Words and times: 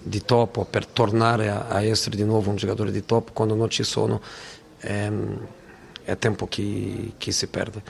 di 0.00 0.24
top 0.24 0.58
o 0.58 0.64
per 0.64 0.86
tornare 0.86 1.48
a, 1.48 1.68
a 1.68 1.82
essere 1.82 2.16
di 2.16 2.24
nuovo 2.24 2.50
un 2.50 2.56
giocatore 2.56 2.90
di 2.90 3.04
top 3.04 3.32
quando 3.32 3.54
non 3.54 3.68
ci 3.68 3.82
sono 3.82 4.20
ehm, 4.80 5.46
è 6.04 6.16
tempo 6.16 6.46
che, 6.46 7.12
che 7.18 7.32
si 7.32 7.46
perde. 7.48 7.82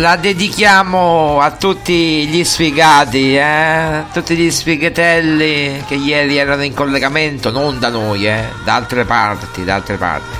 La 0.00 0.16
dedichiamo 0.16 1.40
a 1.40 1.50
tutti 1.50 2.26
gli 2.26 2.42
sfigati, 2.42 3.36
eh? 3.36 4.04
Tutti 4.14 4.34
gli 4.34 4.50
sfigatelli 4.50 5.84
che 5.86 5.94
ieri 5.94 6.38
erano 6.38 6.62
in 6.62 6.72
collegamento, 6.72 7.50
non 7.50 7.78
da 7.78 7.90
noi, 7.90 8.26
eh? 8.26 8.48
Da 8.64 8.76
altre 8.76 9.04
parti, 9.04 9.62
da 9.62 9.74
altre 9.74 9.98
parti. 9.98 10.39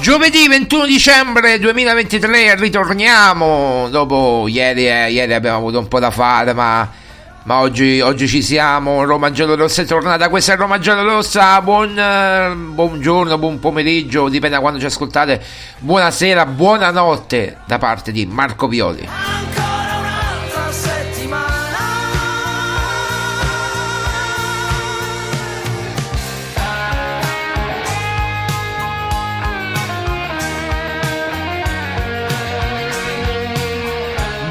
Giovedì 0.00 0.48
21 0.48 0.86
dicembre 0.86 1.58
2023 1.58 2.54
ritorniamo. 2.54 3.88
Dopo 3.90 4.46
ieri, 4.48 4.88
eh, 4.88 5.10
ieri 5.10 5.34
abbiamo 5.34 5.58
avuto 5.58 5.78
un 5.78 5.88
po' 5.88 5.98
da 5.98 6.10
fare, 6.10 6.54
ma, 6.54 6.88
ma 7.42 7.58
oggi, 7.58 8.00
oggi 8.00 8.26
ci 8.26 8.40
siamo. 8.42 9.04
Roma 9.04 9.30
Giallorossa 9.30 9.82
è 9.82 9.84
tornata. 9.84 10.30
Questa 10.30 10.54
è 10.54 10.56
Roma 10.56 10.78
Giallorossa. 10.78 11.60
Buon, 11.60 11.98
eh, 11.98 12.54
buongiorno, 12.54 13.36
buon 13.36 13.58
pomeriggio, 13.58 14.30
dipende 14.30 14.56
da 14.56 14.62
quando 14.62 14.80
ci 14.80 14.86
ascoltate. 14.86 15.38
Buonasera, 15.80 16.46
buonanotte 16.46 17.58
da 17.66 17.76
parte 17.76 18.10
di 18.10 18.24
Marco 18.24 18.68
Violi. 18.68 19.06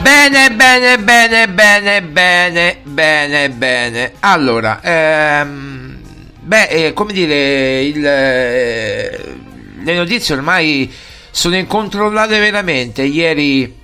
Bene, 0.01 0.51
bene, 0.51 0.98
bene, 0.98 1.48
bene, 1.50 2.01
bene, 2.01 2.80
bene, 2.84 3.50
bene. 3.50 4.13
Allora, 4.19 4.80
ehm, 4.81 5.98
beh, 6.40 6.68
eh, 6.68 6.94
come 6.94 7.12
dire, 7.12 7.81
il, 7.81 8.06
eh, 8.06 9.36
le 9.84 9.96
notizie 9.96 10.36
ormai 10.36 10.92
sono 11.31 11.57
incontrollate 11.57 12.40
veramente. 12.40 13.01
Ieri 13.04 13.75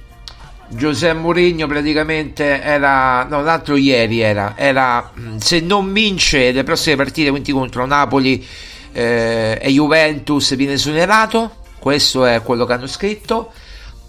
Giuseppe 0.69 1.13
Mourinho 1.19 1.67
praticamente 1.67 2.61
era, 2.61 3.23
no, 3.23 3.41
l'altro 3.41 3.75
ieri 3.75 4.21
era, 4.21 4.53
era 4.55 5.11
mh, 5.13 5.37
se 5.37 5.59
non 5.59 5.91
vince 5.91 6.51
le 6.51 6.63
prossime 6.63 6.95
partite, 6.95 7.29
quindi 7.29 7.51
contro 7.51 7.85
Napoli 7.85 8.45
eh, 8.93 9.59
e 9.61 9.69
Juventus, 9.69 10.55
viene 10.55 10.73
esonerato. 10.73 11.63
Questo 11.77 12.25
è 12.25 12.41
quello 12.41 12.65
che 12.65 12.73
hanno 12.73 12.87
scritto. 12.87 13.51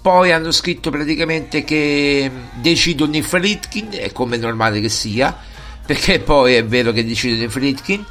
Poi 0.07 0.31
hanno 0.31 0.53
scritto 0.53 0.91
praticamente 0.91 1.65
che 1.65 2.31
decidono 2.53 3.17
i 3.17 3.23
Fritkin, 3.23 3.89
è 3.91 4.13
come 4.13 4.37
normale 4.37 4.79
che 4.79 4.89
sia, 4.89 5.37
perché 5.85 6.21
poi 6.23 6.55
è 6.55 6.65
vero 6.65 6.93
che 6.93 7.05
decidono 7.05 7.43
i 7.43 7.49
Fritkin, 7.49 8.05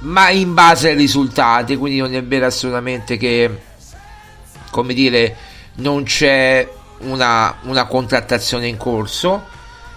ma 0.00 0.28
in 0.28 0.52
base 0.52 0.90
ai 0.90 0.96
risultati, 0.96 1.76
quindi 1.76 2.00
non 2.00 2.14
è 2.14 2.22
vero 2.22 2.44
assolutamente 2.44 3.16
che, 3.16 3.50
come 4.70 4.92
dire, 4.92 5.36
non 5.76 6.02
c'è 6.02 6.70
una, 6.98 7.56
una 7.62 7.86
contrattazione 7.86 8.66
in 8.66 8.76
corso, 8.76 9.46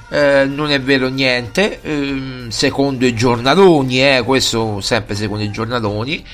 eh, 0.10 0.46
non 0.46 0.72
è 0.72 0.80
vero 0.80 1.10
niente, 1.10 1.82
ehm, 1.82 2.48
secondo 2.48 3.06
i 3.06 3.14
giornaloni, 3.14 4.02
eh, 4.02 4.24
questo 4.24 4.80
sempre 4.80 5.16
secondo 5.16 5.44
i 5.44 5.52
giornaloni. 5.52 6.26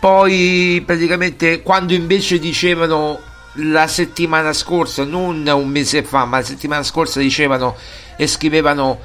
Poi 0.00 0.82
praticamente 0.86 1.60
quando 1.60 1.92
invece 1.92 2.38
dicevano 2.38 3.25
la 3.56 3.86
settimana 3.86 4.52
scorsa, 4.52 5.04
non 5.04 5.46
un 5.46 5.68
mese 5.68 6.02
fa, 6.02 6.24
ma 6.24 6.38
la 6.38 6.44
settimana 6.44 6.82
scorsa 6.82 7.20
dicevano 7.20 7.76
e 8.16 8.26
scrivevano: 8.26 8.98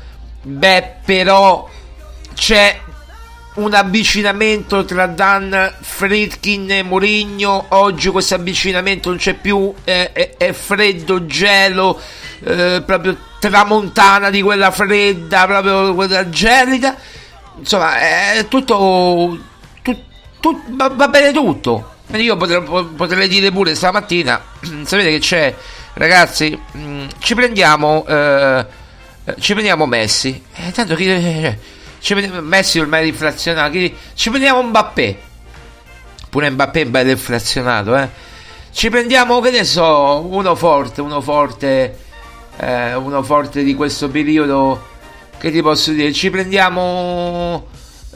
Beh, 0.44 0.96
però 1.06 1.70
c'è 2.34 2.80
un 3.54 3.74
avvicinamento 3.74 4.86
tra 4.86 5.08
Dan 5.08 5.74
Fritkin 5.82 6.72
e 6.72 6.84
Mourinho. 6.84 7.66
Oggi 7.70 8.10
questo 8.10 8.36
avvicinamento 8.36 9.10
non 9.10 9.18
c'è 9.18 9.34
più, 9.34 9.74
è, 9.84 10.12
è- 10.14 10.38
è 10.38 10.54
freddo, 10.54 11.26
gelo, 11.26 12.00
eh, 12.44 12.82
proprio 12.86 13.18
tramontana 13.40 14.30
di 14.30 14.42
quella 14.42 14.72
fredda, 14.72 15.46
proprio 15.46 15.94
quella 15.96 16.30
gelida. 16.30 16.96
Insomma, 17.58 17.98
è 18.00 18.46
tutto. 18.48 19.38
tut- 19.82 20.04
tut- 20.40 20.76
va, 20.76 20.88
va 20.90 21.08
bene 21.10 21.32
tutto. 21.32 21.90
Io 22.14 22.36
potrei, 22.36 22.62
potrei 22.62 23.28
dire 23.28 23.52
pure 23.52 23.74
stamattina, 23.74 24.42
sapete 24.84 25.12
che 25.12 25.20
c'è, 25.20 25.56
ragazzi, 25.94 26.60
mm, 26.78 27.08
ci 27.20 27.36
prendiamo, 27.36 28.06
eh, 28.06 28.66
eh, 29.26 29.36
ci 29.40 29.54
prendiamo 29.54 29.86
Messi, 29.86 30.44
eh, 30.56 30.72
tanto 30.72 30.96
chi, 30.96 31.06
eh, 31.06 31.58
ci 32.00 32.14
prendiamo, 32.14 32.46
Messi 32.46 32.80
ormai 32.80 33.04
è 33.04 33.08
inflazionato, 33.08 33.72
chi- 33.72 33.96
ci 34.14 34.30
prendiamo 34.30 34.62
Mbappé, 34.62 35.18
pure 36.30 36.50
Mbappé 36.50 36.82
è 36.82 36.86
bello 36.86 37.12
inflazionato, 37.12 37.96
eh. 37.96 38.10
Ci 38.74 38.90
prendiamo, 38.90 39.40
che 39.42 39.52
ne 39.52 39.64
so, 39.64 40.26
uno 40.30 40.56
forte, 40.56 41.02
uno 41.02 41.20
forte, 41.22 41.98
eh, 42.58 42.94
uno 42.94 43.22
forte 43.24 43.64
di 43.64 43.76
questo 43.76 44.10
periodo, 44.10 44.88
che 45.38 45.52
ti 45.52 45.62
posso 45.62 45.92
dire, 45.92 46.14
ci 46.14 46.30
prendiamo 46.30 47.68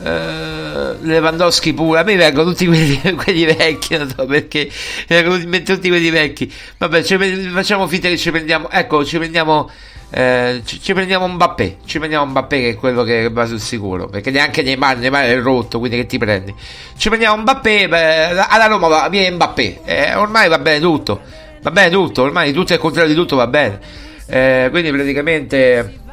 eh, 0.04 0.96
Lewandowski 1.00 1.74
pure, 1.74 2.00
a 2.00 2.04
me 2.04 2.16
vengono 2.16 2.50
tutti 2.50 2.66
quelli, 2.66 3.00
quelli 3.16 3.46
vecchi, 3.46 3.98
so 4.16 4.26
perché, 4.26 4.70
vengono 5.08 5.38
in 5.38 5.50
mente 5.50 5.74
tutti 5.74 5.88
quelli 5.90 6.10
vecchi, 6.10 6.52
vabbè, 6.78 7.04
facciamo 7.52 7.88
finta 7.88 8.10
che 8.10 8.18
ci 8.18 8.32
prendiamo, 8.32 8.70
ecco, 8.70 9.06
ci 9.06 9.18
prendiamo... 9.18 9.70
eh, 10.10 10.62
ci, 10.66 10.82
ci 10.82 10.94
prendiamo 10.94 11.28
Mbappé, 11.28 11.78
ci 11.86 11.98
prendiamo 11.98 12.26
Mbappé 12.26 12.60
che 12.60 12.70
è 12.70 12.76
quello 12.76 13.04
che 13.04 13.30
va 13.30 13.46
sul 13.46 13.60
sicuro, 13.60 14.08
perché 14.08 14.32
neanche 14.32 14.62
Neymar, 14.62 14.98
Neymar 14.98 15.26
è 15.26 15.40
rotto, 15.40 15.80
quindi 15.80 15.98
che 15.98 16.06
ti 16.06 16.18
prendi? 16.18 16.54
Ci 16.98 17.08
prendiamo 17.08 17.38
Mbappé, 17.42 17.88
beh, 17.88 18.40
alla 18.40 18.66
Roma 18.68 18.88
va, 18.88 19.08
viene 19.10 19.32
Mbappé, 19.32 19.80
eh, 19.86 20.16
ormai 20.16 20.50
va 20.50 20.60
bene 20.60 20.80
tutto, 20.80 21.22
va 21.62 21.72
bene 21.72 21.90
tutto, 21.90 22.24
ormai 22.24 22.52
tutto 22.52 22.74
è 22.74 22.76
il 22.76 22.82
contrario 22.82 23.10
di 23.10 23.16
tutto 23.16 23.36
va 23.36 23.48
bene, 23.48 23.80
Eh, 24.28 24.68
quindi 24.72 24.92
praticamente 24.92 26.04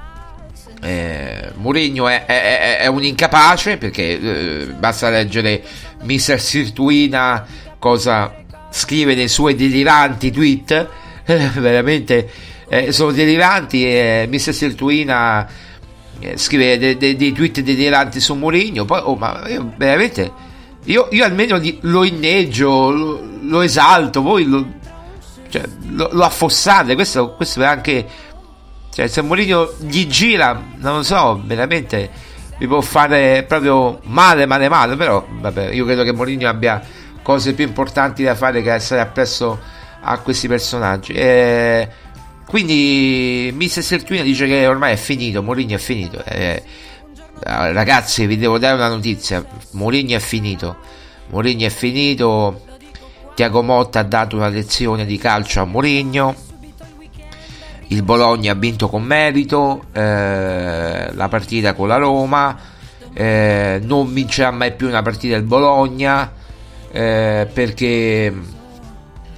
eh, 0.82 1.50
Mourinho 1.54 2.08
è, 2.08 2.24
è- 2.26 2.78
è- 2.78 2.86
un 2.88 3.04
incapace 3.04 3.76
perché 3.76 4.20
eh, 4.20 4.66
basta 4.76 5.08
leggere 5.10 5.62
Mister 6.02 6.40
Sirtuina 6.40 7.46
cosa 7.78 8.34
scrive 8.70 9.14
nei 9.14 9.28
suoi 9.28 9.54
deliranti 9.54 10.30
tweet. 10.30 10.88
Eh, 11.24 11.36
veramente 11.60 12.28
eh, 12.68 12.90
sono 12.92 13.12
deliranti 13.12 13.84
e 13.86 14.26
Mister 14.28 14.52
Sirtuina 14.52 15.48
eh, 16.18 16.36
scrive 16.36 16.78
de- 16.78 16.96
de- 16.96 17.16
dei 17.16 17.32
tweet 17.32 17.60
deliranti 17.60 18.18
su 18.18 18.34
Mourinho. 18.34 18.84
Poi 18.84 19.00
oh, 19.04 19.14
ma 19.14 19.44
io 19.48 19.72
veramente 19.76 20.50
io, 20.84 21.06
io 21.12 21.24
almeno 21.24 21.60
lo 21.82 22.02
inneggio 22.02 22.90
lo, 22.90 23.22
lo 23.42 23.60
esalto 23.60 24.20
voi 24.20 24.44
lo, 24.44 24.66
cioè, 25.48 25.62
lo, 25.90 26.08
lo 26.12 26.24
affossate. 26.24 26.94
Questo, 26.96 27.34
questo 27.34 27.62
è 27.62 27.66
anche 27.66 28.04
cioè, 28.94 29.06
se 29.06 29.22
Mourinho 29.22 29.72
gli 29.78 30.06
gira, 30.06 30.52
non 30.76 30.96
lo 30.96 31.02
so, 31.02 31.40
veramente 31.42 32.10
mi 32.58 32.66
può 32.66 32.82
fare 32.82 33.42
proprio 33.48 34.00
male, 34.04 34.44
male, 34.44 34.68
male. 34.68 34.96
Però, 34.96 35.26
vabbè, 35.26 35.70
io 35.70 35.86
credo 35.86 36.02
che 36.04 36.12
Mourinho 36.12 36.46
abbia 36.46 36.82
cose 37.22 37.54
più 37.54 37.64
importanti 37.64 38.22
da 38.22 38.34
fare 38.34 38.60
che 38.60 38.70
essere 38.70 39.00
appresso 39.00 39.58
a 40.02 40.18
questi 40.18 40.46
personaggi. 40.46 41.12
E 41.14 41.88
quindi, 42.46 43.50
Mister 43.54 43.82
Sertuina 43.82 44.22
dice 44.22 44.46
che 44.46 44.66
ormai 44.66 44.92
è 44.92 44.96
finito. 44.96 45.42
Mourinho 45.42 45.76
è 45.76 45.78
finito. 45.78 46.22
Eh, 46.24 46.62
ragazzi, 47.44 48.26
vi 48.26 48.36
devo 48.36 48.58
dare 48.58 48.74
una 48.74 48.88
notizia: 48.88 49.42
Mourinho 49.70 50.16
è 50.16 50.20
finito. 50.20 50.76
Mourinho 51.30 51.64
è 51.64 51.70
finito. 51.70 52.66
Tiago 53.34 53.62
Motta 53.62 54.00
ha 54.00 54.04
dato 54.04 54.36
una 54.36 54.48
lezione 54.48 55.06
di 55.06 55.16
calcio 55.16 55.62
a 55.62 55.64
Mourinho 55.64 56.50
il 57.92 58.02
Bologna 58.02 58.52
ha 58.52 58.54
vinto 58.54 58.88
con 58.88 59.02
merito 59.02 59.84
eh, 59.92 61.12
la 61.12 61.28
partita 61.28 61.74
con 61.74 61.88
la 61.88 61.96
Roma 61.96 62.58
eh, 63.12 63.80
non 63.82 64.12
vincerà 64.12 64.50
mai 64.50 64.74
più 64.74 64.88
una 64.88 65.02
partita 65.02 65.36
il 65.36 65.42
Bologna 65.42 66.32
eh, 66.90 67.48
perché 67.52 68.34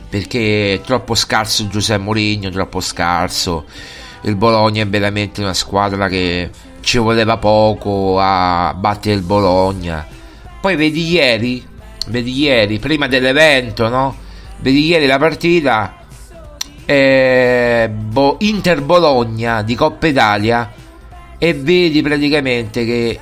perché 0.08 0.74
è 0.74 0.80
troppo 0.80 1.16
scarso 1.16 1.66
Giuseppe 1.66 2.00
Mourinho 2.00 2.48
troppo 2.50 2.78
scarso. 2.78 3.64
Il 4.22 4.36
Bologna 4.36 4.82
è 4.82 4.86
veramente 4.86 5.40
una 5.40 5.54
squadra 5.54 6.06
che 6.06 6.50
ci 6.82 6.98
voleva 6.98 7.36
poco 7.36 8.20
a 8.20 8.72
battere 8.78 9.16
il 9.16 9.22
Bologna. 9.22 10.06
Poi 10.60 10.76
vedi 10.76 11.10
ieri 11.10 11.66
vedi 12.06 12.38
ieri 12.38 12.78
prima 12.78 13.08
dell'evento 13.08 13.88
no? 13.88 14.14
Vedi 14.58 14.86
ieri 14.86 15.06
la 15.06 15.18
partita 15.18 16.03
eh, 16.86 17.90
Inter 18.38 18.82
Bologna 18.82 19.62
di 19.62 19.74
Coppa 19.74 20.06
Italia 20.06 20.72
e 21.38 21.54
vedi 21.54 22.02
praticamente 22.02 22.84
che 22.84 23.20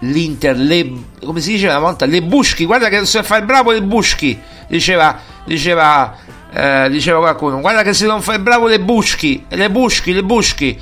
l'Inter 0.00 0.56
le, 0.56 0.92
come 1.24 1.40
si 1.40 1.52
diceva 1.52 1.76
una 1.76 1.86
volta 1.86 2.06
le 2.06 2.22
buschi 2.22 2.64
guarda 2.64 2.88
che 2.88 3.04
se 3.04 3.22
fa 3.22 3.36
il 3.36 3.44
bravo 3.44 3.70
le 3.70 3.82
buschi 3.82 4.38
diceva 4.66 5.18
diceva 5.44 6.16
eh, 6.52 6.88
diceva 6.90 7.18
qualcuno 7.18 7.60
guarda 7.60 7.82
che 7.82 7.92
se 7.92 8.06
non 8.06 8.20
fa 8.20 8.34
il 8.34 8.40
bravo 8.40 8.66
le 8.66 8.80
buschi 8.80 9.44
le 9.48 9.70
buschi 9.70 10.12
le 10.12 10.24
buschi 10.24 10.78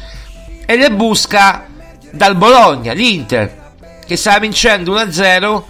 e 0.65 0.77
le 0.77 0.91
busca 0.91 1.67
dal 2.13 2.37
Bologna 2.37 2.93
l'Inter 2.93 3.73
che 4.07 4.17
stava 4.17 4.39
vincendo 4.39 4.95
1-0 4.95 5.63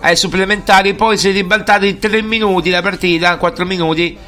ai 0.00 0.16
supplementari 0.16 0.94
poi 0.94 1.16
si 1.16 1.28
è 1.28 1.32
ribaltato 1.32 1.84
in 1.84 1.98
3 1.98 2.22
minuti 2.22 2.70
la 2.70 2.82
partita 2.82 3.36
4 3.36 3.64
minuti 3.64 4.18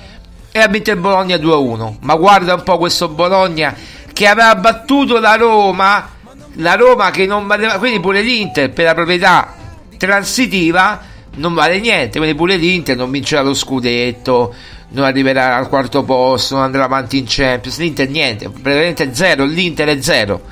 e 0.58 0.62
ha 0.62 0.68
vinto 0.68 0.90
il 0.90 0.98
Bologna 0.98 1.36
2-1. 1.36 1.94
Ma 2.00 2.14
guarda 2.16 2.54
un 2.54 2.62
po' 2.62 2.78
questo 2.78 3.08
Bologna 3.08 3.74
che 4.12 4.26
aveva 4.26 4.54
battuto 4.56 5.18
la 5.18 5.36
Roma, 5.36 6.10
la 6.54 6.74
Roma 6.74 7.10
che 7.10 7.26
non 7.26 7.46
valeva, 7.46 7.78
quindi 7.78 8.00
pure 8.00 8.20
l'Inter 8.20 8.70
per 8.70 8.84
la 8.84 8.94
proprietà 8.94 9.54
transitiva 9.96 11.00
non 11.36 11.54
vale 11.54 11.78
niente, 11.78 12.18
quindi 12.18 12.36
pure 12.36 12.56
l'Inter 12.56 12.96
non 12.96 13.10
vincerà 13.10 13.42
lo 13.42 13.54
scudetto, 13.54 14.54
non 14.90 15.04
arriverà 15.04 15.56
al 15.56 15.68
quarto 15.68 16.02
posto, 16.02 16.54
non 16.54 16.64
andrà 16.64 16.84
avanti 16.84 17.18
in 17.18 17.24
Champions, 17.28 17.78
l'Inter 17.78 18.08
niente, 18.08 18.48
praticamente 18.48 19.14
zero, 19.14 19.44
l'Inter 19.44 19.88
è 19.88 20.02
zero. 20.02 20.42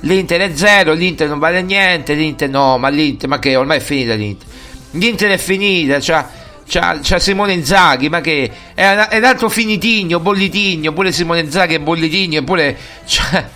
L'Inter 0.00 0.40
è 0.42 0.54
zero, 0.54 0.92
l'Inter 0.92 1.28
non 1.28 1.38
vale 1.38 1.62
niente, 1.62 2.14
l'Inter 2.14 2.48
no, 2.48 2.78
ma 2.78 2.88
l'Inter, 2.88 3.28
ma 3.28 3.38
che 3.38 3.56
ormai 3.56 3.78
è 3.78 3.80
finita 3.80 4.14
l'Inter. 4.14 4.46
L'Inter 4.92 5.30
è 5.32 5.38
finita, 5.38 5.98
c'ha, 6.00 6.28
c'ha, 6.68 6.98
c'ha 7.02 7.18
Simone 7.18 7.52
Inzaghi, 7.52 8.08
ma 8.08 8.20
che 8.20 8.50
è, 8.74 8.82
è 8.82 9.18
un 9.18 9.24
altro 9.24 9.48
finitigno, 9.48 10.20
bollitigno, 10.20 10.92
pure 10.92 11.12
Simone 11.12 11.40
Inzaghi 11.40 11.74
è 11.74 11.78
bollitigno, 11.78 12.40
eppure 12.40 12.76
c'ha, 13.06 13.48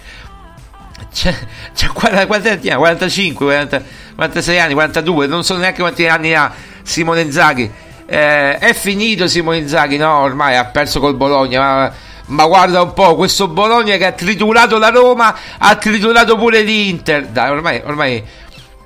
c'ha, 1.12 1.34
c'ha 1.74 1.90
40, 1.92 2.26
quanti 2.26 2.48
anni 2.48 2.68
ha? 2.70 2.76
45, 2.76 3.44
40, 3.44 3.82
46 4.14 4.58
anni, 4.58 4.72
42, 4.74 5.26
non 5.26 5.44
so 5.44 5.56
neanche 5.56 5.80
quanti 5.80 6.06
anni 6.06 6.34
ha 6.34 6.52
Simone 6.82 7.22
Inzaghi. 7.22 7.70
Eh, 8.06 8.58
è 8.58 8.74
finito 8.74 9.26
Simone 9.28 9.58
Inzaghi, 9.58 9.96
no, 9.96 10.18
ormai 10.18 10.56
ha 10.56 10.64
perso 10.66 11.00
col 11.00 11.16
Bologna, 11.16 11.60
ma, 11.60 11.92
ma 12.26 12.46
guarda 12.46 12.82
un 12.82 12.92
po', 12.92 13.16
questo 13.16 13.48
Bologna 13.48 13.96
che 13.96 14.06
ha 14.06 14.12
triturato 14.12 14.78
la 14.78 14.90
Roma, 14.90 15.36
ha 15.58 15.76
triturato 15.76 16.36
pure 16.36 16.62
l'Inter. 16.62 17.26
Dai, 17.26 17.50
ormai, 17.50 17.82
ormai 17.84 18.22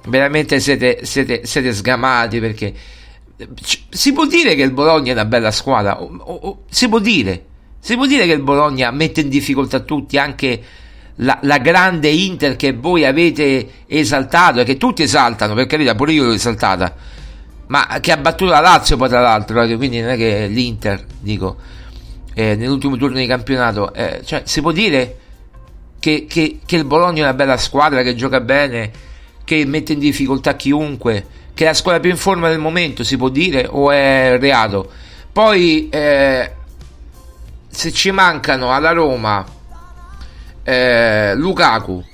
veramente 0.07 0.61
siete, 0.61 1.01
siete, 1.03 1.43
siete 1.45 1.73
sgamati 1.73 2.39
perché 2.41 2.73
si 3.89 4.13
può 4.13 4.27
dire 4.27 4.55
che 4.55 4.63
il 4.63 4.71
Bologna 4.73 5.11
è 5.11 5.13
una 5.15 5.25
bella 5.25 5.51
squadra, 5.51 6.01
o- 6.01 6.17
o- 6.25 6.63
si 6.69 6.89
può 6.89 6.99
dire, 6.99 7.45
si 7.81 7.97
può 7.97 8.07
dire 8.07 8.27
che 8.27 8.33
il 8.33 8.43
Bologna 8.43 8.91
mette 8.91 9.21
in 9.23 9.29
difficoltà 9.29 9.81
tutti, 9.81 10.17
anche 10.19 10.63
la, 11.17 11.39
la 11.43 11.59
grande 11.59 12.09
Inter 12.09 12.57
che 12.57 12.73
voi 12.73 13.05
avete 13.05 13.69
esaltato 13.87 14.61
e 14.61 14.65
che 14.65 14.77
tutti 14.77 15.03
esaltano, 15.03 15.55
per 15.55 15.67
carità, 15.67 15.95
pure 15.95 16.13
io 16.13 16.25
l'ho 16.25 16.33
esaltata, 16.33 16.95
ma 17.67 17.87
che 18.01 18.13
ha 18.13 18.17
battuto 18.17 18.51
la 18.53 18.61
Lazio 18.61 18.97
poi 18.97 19.09
tra 19.09 19.21
l'altro, 19.21 19.63
eh, 19.63 19.77
quindi 19.77 20.01
non 20.01 20.11
è 20.11 20.17
che 20.17 20.47
l'Inter, 20.47 21.05
dico, 21.21 21.57
eh, 22.35 22.55
nell'ultimo 22.57 22.97
turno 22.97 23.19
di 23.19 23.27
campionato, 23.27 23.93
eh, 23.95 24.21
cioè 24.25 24.43
si 24.45 24.61
può 24.61 24.71
dire 24.73 25.19
che, 25.99 26.27
che- 26.29 26.59
che 26.65 26.77
il 26.77 26.85
Bologna 26.85 27.21
è 27.21 27.23
una 27.23 27.35
bella 27.35 27.57
squadra, 27.57 28.03
che 28.03 28.15
gioca 28.15 28.41
bene, 28.41 28.91
che 29.45 29.65
mette 29.67 29.93
in 29.93 29.99
difficoltà 29.99 30.55
chiunque, 30.57 31.27
che 31.55 31.65
è 31.65 31.67
la 31.69 31.75
squadra 31.75 32.01
più 32.01 32.11
in 32.11 32.17
forma 32.17 32.49
del 32.49 32.59
momento, 32.59 33.05
si 33.05 33.17
può 33.17 33.29
dire, 33.29 33.67
o 33.71 33.91
è 33.91 34.37
reato? 34.41 34.91
Poi, 35.33 35.89
eh, 35.89 36.53
se 37.69 37.93
ci 37.93 38.11
mancano 38.11 38.73
alla 38.73 38.93
Roma 38.93 39.45
eh, 40.63 41.35
Lukaku, 41.35 42.05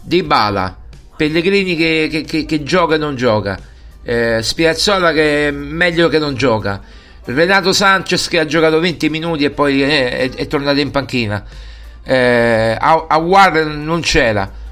Dybala, 0.00 0.76
Pellegrini 1.16 1.76
che, 1.76 2.08
che- 2.10 2.22
che- 2.22 2.44
che 2.46 2.62
gioca 2.62 2.94
e 2.94 2.98
non 2.98 3.16
gioca, 3.16 3.58
eh, 4.02 4.38
Spiazzola 4.42 5.12
che 5.12 5.48
è 5.48 5.50
meglio 5.50 6.08
che 6.08 6.18
non 6.18 6.34
gioca, 6.34 6.80
Renato 7.24 7.72
Sanchez 7.72 8.28
che 8.28 8.38
ha 8.38 8.46
giocato 8.46 8.80
20 8.80 9.10
minuti 9.10 9.44
e 9.44 9.50
poi 9.50 9.82
eh, 9.82 10.10
è, 10.16 10.30
è 10.30 10.46
tornato 10.46 10.78
in 10.80 10.90
panchina, 10.90 11.44
eh, 12.04 12.76
A- 12.78 13.06
Aouar 13.08 13.66
non 13.66 14.00
c'era. 14.00 14.66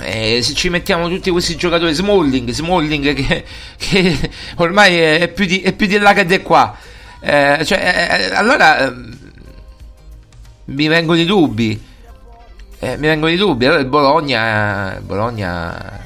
Eh, 0.00 0.42
se 0.42 0.52
ci 0.54 0.68
mettiamo 0.68 1.08
tutti 1.08 1.30
questi 1.30 1.56
giocatori, 1.56 1.94
Smalling, 1.94 2.50
Smalling 2.50 3.14
che, 3.14 3.44
che 3.76 4.30
ormai 4.56 4.94
è, 4.98 5.28
più 5.28 5.46
di, 5.46 5.62
è 5.62 5.72
più 5.72 5.86
di 5.86 5.98
là 5.98 6.12
che 6.12 6.26
di 6.26 6.42
qua, 6.42 6.76
Eh, 7.20 7.64
cioè, 7.64 8.30
eh, 8.30 8.34
allora 8.34 8.86
ehm, 8.86 9.18
mi 10.66 10.86
vengono 10.86 11.18
i 11.18 11.24
dubbi. 11.24 11.82
Eh, 12.78 12.96
mi 12.98 13.06
vengono 13.06 13.32
i 13.32 13.36
dubbi. 13.36 13.66
Allora 13.66 13.80
il 13.80 13.86
Bologna. 13.86 15.00
Bologna. 15.02 16.04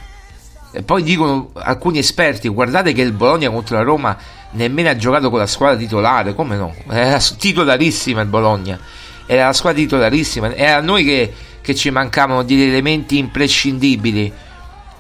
E 0.73 0.83
poi 0.83 1.03
dicono 1.03 1.51
alcuni 1.55 1.99
esperti: 1.99 2.49
guardate 2.49 2.93
che 2.93 3.03
il 3.03 3.13
Bologna 3.13 3.51
contro 3.51 3.77
la 3.77 3.83
Roma 3.83 4.17
nemmeno 4.53 4.89
ha 4.89 4.97
giocato 4.97 5.31
con 5.31 5.39
la 5.41 5.47
squadra 5.47 5.77
titolare. 5.77 6.35
Come 6.35 6.57
no? 6.57 6.75
Era 6.89 7.19
titolarissima 7.19 8.21
il 8.21 8.29
Bologna. 8.29 8.79
Era 9.27 9.47
la 9.47 9.53
squadra 9.53 9.81
titolarissima. 9.81 10.55
Era 10.55 10.77
a 10.77 10.81
noi 10.81 11.05
che, 11.05 11.35
che 11.61 11.75
ci 11.75 11.91
mancavano 11.91 12.43
degli 12.43 12.63
elementi 12.63 13.19
imprescindibili. 13.19 14.33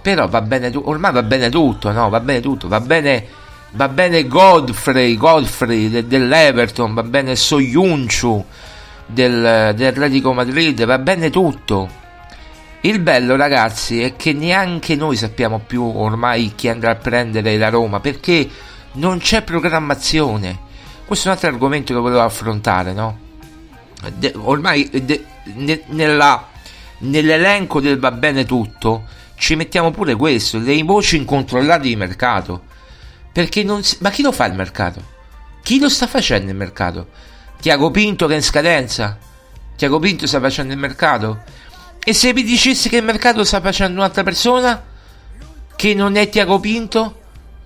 Però 0.02 0.28
va 0.28 0.40
bene 0.40 0.70
ormai 0.74 1.12
va 1.12 1.22
bene 1.22 1.50
tutto, 1.50 1.92
no? 1.92 2.08
Va 2.08 2.20
bene 2.20 2.40
tutto, 2.40 2.68
va 2.68 2.80
bene, 2.80 3.26
va 3.72 3.88
bene 3.88 4.26
Godfrey, 4.26 5.16
Godfrey 5.16 5.90
de- 5.90 6.06
dell'Everton, 6.06 6.94
va 6.94 7.02
bene 7.02 7.36
Soyuncu 7.36 8.44
del, 9.06 9.74
dell'Atletico 9.76 10.32
Madrid, 10.32 10.84
va 10.84 10.98
bene 10.98 11.28
tutto. 11.30 11.98
Il 12.82 13.00
bello, 13.00 13.36
ragazzi, 13.36 14.02
è 14.02 14.16
che 14.16 14.32
neanche 14.32 14.96
noi 14.96 15.16
sappiamo 15.16 15.60
più 15.66 15.84
ormai 15.84 16.52
chi 16.54 16.68
andrà 16.68 16.92
a 16.92 16.96
prendere 16.96 17.58
la 17.58 17.68
Roma 17.68 18.00
perché 18.00 18.48
non 18.92 19.18
c'è 19.18 19.42
programmazione. 19.42 20.58
Questo 21.04 21.26
è 21.26 21.30
un 21.30 21.36
altro 21.36 21.50
argomento 21.50 21.92
che 21.92 22.00
volevo 22.00 22.22
affrontare, 22.22 22.94
no? 22.94 23.18
De- 24.16 24.32
ormai 24.34 24.88
de- 25.04 25.24
ne- 25.56 25.82
nella- 25.88 26.46
nell'elenco 27.00 27.80
del 27.80 27.98
va 27.98 28.10
bene 28.10 28.44
tutto 28.44 29.04
ci 29.40 29.56
mettiamo 29.56 29.90
pure 29.90 30.16
questo, 30.16 30.58
le 30.58 30.82
voci 30.82 31.16
incontrollate 31.16 31.88
di 31.88 31.96
mercato. 31.96 32.64
Perché 33.32 33.62
non 33.62 33.82
si- 33.82 33.96
ma 34.00 34.10
chi 34.10 34.20
lo 34.20 34.32
fa 34.32 34.44
il 34.44 34.54
mercato? 34.54 35.02
Chi 35.62 35.78
lo 35.78 35.88
sta 35.88 36.06
facendo 36.06 36.50
il 36.50 36.56
mercato? 36.56 37.08
Tiago 37.58 37.90
Pinto 37.90 38.26
che 38.26 38.34
è 38.34 38.36
in 38.36 38.42
scadenza? 38.42 39.18
Tiago 39.76 39.98
Pinto 39.98 40.26
sta 40.26 40.40
facendo 40.40 40.74
il 40.74 40.78
mercato? 40.78 41.42
E 42.04 42.12
se 42.12 42.34
vi 42.34 42.44
dicessi 42.44 42.90
che 42.90 42.98
il 42.98 43.02
mercato 43.02 43.42
sta 43.42 43.62
facendo 43.62 44.00
un'altra 44.00 44.22
persona? 44.22 44.82
Che 45.74 45.94
non 45.94 46.16
è 46.16 46.28
Tiago 46.28 46.60
Pinto? 46.60 47.20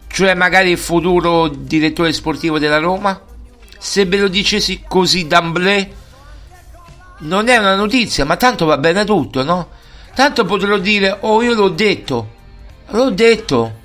Cioè 0.06 0.34
magari 0.34 0.70
il 0.70 0.78
futuro 0.78 1.48
direttore 1.48 2.12
sportivo 2.12 2.60
della 2.60 2.78
Roma? 2.78 3.20
Se 3.78 4.04
ve 4.04 4.18
lo 4.18 4.28
dicessi 4.28 4.84
così 4.86 5.26
d'amblè? 5.26 5.90
Non 7.24 7.48
è 7.48 7.56
una 7.56 7.74
notizia, 7.74 8.24
ma 8.24 8.36
tanto 8.36 8.66
va 8.66 8.76
bene 8.76 9.04
tutto, 9.04 9.42
no? 9.42 9.68
Tanto 10.14 10.44
potrò 10.44 10.76
dire, 10.76 11.16
oh 11.20 11.42
io 11.42 11.54
l'ho 11.54 11.70
detto, 11.70 12.28
l'ho 12.90 13.10
detto, 13.10 13.80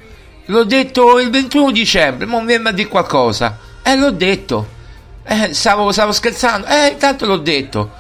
l'ho 0.46 0.64
detto 0.66 1.20
il 1.20 1.30
21 1.30 1.72
dicembre, 1.72 2.26
ma 2.26 2.42
mi 2.42 2.54
a 2.54 2.72
dire 2.72 2.90
qualcosa. 2.90 3.58
Eh, 3.82 3.96
l'ho 3.96 4.12
detto. 4.12 4.78
Eh, 5.24 5.54
stavo, 5.54 5.92
stavo 5.92 6.12
scherzando. 6.12 6.68
Eh, 6.68 6.98
tanto 7.00 7.26
l'ho 7.26 7.38
detto. 7.38 7.92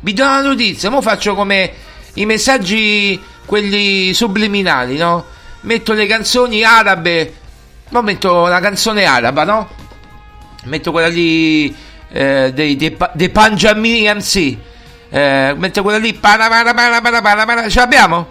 Vi 0.00 0.12
do 0.12 0.22
una 0.22 0.40
notizia, 0.40 0.88
mo 0.88 1.02
faccio 1.02 1.34
come 1.34 1.72
i 2.14 2.24
messaggi, 2.24 3.20
quelli 3.44 4.14
subliminali, 4.14 4.96
no? 4.96 5.24
Metto 5.62 5.94
le 5.94 6.06
canzoni 6.06 6.62
arabe, 6.62 7.34
mo 7.88 8.02
metto 8.02 8.42
una 8.42 8.60
canzone 8.60 9.04
araba, 9.04 9.44
no? 9.44 9.68
Metto 10.64 10.92
quella 10.92 11.08
lì 11.08 11.74
eh, 12.14 12.52
dei, 12.54 12.76
dei, 12.76 12.96
dei 13.12 13.28
Panjamini 13.28 14.02
MC. 14.14 14.56
Eh, 15.08 15.54
metto 15.56 15.82
quella 15.82 15.98
lì, 15.98 16.14
ce 17.68 17.80
l'abbiamo? 17.80 18.26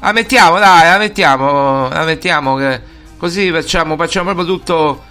La 0.00 0.12
mettiamo, 0.12 0.58
dai, 0.58 0.88
la 0.88 0.98
mettiamo, 0.98 1.88
la 1.88 2.04
mettiamo, 2.04 2.54
che 2.56 2.80
così 3.16 3.50
facciamo, 3.50 3.96
facciamo 3.96 4.32
proprio 4.32 4.46
tutto. 4.46 5.02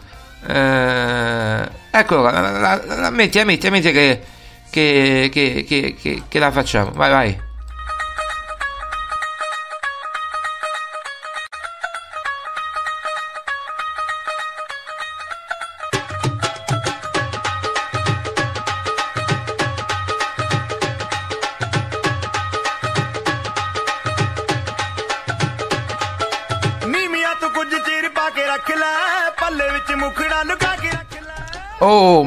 Eh, 0.47 1.69
qua, 2.05 2.31
la, 2.31 2.39
la, 2.39 2.81
la, 2.85 2.95
la 2.95 3.09
metti, 3.09 3.39
la 3.39 3.43
metti, 3.43 3.65
la 3.65 3.71
metti 3.71 3.91
che, 3.91 4.21
che, 4.69 5.65
che, 5.67 6.23
che 6.27 6.39
la 6.39 6.51
facciamo. 6.51 6.91
Vai, 6.93 7.09
vai. 7.11 7.52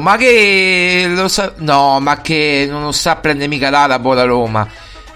Ma 0.07 0.15
che 0.15 1.05
lo 1.09 1.27
sa... 1.27 1.51
No, 1.57 1.99
ma 1.99 2.21
che 2.21 2.65
non 2.69 2.83
lo 2.83 2.93
sta 2.93 3.11
a 3.11 3.15
prendere 3.17 3.49
mica 3.49 3.69
l'arabo 3.69 4.13
la 4.13 4.23
Roma. 4.23 4.65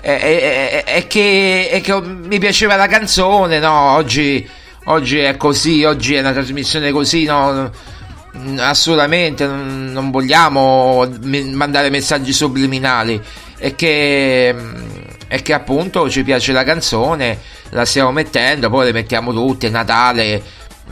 È, 0.01 0.17
è- 0.19 0.83
è- 0.83 1.07
che, 1.07 1.69
è 1.69 1.79
che 1.79 2.01
mi 2.01 2.39
piaceva 2.39 2.75
la 2.75 2.87
canzone, 2.87 3.59
no? 3.59 3.91
Oggi, 3.93 4.45
oggi 4.85 5.19
è 5.19 5.37
così, 5.37 5.85
oggi 5.85 6.15
è 6.15 6.19
una 6.19 6.33
trasmissione 6.33 6.91
così, 6.91 7.23
no? 7.23 7.71
Assolutamente, 8.57 9.45
non, 9.45 9.91
non 9.93 10.11
vogliamo 10.11 11.09
mandare 11.53 11.89
messaggi 11.89 12.33
subliminali. 12.33 13.21
È 13.57 13.73
che, 13.75 14.53
è 15.25 15.41
che 15.41 15.53
appunto 15.53 16.09
ci 16.09 16.23
piace 16.25 16.51
la 16.51 16.65
canzone, 16.65 17.39
la 17.69 17.85
stiamo 17.85 18.11
mettendo, 18.11 18.69
poi 18.69 18.87
le 18.87 18.91
mettiamo 18.91 19.31
tutte, 19.31 19.69
Natale, 19.69 20.43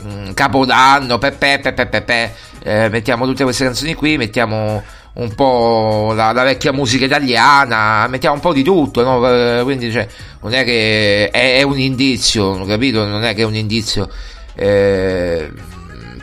mm, 0.02 0.32
Capodanno, 0.32 1.18
pepe, 1.18 1.58
pepe, 1.60 1.86
pepe, 1.86 2.34
eh, 2.62 2.88
mettiamo 2.88 3.26
tutte 3.26 3.44
queste 3.44 3.64
canzoni 3.64 3.94
qui, 3.94 4.16
mettiamo 4.16 4.82
un 5.12 5.34
po' 5.34 6.12
la, 6.14 6.32
la, 6.32 6.44
vecchia 6.44 6.72
musica 6.72 7.04
italiana, 7.04 8.06
mettiamo 8.08 8.36
un 8.36 8.40
po' 8.40 8.52
di 8.52 8.62
tutto, 8.62 9.02
no? 9.02 9.26
Eh, 9.28 9.62
quindi 9.64 9.90
cioè, 9.90 10.06
non 10.40 10.54
è 10.54 10.64
che 10.64 11.28
è, 11.30 11.58
è, 11.58 11.62
un 11.62 11.78
indizio, 11.78 12.64
capito? 12.64 13.04
Non 13.04 13.24
è 13.24 13.34
che 13.34 13.42
è 13.42 13.44
un 13.44 13.56
indizio. 13.56 14.08
Eh, 14.54 15.50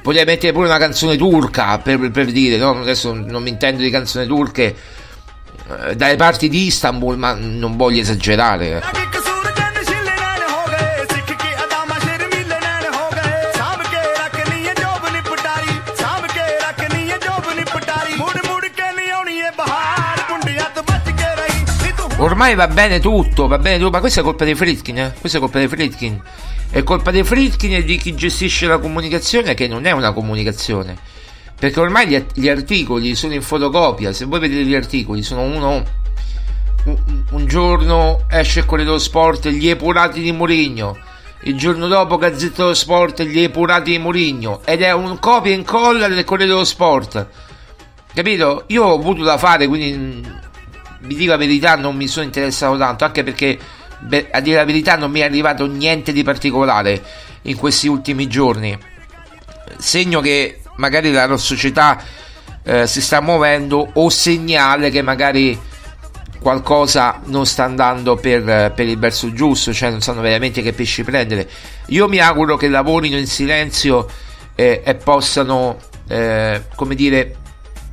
potrei 0.01 0.25
mettere 0.25 0.53
pure 0.53 0.67
una 0.67 0.77
canzone 0.77 1.17
turca 1.17 1.79
per, 1.79 2.11
per 2.11 2.27
dire, 2.27 2.57
no? 2.57 2.79
adesso 2.79 3.13
non 3.13 3.43
mi 3.43 3.49
intendo 3.49 3.81
di 3.81 3.89
canzoni 3.89 4.25
turche 4.25 4.75
eh, 5.69 5.95
dalle 5.95 6.15
parti 6.15 6.47
di 6.47 6.67
Istanbul, 6.67 7.17
ma 7.17 7.33
non 7.33 7.75
voglio 7.75 8.01
esagerare. 8.01 8.81
Ormai 22.19 22.55
va 22.55 22.67
bene 22.67 22.99
tutto, 22.99 23.45
va 23.45 23.59
bene 23.59 23.77
tutto, 23.77 23.91
ma 23.91 23.99
questa 23.99 24.21
è 24.21 24.23
colpa 24.23 24.43
dei 24.43 24.55
Fritkin, 24.55 24.97
eh? 24.97 25.13
Questa 25.19 25.37
è 25.37 25.41
colpa 25.41 25.59
dei 25.59 25.67
Fritkin. 25.67 26.19
È 26.71 26.81
colpa 26.81 27.11
dei 27.11 27.23
Fritkin 27.23 27.75
e 27.75 27.83
di 27.83 27.97
chi 27.97 28.15
gestisce 28.15 28.65
la 28.65 28.79
comunicazione, 28.79 29.53
che 29.53 29.67
non 29.67 29.85
è 29.85 29.91
una 29.91 30.11
comunicazione. 30.11 30.97
Perché 31.59 31.79
ormai 31.79 32.07
gli, 32.07 32.25
gli 32.33 32.49
articoli 32.49 33.13
sono 33.13 33.33
in 33.33 33.43
fotocopia. 33.43 34.13
Se 34.13 34.25
voi 34.25 34.39
vedete 34.39 34.63
gli 34.63 34.73
articoli, 34.73 35.21
sono 35.21 35.43
uno. 35.43 35.83
Un, 37.31 37.45
giorno 37.45 38.25
esce 38.29 38.59
il 38.59 38.65
Corriere 38.65 38.97
Sport 38.97 39.49
gli 39.49 39.67
epurati 39.67 40.19
di 40.19 40.31
Mourinho. 40.31 40.97
Il 41.41 41.55
giorno 41.55 41.87
dopo 41.87 42.17
Gazzetta 42.17 42.63
dello 42.63 42.73
Sport 42.73 43.21
gli 43.23 43.41
epurati 43.41 43.91
di 43.91 43.99
Mourinho. 43.99 44.61
Ed 44.65 44.81
è 44.81 44.91
un 44.91 45.19
copia 45.19 45.51
e 45.51 45.55
incolla 45.55 46.07
del 46.07 46.23
Corriere 46.23 46.51
dello 46.51 46.63
Sport. 46.63 47.27
Capito? 48.11 48.63
Io 48.67 48.83
ho 48.85 48.95
avuto 48.95 49.23
da 49.23 49.37
fare, 49.37 49.67
quindi 49.67 50.45
vi 50.99 51.15
dico 51.15 51.31
la 51.31 51.37
verità, 51.37 51.75
non 51.75 51.95
mi 51.95 52.07
sono 52.07 52.25
interessato 52.25 52.77
tanto, 52.77 53.05
anche 53.05 53.23
perché 53.23 53.57
a 54.31 54.39
dire 54.41 54.57
la 54.57 54.65
verità 54.65 54.95
non 54.95 55.11
mi 55.11 55.21
è 55.21 55.23
arrivato 55.23 55.65
niente 55.65 56.11
di 56.11 56.23
particolare 56.23 57.01
in 57.43 57.55
questi 57.55 57.87
ultimi 57.87 58.27
giorni. 58.27 58.77
Segno 59.77 60.21
che 60.21 60.61
magari 60.75 61.11
la 61.11 61.35
società 61.37 62.01
eh, 62.63 62.87
si 62.87 63.01
sta 63.01 63.21
muovendo 63.21 63.91
o 63.93 64.09
segnale 64.09 64.89
che 64.89 65.01
magari 65.01 65.59
qualcosa 66.39 67.21
non 67.25 67.45
sta 67.45 67.63
andando 67.63 68.15
per, 68.15 68.71
per, 68.73 68.87
il 68.87 68.97
verso 68.97 69.33
giusto, 69.33 69.73
cioè 69.73 69.89
non 69.89 70.01
sanno 70.01 70.21
veramente 70.21 70.61
che 70.61 70.73
pesci 70.73 71.03
prendere. 71.03 71.47
Io 71.87 72.07
mi 72.07 72.19
auguro 72.19 72.57
che 72.57 72.69
lavorino 72.69 73.17
in 73.17 73.27
silenzio 73.27 74.07
eh, 74.55 74.81
e 74.85 74.95
possano, 74.95 75.77
eh, 76.07 76.63
come 76.75 76.95
dire, 76.95 77.35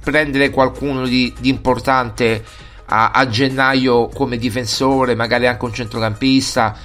prendere 0.02 0.50
qualcuno 0.50 1.06
di, 1.06 1.32
di 1.38 1.48
importante 1.48 2.44
a, 2.86 3.10
a, 3.10 3.28
gennaio 3.28 4.08
come 4.08 4.36
difensore, 4.36 5.14
magari 5.14 5.46
anche 5.46 5.64
un 5.64 5.72
centrocampista, 5.72 6.76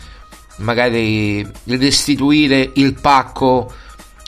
magari 0.58 1.46
restituire 1.66 2.72
il 2.76 2.94
pacco 2.94 3.72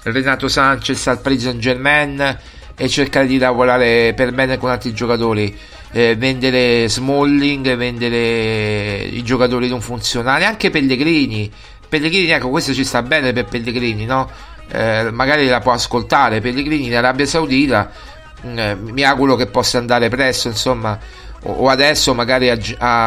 Renato 0.03 0.47
Sanchez 0.47 1.07
al 1.07 1.21
Paris 1.21 1.43
Saint 1.43 1.59
Germain 1.59 2.39
e 2.75 2.89
cercare 2.89 3.27
di 3.27 3.37
lavorare 3.37 4.13
per 4.15 4.33
bene 4.33 4.57
con 4.57 4.69
altri 4.69 4.93
giocatori. 4.93 5.55
Eh, 5.93 6.15
vendere 6.15 6.87
Smalling, 6.87 7.75
vendere 7.75 9.03
i 9.03 9.21
giocatori 9.23 9.67
non 9.67 9.81
funzionali, 9.81 10.45
anche 10.45 10.69
Pellegrini. 10.69 11.51
Pellegrini, 11.87 12.31
ecco, 12.31 12.49
questo 12.49 12.73
ci 12.73 12.85
sta 12.85 13.01
bene 13.01 13.33
per 13.33 13.45
Pellegrini, 13.45 14.05
no? 14.05 14.29
Eh, 14.71 15.09
magari 15.11 15.47
la 15.47 15.59
può 15.59 15.73
ascoltare. 15.73 16.39
Pellegrini 16.39 16.87
in 16.87 16.95
Arabia 16.95 17.25
Saudita, 17.25 17.91
eh, 18.41 18.75
mi 18.75 19.03
auguro 19.03 19.35
che 19.35 19.47
possa 19.47 19.77
andare 19.77 20.09
presto, 20.09 20.47
insomma, 20.47 20.97
o, 21.43 21.69
adesso 21.69 22.13
magari 22.13 22.49
a, 22.49 22.57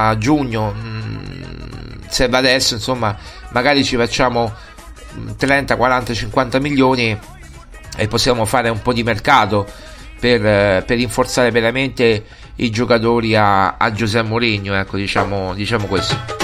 a 0.09 0.19
giugno 0.19 0.73
mh, 0.73 2.09
se 2.09 2.29
va 2.29 2.39
adesso 2.39 2.75
insomma 2.75 3.17
magari 3.51 3.85
ci 3.85 3.97
facciamo 3.97 4.53
30 5.37 5.77
40 5.77 6.15
50 6.15 6.59
milioni 6.61 7.19
e 7.97 8.09
possiamo 8.09 8.45
fare 8.45 8.69
un 8.69 8.83
po' 8.83 8.93
di 8.93 9.03
mercato 9.03 9.67
per, 10.19 10.41
per 10.85 10.97
rinforzare 10.97 11.51
veramente 11.51 12.25
i 12.57 12.71
giocatori 12.71 13.37
a, 13.37 13.77
a 13.77 13.93
Giuseppe 13.93 14.29
Mourinho 14.29 14.75
ecco 14.75 14.97
diciamo, 14.97 15.55
diciamo 15.55 15.87
questo 15.87 16.44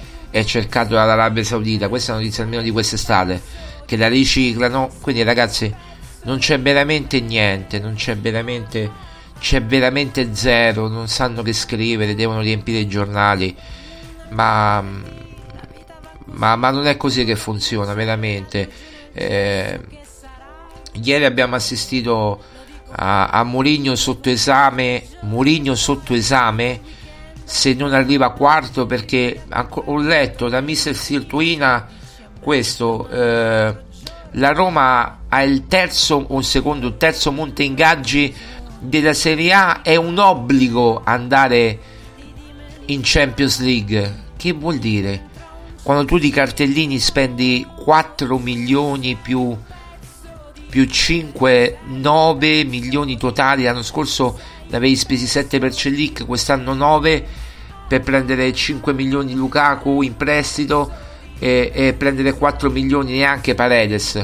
è 0.31 0.43
cercato 0.43 0.95
dall'Arabia 0.95 1.43
Saudita? 1.43 1.89
Questa 1.89 2.11
è 2.11 2.15
una 2.15 2.23
notizia 2.23 2.43
almeno 2.43 2.61
di 2.63 2.71
quest'estate, 2.71 3.41
che 3.85 3.97
la 3.97 4.07
riciclano. 4.07 4.89
Quindi 5.01 5.21
ragazzi, 5.23 5.73
non 6.23 6.39
c'è 6.39 6.59
veramente 6.59 7.19
niente, 7.19 7.79
non 7.79 7.93
c'è 7.93 8.17
veramente 8.17 9.09
c'è 9.39 9.61
veramente 9.61 10.35
zero, 10.35 10.87
non 10.87 11.07
sanno 11.07 11.41
che 11.41 11.53
scrivere, 11.53 12.15
devono 12.15 12.41
riempire 12.41 12.79
i 12.79 12.87
giornali. 12.87 13.55
Ma 14.29 14.83
ma, 16.33 16.55
ma 16.55 16.69
non 16.69 16.87
è 16.87 16.95
così 16.95 17.25
che 17.25 17.35
funziona 17.35 17.93
veramente 17.93 18.69
eh, 19.13 19.79
ieri 20.93 21.25
abbiamo 21.25 21.55
assistito 21.55 22.41
a, 22.93 23.27
a 23.27 23.43
Mourinho 23.43 23.95
sotto 23.95 24.29
esame, 24.29 25.05
Mourinho 25.21 25.75
sotto 25.75 26.13
esame 26.13 26.79
se 27.51 27.73
non 27.73 27.93
arriva 27.93 28.31
quarto 28.31 28.85
perché 28.85 29.43
ho 29.67 29.97
letto 29.97 30.47
da 30.47 30.61
Mister 30.61 30.95
Sirtuina 30.95 31.85
questo 32.39 33.09
eh, 33.09 33.75
la 34.31 34.51
Roma 34.53 35.23
ha 35.27 35.43
il 35.43 35.67
terzo 35.67 36.27
un 36.29 36.45
secondo 36.45 36.87
il 36.87 36.95
terzo 36.95 37.33
monte 37.33 37.63
ingaggi 37.63 38.33
della 38.79 39.13
Serie 39.13 39.51
A 39.51 39.81
è 39.81 39.97
un 39.97 40.17
obbligo 40.17 41.01
andare 41.03 41.77
in 42.85 43.01
Champions 43.03 43.59
League. 43.59 44.29
Che 44.37 44.53
vuol 44.53 44.77
dire? 44.77 45.29
Quando 45.83 46.05
tu 46.05 46.17
di 46.17 46.29
cartellini 46.29 46.99
spendi 46.99 47.67
4 47.83 48.37
milioni 48.37 49.15
più, 49.21 49.55
più 50.69 50.85
5, 50.85 51.79
9 51.87 52.63
milioni 52.63 53.17
totali, 53.17 53.63
l'anno 53.63 53.83
scorso 53.83 54.39
ne 54.67 54.77
avevi 54.77 54.95
spesi 54.95 55.27
7 55.27 55.59
per 55.59 55.73
Celic, 55.75 56.25
quest'anno 56.25 56.73
9 56.73 57.27
per 57.91 58.03
prendere 58.03 58.53
5 58.53 58.93
milioni 58.93 59.33
Lukaku 59.33 60.01
in 60.01 60.15
prestito 60.15 60.89
e, 61.37 61.71
e 61.73 61.93
prendere 61.93 62.33
4 62.33 62.69
milioni 62.69 63.17
neanche 63.17 63.53
Paredes. 63.53 64.15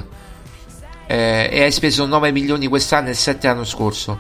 Eh, 1.05 1.49
e 1.51 1.63
hai 1.63 1.71
speso 1.73 2.05
9 2.05 2.31
milioni 2.31 2.67
quest'anno 2.67 3.09
e 3.09 3.13
7 3.13 3.47
l'anno 3.47 3.65
scorso. 3.65 4.17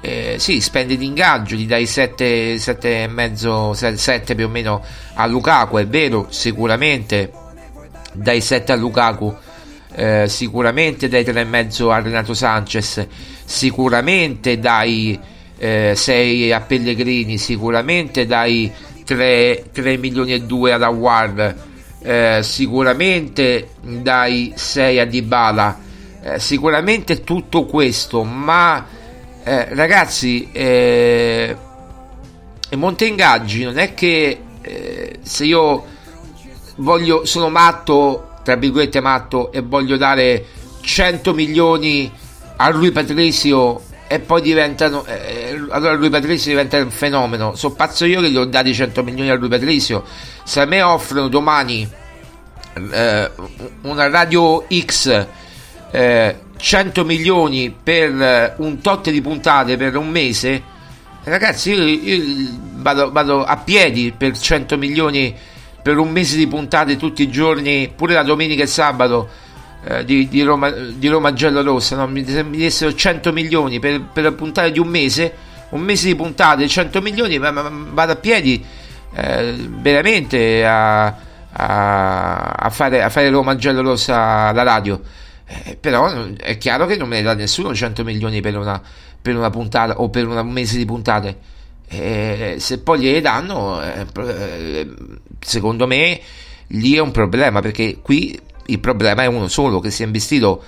Eh, 0.00 0.36
sì, 0.38 0.60
spendi 0.60 0.96
d'ingaggio, 0.96 1.56
gli 1.56 1.66
dai 1.66 1.86
7, 1.86 2.56
7 2.56 3.02
e 3.02 3.08
mezzo, 3.08 3.74
7 3.74 4.36
più 4.36 4.44
o 4.46 4.48
meno 4.48 4.84
a 5.14 5.26
Lukaku, 5.26 5.78
è 5.78 5.86
vero, 5.88 6.28
sicuramente 6.30 7.32
dai 8.12 8.40
7 8.40 8.70
a 8.70 8.76
Lukaku, 8.76 9.34
eh, 9.96 10.28
sicuramente 10.28 11.08
dai 11.08 11.24
3,5 11.24 11.90
a 11.90 12.00
Renato 12.00 12.32
Sanchez, 12.32 13.04
sicuramente 13.44 14.60
dai 14.60 15.18
eh, 15.58 15.92
6 15.94 16.52
a 16.52 16.60
Pellegrini, 16.60 17.36
sicuramente 17.36 18.26
dai 18.26 18.72
3, 19.04 19.64
3 19.72 19.96
milioni 19.96 20.32
e 20.32 20.42
2 20.42 20.72
ad 20.72 20.82
Awar, 20.82 21.56
eh, 22.00 22.40
sicuramente 22.42 23.70
dai 23.80 24.52
6 24.54 24.98
a 25.00 25.04
Dybala, 25.04 25.80
eh, 26.22 26.38
sicuramente 26.38 27.24
tutto 27.24 27.64
questo, 27.64 28.22
ma 28.22 28.86
eh, 29.42 29.74
ragazzi, 29.74 30.48
eh, 30.52 31.56
monte 32.76 33.06
ingaggi 33.06 33.64
non 33.64 33.78
è 33.78 33.94
che 33.94 34.40
eh, 34.60 35.18
se 35.22 35.44
io 35.44 35.84
voglio, 36.76 37.24
sono 37.24 37.48
matto, 37.48 38.34
tra 38.44 38.56
virgolette 38.56 39.00
matto, 39.00 39.50
e 39.52 39.60
voglio 39.60 39.96
dare 39.96 40.44
100 40.80 41.34
milioni 41.34 42.10
a 42.56 42.68
lui 42.70 42.90
Patrizio 42.90 43.82
e 44.08 44.20
poi 44.20 44.40
diventano 44.40 45.04
eh, 45.04 45.60
allora 45.68 45.92
lui 45.94 46.08
Patrizio 46.08 46.50
diventa 46.50 46.78
un 46.78 46.90
fenomeno. 46.90 47.54
Sono 47.54 47.74
pazzo 47.74 48.06
io 48.06 48.20
che 48.20 48.30
gli 48.30 48.36
ho 48.36 48.46
dati 48.46 48.74
100 48.74 49.02
milioni 49.04 49.30
a 49.30 49.34
lui 49.34 49.48
Patrizio. 49.48 50.02
Se 50.42 50.60
a 50.60 50.64
me 50.64 50.82
offrono 50.82 51.28
domani 51.28 51.88
eh, 52.92 53.30
una 53.82 54.08
radio 54.08 54.64
X 54.68 55.26
eh, 55.90 56.36
100 56.56 57.04
milioni 57.04 57.70
per 57.70 58.20
eh, 58.20 58.54
un 58.58 58.80
tot 58.80 59.10
di 59.10 59.20
puntate 59.20 59.76
per 59.76 59.96
un 59.96 60.08
mese 60.08 60.76
ragazzi 61.24 61.72
io, 61.72 61.82
io 61.84 62.48
vado, 62.74 63.10
vado, 63.10 63.44
a 63.44 63.56
piedi 63.56 64.12
per 64.16 64.36
100 64.38 64.76
milioni 64.76 65.34
per 65.80 65.98
un 65.98 66.10
mese 66.10 66.36
di 66.36 66.46
puntate 66.46 66.96
tutti 66.96 67.22
i 67.22 67.30
giorni 67.30 67.90
pure 67.94 68.14
la 68.14 68.22
domenica 68.22 68.62
e 68.62 68.66
sabato 68.66 69.28
eh, 69.84 70.04
di, 70.04 70.28
di, 70.28 70.42
Roma, 70.42 70.70
di 70.70 71.08
Roma 71.08 71.32
Giallorossa, 71.32 71.96
no? 71.96 72.06
mi, 72.08 72.22
mi 72.22 72.58
dessero 72.58 72.92
100 72.92 73.32
milioni 73.32 73.78
per, 73.78 74.02
per 74.12 74.24
la 74.24 74.32
puntata 74.32 74.68
di 74.68 74.78
un 74.78 74.88
mese, 74.88 75.32
un 75.70 75.80
mese 75.80 76.08
di 76.08 76.16
puntate, 76.16 76.66
100 76.66 77.00
milioni, 77.00 77.38
ma, 77.38 77.50
ma 77.50 77.70
vado 77.92 78.12
a 78.12 78.16
piedi 78.16 78.64
eh, 79.14 79.54
veramente 79.68 80.66
a, 80.66 81.06
a, 81.52 82.36
a, 82.52 82.70
fare, 82.70 83.02
a 83.02 83.08
fare 83.08 83.30
Roma 83.30 83.56
Giallorossa 83.56 84.48
alla 84.48 84.62
radio. 84.62 85.00
Eh, 85.46 85.76
però 85.76 86.26
è 86.36 86.58
chiaro 86.58 86.86
che 86.86 86.96
non 86.96 87.08
me 87.08 87.16
ne 87.16 87.22
dà 87.22 87.34
nessuno 87.34 87.74
100 87.74 88.04
milioni 88.04 88.40
per 88.40 88.56
una, 88.58 88.82
per 89.20 89.36
una 89.36 89.50
puntata 89.50 90.00
o 90.00 90.10
per 90.10 90.26
un 90.26 90.50
mese 90.50 90.76
di 90.76 90.84
puntate. 90.84 91.56
Eh, 91.88 92.56
se 92.58 92.80
poi 92.80 93.00
gliele 93.00 93.20
danno, 93.22 93.80
eh, 93.82 94.06
eh, 94.14 94.88
secondo 95.40 95.86
me 95.86 96.20
lì 96.68 96.94
è 96.94 96.98
un 96.98 97.12
problema 97.12 97.60
perché 97.60 97.98
qui 98.02 98.38
il 98.68 98.80
problema 98.80 99.22
è 99.22 99.26
uno 99.26 99.48
solo, 99.48 99.80
che 99.80 99.90
si 99.90 100.02
è 100.02 100.06
investito 100.06 100.62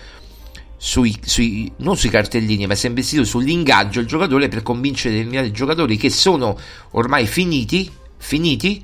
sui, 0.77 1.15
sui, 1.23 1.71
non 1.77 1.97
sui 1.97 2.09
cartellini, 2.09 2.67
ma 2.67 2.75
si 2.75 2.87
è 2.87 2.89
investito 2.89 3.25
sull'ingaggio 3.25 4.01
del 4.01 4.09
giocatore 4.09 4.49
per 4.49 4.63
convincere 4.63 5.15
determinati 5.15 5.53
giocatori 5.53 5.97
che 5.97 6.09
sono 6.09 6.59
ormai 6.93 7.27
finiti, 7.27 7.91
finiti 8.17 8.83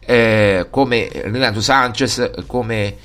eh, 0.00 0.66
come 0.68 1.08
Renato 1.10 1.62
Sanchez, 1.62 2.30
come, 2.46 2.96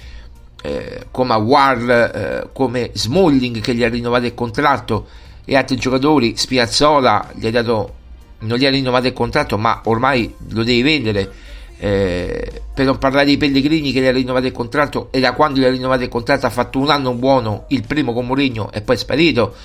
eh, 0.61 1.05
come 1.11 1.33
Awar, 1.33 1.89
eh, 1.89 2.49
come 2.51 2.91
Smalling 2.93 3.61
che 3.61 3.73
gli 3.73 3.83
ha 3.83 3.89
rinnovato 3.89 4.25
il 4.25 4.33
contratto 4.33 5.07
e 5.45 5.55
altri 5.55 5.77
giocatori, 5.77 6.35
Spiazzola 6.35 7.31
gli 7.35 7.47
ha 7.47 7.51
dato, 7.51 7.93
non 8.39 8.57
gli 8.57 8.65
ha 8.65 8.69
rinnovato 8.69 9.07
il 9.07 9.13
contratto 9.13 9.57
ma 9.57 9.81
ormai 9.85 10.33
lo 10.49 10.63
devi 10.63 10.81
vendere 10.81 11.31
eh, 11.77 12.61
per 12.73 12.85
non 12.85 12.97
parlare 12.97 13.25
di 13.25 13.37
Pellegrini 13.37 13.91
che 13.91 14.01
gli 14.01 14.05
ha 14.05 14.11
rinnovato 14.11 14.45
il 14.45 14.51
contratto 14.51 15.09
e 15.11 15.19
da 15.19 15.33
quando 15.33 15.59
gli 15.59 15.65
ha 15.65 15.69
rinnovato 15.69 16.03
il 16.03 16.09
contratto 16.09 16.45
ha 16.45 16.49
fatto 16.49 16.79
un 16.79 16.89
anno 16.89 17.13
buono 17.13 17.65
il 17.69 17.85
primo 17.85 18.13
con 18.13 18.25
Mourinho 18.25 18.71
e 18.71 18.81
poi 18.81 18.95
è 18.95 18.97
sparito 18.97 19.55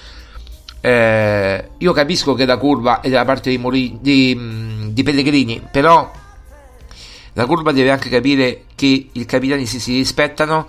eh, 0.80 1.68
io 1.78 1.92
capisco 1.92 2.34
che 2.34 2.46
la 2.46 2.56
curva 2.56 3.00
è 3.00 3.10
dalla 3.10 3.24
parte 3.24 3.50
di, 3.50 3.58
Mourinho, 3.58 3.98
di, 4.00 4.34
mm, 4.36 4.88
di 4.88 5.02
Pellegrini 5.02 5.62
però 5.70 6.10
la 7.34 7.46
curva 7.46 7.70
deve 7.72 7.90
anche 7.90 8.08
capire 8.08 8.64
che 8.74 9.08
i 9.12 9.24
capitani 9.24 9.66
si, 9.66 9.78
si 9.78 9.96
rispettano 9.96 10.66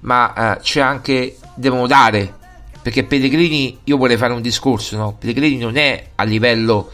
ma 0.00 0.56
eh, 0.56 0.60
c'è 0.60 0.80
anche 0.80 1.36
devono 1.54 1.86
dare 1.86 2.42
perché 2.82 3.04
Pellegrini 3.04 3.78
io 3.84 3.96
vorrei 3.96 4.18
fare 4.18 4.34
un 4.34 4.42
discorso 4.42 4.98
no? 4.98 5.16
Pellegrini 5.18 5.56
non 5.56 5.76
è 5.76 6.08
a 6.14 6.24
livello 6.24 6.90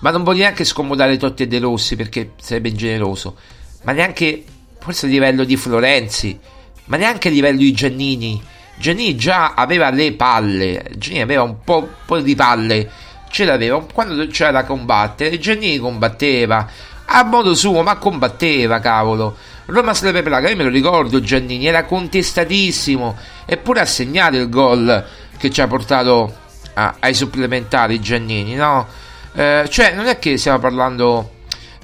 ma 0.00 0.10
non 0.10 0.22
voglio 0.22 0.40
neanche 0.40 0.64
scomodare 0.64 1.16
Totti 1.16 1.44
e 1.44 1.46
De 1.46 1.58
Rossi 1.58 1.96
perché 1.96 2.32
sarebbe 2.40 2.68
ingeneroso, 2.68 3.36
ma 3.82 3.92
neanche 3.92 4.44
forse 4.78 5.06
a 5.06 5.08
livello 5.08 5.44
di 5.44 5.56
Florenzi, 5.56 6.38
ma 6.86 6.96
neanche 6.96 7.28
a 7.28 7.30
livello 7.30 7.58
di 7.58 7.72
Giannini. 7.72 8.42
Giannini 8.78 9.16
già 9.16 9.54
aveva 9.54 9.90
le 9.90 10.12
palle, 10.12 10.90
Giannini 10.96 11.22
aveva 11.22 11.42
un 11.42 11.60
po', 11.64 11.78
un 11.78 11.88
po 12.04 12.18
di 12.20 12.34
palle, 12.34 12.90
ce 13.30 13.44
l'aveva 13.44 13.84
quando 13.92 14.26
c'era 14.28 14.50
da 14.50 14.64
combattere. 14.64 15.38
Giannini 15.38 15.78
combatteva 15.78 16.68
a 17.06 17.24
modo 17.24 17.54
suo, 17.54 17.82
ma 17.82 17.96
combatteva, 17.96 18.80
cavolo. 18.80 19.36
Roma 19.66 19.94
Slepe 19.94 20.22
Praga, 20.22 20.48
io 20.48 20.56
me 20.56 20.64
lo 20.64 20.68
ricordo 20.68 21.20
Giannini, 21.20 21.66
era 21.66 21.84
contestatissimo, 21.84 23.16
eppure 23.46 23.80
ha 23.80 23.86
segnato 23.86 24.36
il 24.36 24.48
gol 24.48 25.04
che 25.38 25.50
ci 25.50 25.60
ha 25.60 25.66
portato 25.66 26.34
a, 26.74 26.96
ai 27.00 27.14
supplementari 27.14 28.00
Giannini, 28.00 28.54
no? 28.54 28.86
Eh, 29.36 29.66
cioè, 29.68 29.92
non 29.92 30.06
è 30.06 30.18
che 30.18 30.38
stiamo 30.38 30.58
parlando 30.58 31.32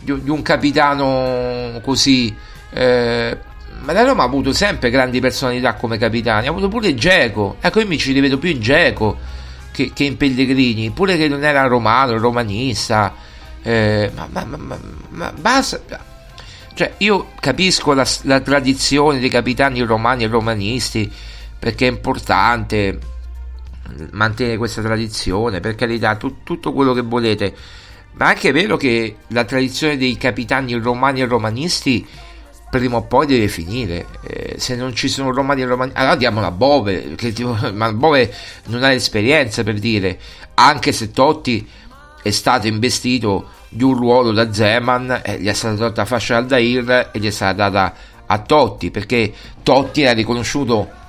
di, 0.01 0.23
di 0.23 0.31
un 0.31 0.41
capitano 0.41 1.81
così. 1.83 2.35
Eh, 2.71 3.39
ma 3.83 3.93
la 3.93 4.05
Roma 4.05 4.23
ha 4.23 4.27
avuto 4.27 4.53
sempre 4.55 4.89
grandi 4.89 5.21
personalità 5.21 5.75
come 5.75 5.99
capitani. 5.99 6.47
Ha 6.47 6.51
avuto 6.51 6.69
pure 6.69 6.95
Geco. 6.95 7.57
Ecco, 7.61 7.81
io 7.81 7.87
mi 7.87 7.99
ci 7.99 8.13
rivedo 8.13 8.39
più 8.39 8.49
in 8.49 8.61
Geco 8.61 9.19
che, 9.71 9.93
che, 9.93 10.05
in 10.05 10.17
Pellegrini. 10.17 10.91
Pure 10.91 11.19
che 11.19 11.29
non 11.29 11.45
era 11.45 11.67
romano, 11.67 12.17
romanista. 12.17 13.15
Eh, 13.63 14.11
ma, 14.15 14.29
ma, 14.31 14.57
ma, 14.57 14.79
ma, 15.11 15.33
basta. 15.39 16.11
Cioè, 16.75 16.95
io 16.99 17.33
capisco 17.39 17.93
la, 17.93 18.07
la 18.23 18.41
tradizione 18.41 19.19
dei 19.19 19.29
capitani 19.29 19.83
romani 19.83 20.25
e 20.25 20.27
romanisti 20.27 21.13
perché 21.59 21.87
è 21.87 21.91
importante 21.91 22.99
mantenere 24.13 24.57
questa 24.57 24.83
tradizione, 24.83 25.61
per 25.61 25.75
carità, 25.75 26.17
tu, 26.17 26.43
tutto 26.43 26.73
quello 26.73 26.93
che 26.93 27.03
volete. 27.03 27.55
Ma 28.15 28.27
è 28.27 28.29
anche 28.29 28.53
vero 28.53 28.77
che 28.77 29.17
la 29.29 29.45
tradizione 29.45 29.97
dei 29.97 30.17
capitani 30.17 30.75
romani 30.75 31.23
e 31.23 31.27
romanisti 31.27 32.07
prima 32.71 32.97
o 32.97 33.03
poi 33.03 33.27
deve 33.27 33.49
finire. 33.49 34.07
Eh, 34.23 34.55
se 34.59 34.77
non 34.77 34.95
ci 34.95 35.09
sono 35.09 35.31
romani 35.31 35.63
e 35.63 35.67
romanisti, 35.67 35.99
allora 35.99 36.17
diamo 36.17 36.43
a 36.43 36.51
Bove, 36.51 37.15
che 37.17 37.35
ma 37.73 37.93
Bove 37.93 38.33
non 38.67 38.83
ha 38.83 38.89
l'esperienza 38.89 39.63
per 39.63 39.79
dire, 39.79 40.19
anche 40.55 40.93
se 40.93 41.11
Totti 41.11 41.69
è 42.23 42.31
stato 42.31 42.67
investito 42.67 43.51
di 43.69 43.83
un 43.83 43.95
ruolo 43.95 44.33
da 44.33 44.53
Zeman, 44.53 45.21
eh, 45.23 45.41
gli 45.41 45.49
è 45.49 45.53
stata 45.53 45.77
tolta 45.77 46.03
la 46.03 46.07
fascia 46.07 46.37
al 46.37 46.47
Dair 46.47 47.11
e 47.13 47.19
gli 47.19 47.27
è 47.27 47.31
stata 47.31 47.69
data 47.69 47.95
a 48.27 48.39
Totti, 48.39 48.91
perché 48.91 49.33
Totti 49.63 50.03
era 50.03 50.13
riconosciuto 50.13 51.01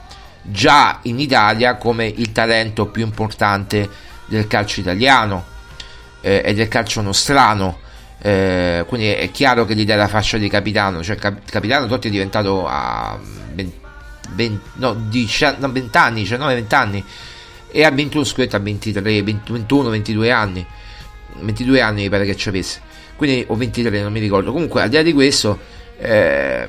già 0.43 0.99
in 1.03 1.19
Italia 1.19 1.77
come 1.77 2.06
il 2.06 2.32
talento 2.32 2.88
più 2.88 3.03
importante 3.03 3.89
del 4.25 4.47
calcio 4.47 4.82
italiano 4.82 5.45
eh, 6.21 6.41
e 6.45 6.53
del 6.53 6.67
calcio 6.67 7.01
nostrano. 7.01 7.79
Eh, 8.21 8.86
quindi 8.88 9.08
è 9.08 9.32
chiaro 9.32 9.65
che 9.65 9.75
gli 9.75 9.86
dà 9.86 9.95
la 9.95 10.08
fascia 10.08 10.38
di 10.38 10.47
capitano, 10.47 11.03
cioè 11.03 11.17
cap- 11.17 11.49
capitano 11.49 11.88
Totti 11.88 12.08
è 12.08 12.12
diventato 12.12 12.65
a 12.67 13.19
20, 13.53 13.79
20, 14.36 14.69
no, 14.75 14.93
10, 14.93 15.56
no, 15.58 15.71
20 15.71 15.97
anni, 15.97 16.21
19, 16.21 16.53
20 16.53 16.75
anni 16.75 17.06
e 17.75 17.84
ha 17.84 17.89
vinto 17.89 18.19
lo 18.19 18.23
scudetto 18.23 18.56
a 18.56 18.60
23, 18.60 19.23
20, 19.23 19.51
21, 19.51 19.89
22 19.89 20.32
anni. 20.32 20.65
22 21.39 21.82
anni 21.82 22.03
mi 22.03 22.10
pare 22.10 22.23
che 22.23 22.36
ci 22.36 22.47
avesse. 22.49 22.79
Quindi 23.15 23.43
o 23.47 23.56
23, 23.56 24.01
non 24.01 24.12
mi 24.12 24.19
ricordo. 24.19 24.51
Comunque, 24.51 24.84
al 24.84 24.89
di 24.89 24.95
là 24.95 25.01
di 25.01 25.12
questo, 25.12 25.60
eh, 25.97 26.67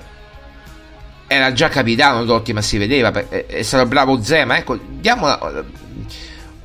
era 1.27 1.53
già 1.53 1.69
capitano 1.69 2.25
Totti 2.25 2.53
ma 2.53 2.63
si 2.63 2.79
vedeva 2.79 3.13
è 3.29 3.63
stato 3.63 3.87
bravo 3.87 4.23
Zema 4.23 4.57
ecco 4.57 4.79
diamo, 4.79 5.27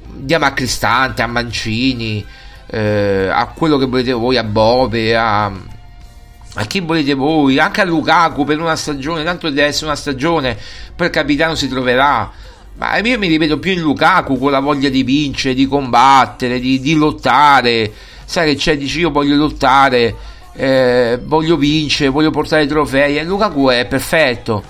diamo 0.05 0.45
a 0.45 0.51
Cristante 0.51 1.21
a 1.21 1.27
Mancini 1.27 2.25
eh, 2.67 3.29
a 3.31 3.45
quello 3.47 3.77
che 3.77 3.85
volete 3.85 4.11
voi 4.11 4.37
a 4.37 4.43
Bove 4.43 5.15
a, 5.15 5.45
a 5.45 6.65
chi 6.65 6.79
volete 6.81 7.13
voi 7.13 7.57
anche 7.59 7.81
a 7.81 7.85
Lukaku 7.85 8.43
per 8.43 8.59
una 8.59 8.75
stagione 8.75 9.23
tanto 9.23 9.49
deve 9.49 9.67
essere 9.67 9.85
una 9.87 9.95
stagione 9.95 10.57
il 11.05 11.09
capitano 11.11 11.55
si 11.55 11.67
troverà. 11.67 12.31
Ma 12.75 12.97
io 12.97 13.17
mi 13.17 13.27
ripeto 13.27 13.59
più 13.59 13.73
in 13.73 13.81
Lukaku 13.81 14.37
con 14.37 14.51
la 14.51 14.59
voglia 14.59 14.89
di 14.89 15.03
vincere 15.03 15.53
di 15.53 15.67
combattere 15.67 16.59
di, 16.59 16.79
di 16.79 16.93
lottare. 16.93 17.91
Sai 18.23 18.51
che 18.51 18.55
c'è 18.55 18.77
dici 18.77 18.99
io 18.99 19.11
voglio 19.11 19.35
lottare 19.35 20.15
eh, 20.53 21.19
voglio 21.23 21.57
vincere, 21.57 22.09
voglio 22.09 22.31
portare 22.31 22.63
i 22.63 22.67
trofei. 22.67 23.17
E 23.17 23.23
Lukaku 23.23 23.69
è 23.69 23.85
perfetto. 23.85 24.63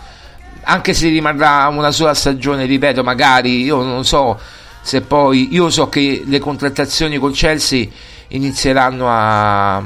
Anche 0.63 0.93
se 0.93 1.07
rimarrà 1.09 1.67
una 1.67 1.91
sola 1.91 2.13
stagione 2.13 2.65
ripeto 2.65 3.01
magari 3.01 3.63
io 3.63 3.81
non 3.81 4.05
so 4.05 4.37
se 4.81 5.01
poi 5.01 5.53
io 5.53 5.69
so 5.69 5.89
che 5.89 6.23
le 6.25 6.39
contrattazioni 6.39 7.17
col 7.17 7.33
Chelsea 7.33 7.87
inizieranno 8.29 9.05
a, 9.07 9.83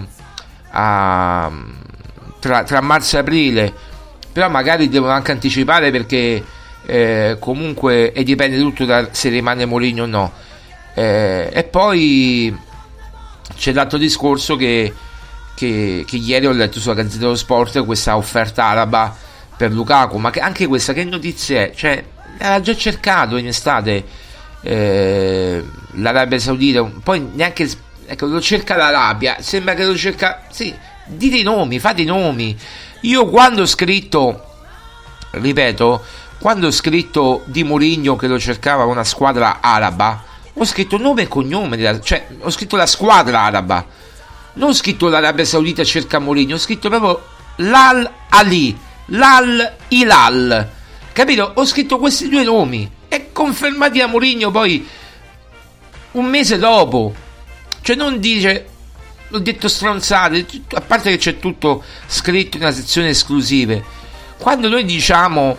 a 0.71 1.51
tra, 2.39 2.63
tra, 2.63 2.82
marzo 2.82 3.17
e 3.17 3.19
aprile. 3.19 3.73
Però 4.32 4.49
magari 4.49 4.89
devono 4.89 5.12
anche 5.12 5.32
anticipare 5.32 5.91
perché 5.91 6.43
eh, 6.86 7.38
comunque 7.39 8.12
e 8.12 8.23
dipende 8.23 8.58
tutto 8.58 8.86
da 8.86 9.08
se 9.12 9.29
rimane 9.29 9.65
Mourinho 9.65 10.03
o 10.03 10.08
no. 10.08 10.32
Eh, 10.95 11.49
e 11.51 11.63
poi 11.63 12.56
c'è 13.56 13.73
l'altro 13.73 13.97
discorso 13.97 14.56
che, 14.56 14.93
che, 15.63 16.04
che, 16.06 16.17
ieri 16.17 16.45
ho 16.45 16.52
letto 16.52 16.80
sulla 16.80 16.95
Gazzetta 16.95 17.19
dello 17.19 17.36
Sport 17.36 17.86
questa 17.86 18.17
offerta 18.17 18.65
araba 18.65 19.15
per 19.56 19.71
Lukaku, 19.71 20.17
ma 20.17 20.30
che 20.30 20.41
anche 20.41 20.67
questa 20.67 20.91
che 20.91 21.06
notizie 21.06 21.71
è? 21.71 21.73
Cioè, 21.73 22.04
era 22.38 22.60
già 22.60 22.76
cercato 22.76 23.38
in 23.38 23.47
estate 23.47 24.04
eh, 24.62 25.63
l'Arabia 25.93 26.39
Saudita, 26.39 26.84
poi 26.84 27.30
neanche 27.34 27.69
ecco, 28.06 28.26
lo 28.26 28.41
cerca 28.41 28.76
l'Arabia, 28.76 29.38
sembra 29.39 29.73
che 29.73 29.86
lo 29.86 29.95
cerca, 29.95 30.43
sì, 30.49 30.73
dite 31.06 31.38
i 31.38 31.43
nomi, 31.43 31.80
fate 31.80 32.02
i 32.02 32.06
nomi. 32.06 32.58
Io 33.02 33.30
quando 33.30 33.62
ho 33.62 33.65
scritto, 33.65 34.45
ripeto, 35.32 36.04
quando 36.39 36.67
ho 36.67 36.71
scritto 36.71 37.43
di 37.45 37.63
Mourinho 37.63 38.15
che 38.15 38.28
lo 38.28 38.39
cercava 38.39 38.84
una 38.84 39.04
squadra 39.04 39.60
araba, 39.62 40.23
ho 40.54 40.65
scritto 40.65 40.97
nome 40.97 41.23
e 41.23 41.28
cognome, 41.28 42.02
cioè 42.02 42.28
ho 42.39 42.49
scritto 42.49 42.76
la 42.76 42.86
squadra 42.86 43.41
araba. 43.41 43.86
Non 44.53 44.73
scritto 44.75 45.07
l'Arabia 45.07 45.45
Saudita 45.45 45.83
cerca 45.83 46.19
Mourinho, 46.19 46.55
ho 46.55 46.59
scritto 46.59 46.89
proprio 46.89 47.23
l'Al 47.57 48.09
Ali, 48.29 48.77
l'Al 49.07 49.75
Hilal. 49.87 50.69
Capito? 51.11 51.51
Ho 51.55 51.65
scritto 51.65 51.97
questi 51.97 52.29
due 52.29 52.43
nomi 52.43 52.89
e 53.07 53.31
confermati 53.31 53.99
da 53.99 54.07
Mourinho 54.07 54.51
poi 54.51 54.87
un 56.11 56.25
mese 56.25 56.57
dopo. 56.57 57.13
Cioè 57.81 57.95
non 57.95 58.19
dice 58.19 58.67
ho 59.31 59.39
detto 59.39 59.67
stronzate, 59.67 60.45
a 60.73 60.81
parte 60.81 61.09
che 61.09 61.17
c'è 61.17 61.39
tutto 61.39 61.83
scritto 62.05 62.57
in 62.57 62.63
una 62.63 62.71
sezione 62.71 63.09
esclusive. 63.09 63.83
Quando 64.37 64.69
noi 64.69 64.85
diciamo 64.85 65.57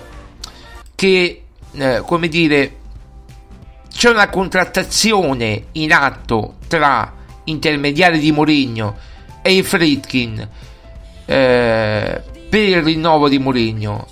che 0.95 1.43
eh, 1.73 2.03
come 2.07 2.29
dire 2.29 2.77
c'è 3.93 4.11
una 4.11 4.29
contrattazione 4.29 5.67
in 5.73 5.93
atto 5.93 6.57
tra 6.69 7.13
intermediari 7.45 8.19
di 8.19 8.33
Mourinho 8.33 8.97
e 9.43 9.53
i 9.53 9.63
Fritkin 9.63 10.49
eh, 11.27 12.23
per 12.49 12.63
il 12.63 12.83
rinnovo 12.83 13.29
di 13.29 13.39
Mourinho. 13.39 14.07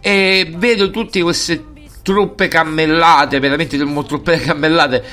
E 0.00 0.52
vedo 0.56 0.90
tutte 0.90 1.20
queste 1.22 1.64
truppe 2.02 2.48
cammellate 2.48 3.38
veramente 3.38 3.76
truppe 3.76 4.38
cammellate 4.40 5.04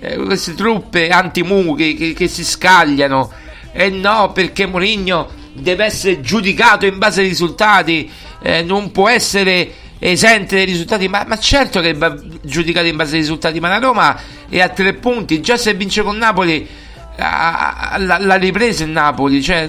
eh, 0.00 0.16
queste 0.16 0.54
truppe 0.54 1.08
anti-Mu 1.08 1.74
che, 1.74 1.94
che, 1.94 2.12
che, 2.12 2.28
si 2.28 2.44
scagliano. 2.44 3.30
E 3.72 3.88
no 3.88 4.32
perché 4.32 4.66
Mourinho 4.66 5.40
deve 5.54 5.84
essere 5.84 6.20
giudicato 6.20 6.86
in 6.86 6.98
base 6.98 7.20
ai 7.20 7.28
risultati 7.28 8.10
eh, 8.42 8.62
non 8.62 8.90
può 8.90 9.08
essere 9.08 9.70
esente 9.98 10.56
dai 10.56 10.64
risultati, 10.64 11.06
ma, 11.06 11.24
ma, 11.26 11.38
certo 11.38 11.80
che 11.80 11.94
va 11.94 12.14
giudicato 12.42 12.86
in 12.86 12.96
base 12.96 13.14
ai 13.14 13.20
risultati, 13.20 13.60
ma 13.60 13.68
la 13.68 13.78
Roma 13.78 14.20
è 14.48 14.60
a 14.60 14.68
tre 14.68 14.94
punti, 14.94 15.40
già 15.40 15.56
se 15.56 15.74
vince 15.74 16.02
con 16.02 16.16
Napoli 16.16 16.68
l'ha 17.16 18.34
ripresa 18.36 18.84
il 18.84 18.90
Napoli, 18.90 19.42
cioè 19.42 19.68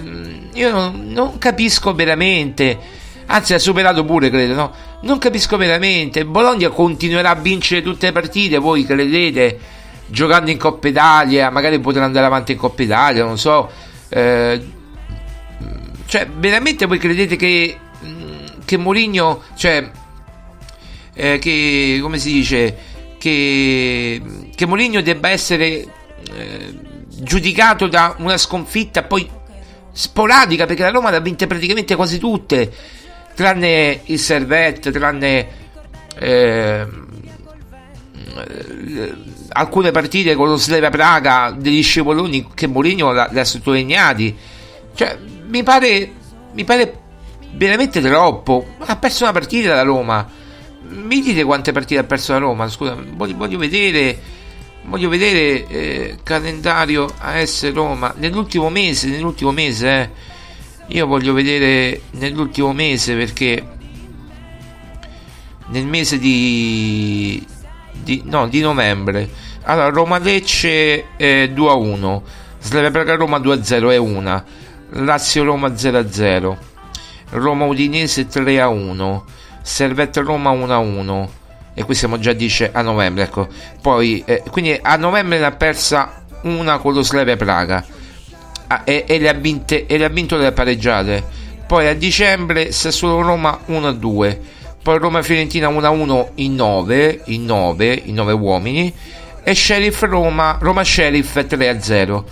io 0.54 0.72
non, 0.72 1.08
non, 1.08 1.38
capisco 1.38 1.94
veramente, 1.94 2.78
anzi 3.26 3.54
ha 3.54 3.60
superato 3.60 4.06
pure 4.06 4.30
credo, 4.30 4.54
no? 4.54 4.72
Non 5.02 5.18
capisco 5.18 5.58
veramente, 5.58 6.26
Bologna 6.26 6.70
continuerà 6.70 7.32
a 7.32 7.36
vincere 7.36 7.82
tutte 7.82 8.08
le 8.08 8.12
partite, 8.12 8.58
voi 8.58 8.86
credete, 8.86 9.60
giocando 10.08 10.52
in 10.52 10.58
Coppa 10.58 10.88
Italia, 10.88 11.50
magari 11.50 11.80
potrà 11.80 12.06
andare 12.06 12.26
avanti 12.26 12.54
in 12.54 12.58
Coppa 12.58 12.84
Italia, 12.84 13.26
non 13.26 13.38
so, 13.38 13.70
eh, 14.10 14.62
cioè 16.06 16.28
veramente 16.28 16.86
voi 16.86 17.00
credete 17.00 17.36
che, 17.36 17.78
che 18.64 18.78
Mourinho, 18.78 19.42
cioè 19.56 19.90
eh, 21.14 21.40
che, 21.40 22.00
come 22.02 22.18
si 22.18 22.32
dice, 22.32 22.78
che, 23.18 24.22
che 24.56 24.66
Mourinho 24.66 25.02
debba 25.02 25.30
essere 25.30 25.86
eh, 26.36 26.92
giudicato 27.24 27.88
da 27.88 28.16
una 28.20 28.38
sconfitta 28.38 29.04
poi 29.04 29.30
sporadica, 29.92 30.66
perché 30.66 30.84
la 30.84 30.92
Roma 30.92 31.10
l'ha 31.10 31.20
vinte 31.20 31.48
praticamente 31.48 31.96
quasi 31.96 32.20
tutte, 32.20 32.72
tranne 33.36 34.02
il 34.06 34.20
Servette, 34.20 34.92
tranne 34.92 35.48
eh, 36.20 36.88
alcune 39.50 39.92
partite 39.92 40.36
con 40.36 40.50
lo 40.50 40.56
Sleva 40.56 40.90
Praga 40.90 41.56
degli 41.58 41.84
scivoloni 41.84 42.50
che 42.54 42.68
Mourinho 42.68 43.12
le 43.12 43.40
ha 43.40 43.46
sottolineati. 43.46 44.36
Cioè, 44.94 45.18
mi 45.48 45.64
pare, 45.64 46.12
mi 46.54 46.64
pare 46.64 47.00
veramente 47.52 48.02
troppo. 48.02 48.68
Ha 48.80 48.96
perso 48.98 49.24
una 49.24 49.34
partita 49.34 49.76
la 49.76 49.84
Roma 49.84 50.42
mi 50.94 51.22
dite 51.22 51.44
quante 51.44 51.72
partite 51.72 52.00
ha 52.00 52.04
perso 52.04 52.34
la 52.34 52.40
Roma? 52.40 52.68
Scusa, 52.70 52.96
voglio, 53.16 53.36
voglio 53.36 53.58
vedere. 53.58 54.42
Voglio 54.86 55.10
vedere 55.10 55.68
eh, 55.68 56.18
calendario 56.24 57.08
AS 57.18 57.72
Roma 57.72 58.14
nell'ultimo 58.18 58.70
mese. 58.70 59.08
Nell'ultimo 59.08 59.52
mese, 59.52 59.90
eh. 59.90 60.10
Io 60.88 61.08
voglio 61.08 61.34
vedere 61.34 62.02
nell'ultimo 62.12 62.74
mese 62.74 63.16
perché 63.16 63.66
nel 65.68 65.86
mese 65.86 66.20
di, 66.20 67.46
di 67.92 68.22
no, 68.26 68.48
di 68.48 68.60
novembre. 68.60 69.30
Allora, 69.64 69.90
Roma 69.90 70.20
Lecce 70.20 71.16
eh, 71.16 71.50
2 71.54 71.70
a 71.70 71.74
1, 71.74 72.24
Slavia 72.60 72.92
Praga 72.92 73.16
Roma 73.16 73.40
2 73.40 73.54
a 73.56 73.64
0 73.64 73.92
è 73.92 73.98
una, 73.98 74.44
Lazio 74.90 75.44
Roma 75.46 75.78
0 75.78 75.98
a 75.98 76.12
0, 76.12 76.58
Roma 77.30 77.66
Udinese 77.66 78.28
3 78.28 78.60
a 78.60 78.68
1. 78.68 79.26
Servette 79.64 80.20
Roma 80.20 80.52
1-1 80.52 81.28
e 81.74 81.84
qui 81.84 81.96
siamo 81.96 82.20
già 82.20 82.34
dice 82.34 82.70
a 82.72 82.82
novembre 82.82 83.24
ecco. 83.24 83.48
Poi 83.82 84.24
eh, 84.26 84.44
quindi 84.50 84.78
a 84.82 84.96
novembre 84.96 85.40
ne 85.40 85.46
ha 85.46 85.52
persa 85.52 86.24
una 86.44 86.78
con 86.78 86.94
lo 86.94 87.02
Slavia 87.02 87.36
Praga. 87.36 87.84
Ah, 88.68 88.82
e, 88.86 89.06
e, 89.08 89.20
le 89.20 89.30
ha 89.30 89.34
vinte, 89.34 89.86
e 89.86 89.98
le 89.98 90.06
ha 90.06 90.10
vinto 90.10 90.38
le 90.38 90.52
pareggiate. 90.52 91.42
Poi 91.66 91.88
a 91.88 91.96
dicembre 91.96 92.72
Sassuolo 92.72 93.22
Roma 93.22 93.60
1-2 93.68 94.38
poi 94.84 94.98
Roma 94.98 95.22
Fiorentina 95.22 95.70
1-1 95.70 96.32
in 96.36 96.56
9 96.56 97.22
in 97.26 97.46
9 97.46 98.02
in 98.04 98.16
9 98.16 98.34
uomini. 98.34 98.94
E 99.42 99.56
Sheriff 99.56 100.02
Roma 100.04 100.58
Roma 100.60 100.84
Sheriff 100.84 101.38
3-0 101.38 102.24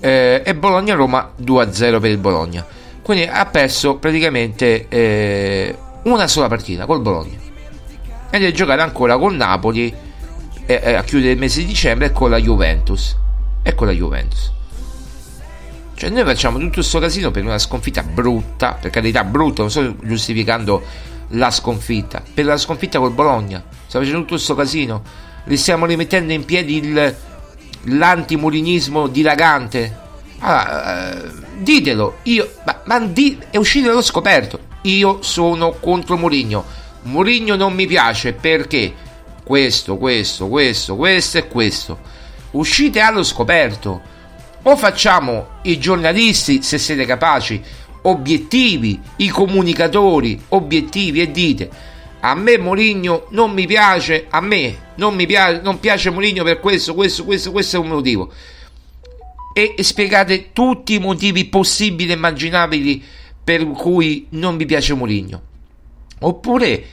eh, 0.00 0.42
e 0.44 0.54
Bologna 0.54 0.94
Roma 0.94 1.32
2-0 1.40 2.00
per 2.00 2.10
il 2.10 2.18
Bologna. 2.18 2.66
Quindi 3.00 3.24
ha 3.24 3.46
perso 3.46 3.96
praticamente 3.96 4.86
eh, 4.88 5.76
una 6.02 6.26
sola 6.26 6.48
partita 6.48 6.84
col 6.84 7.00
Bologna 7.00 7.44
e 8.34 8.40
deve 8.40 8.52
giocare 8.52 8.82
ancora 8.82 9.16
con 9.16 9.36
Napoli 9.36 9.94
eh, 10.66 10.80
eh, 10.82 10.94
a 10.94 11.02
chiudere 11.04 11.32
il 11.32 11.38
mese 11.38 11.60
di 11.60 11.66
dicembre 11.66 12.06
e 12.06 12.12
con 12.12 12.30
la 12.30 12.38
Juventus. 12.38 13.16
E 13.62 13.74
con 13.74 13.86
la 13.86 13.92
Juventus. 13.92 14.50
Cioè 15.94 16.10
noi 16.10 16.24
facciamo 16.24 16.58
tutto 16.58 16.72
questo 16.72 16.98
casino 16.98 17.30
per 17.30 17.44
una 17.44 17.58
sconfitta 17.58 18.02
brutta 18.02 18.72
per 18.80 18.90
carità 18.90 19.22
brutta 19.22 19.62
non 19.62 19.70
sto 19.70 19.94
giustificando 20.02 20.82
la 21.28 21.52
sconfitta. 21.52 22.22
Per 22.34 22.44
la 22.44 22.56
sconfitta 22.56 22.98
col 22.98 23.12
Bologna. 23.12 23.62
Stiamo 23.86 24.04
facendo 24.04 24.22
tutto 24.22 24.34
questo 24.34 24.56
casino. 24.56 25.02
Li 25.44 25.56
stiamo 25.56 25.86
rimettendo 25.86 26.32
in 26.32 26.44
piedi 26.44 26.78
il, 26.78 27.16
l'antimurinismo 27.82 29.06
dilagante. 29.06 30.02
Allora, 30.40 31.12
eh, 31.12 31.30
ditelo 31.58 32.16
io 32.24 32.50
ma, 32.64 32.80
ma 32.84 32.98
di, 32.98 33.38
è 33.50 33.58
uscito 33.58 33.88
dallo 33.88 34.02
scoperto. 34.02 34.58
Io 34.82 35.22
sono 35.22 35.70
contro 35.78 36.16
Mourinho. 36.16 36.82
Mourinho 37.04 37.56
non 37.56 37.72
mi 37.72 37.86
piace 37.86 38.32
perché 38.34 38.92
questo, 39.42 39.96
questo, 39.96 40.48
questo, 40.48 40.96
questo 40.96 41.38
e 41.38 41.48
questo. 41.48 41.98
Uscite 42.52 43.00
allo 43.00 43.22
scoperto. 43.22 44.12
O 44.62 44.76
facciamo 44.76 45.58
i 45.62 45.78
giornalisti, 45.78 46.62
se 46.62 46.78
siete 46.78 47.04
capaci, 47.04 47.62
obiettivi, 48.02 49.00
i 49.16 49.28
comunicatori 49.28 50.40
obiettivi 50.48 51.20
e 51.20 51.30
dite 51.30 51.70
a 52.26 52.34
me 52.34 52.56
Mourinho 52.56 53.26
non 53.30 53.52
mi 53.52 53.66
piace, 53.66 54.26
a 54.30 54.40
me 54.40 54.92
non 54.94 55.14
mi 55.14 55.26
piace, 55.26 55.60
non 55.62 55.78
piace 55.78 56.08
Mourinho 56.08 56.42
per 56.42 56.58
questo, 56.58 56.94
questo, 56.94 57.22
questo, 57.22 57.52
questo 57.52 57.76
è 57.76 57.78
un 57.78 57.88
motivo. 57.88 58.32
E 59.52 59.74
spiegate 59.80 60.52
tutti 60.54 60.94
i 60.94 60.98
motivi 60.98 61.44
possibili 61.44 62.12
e 62.12 62.14
immaginabili 62.14 63.02
per 63.44 63.66
cui 63.66 64.26
non 64.30 64.56
vi 64.56 64.64
piace 64.64 64.94
Mourinho. 64.94 65.42
Oppure 66.26 66.84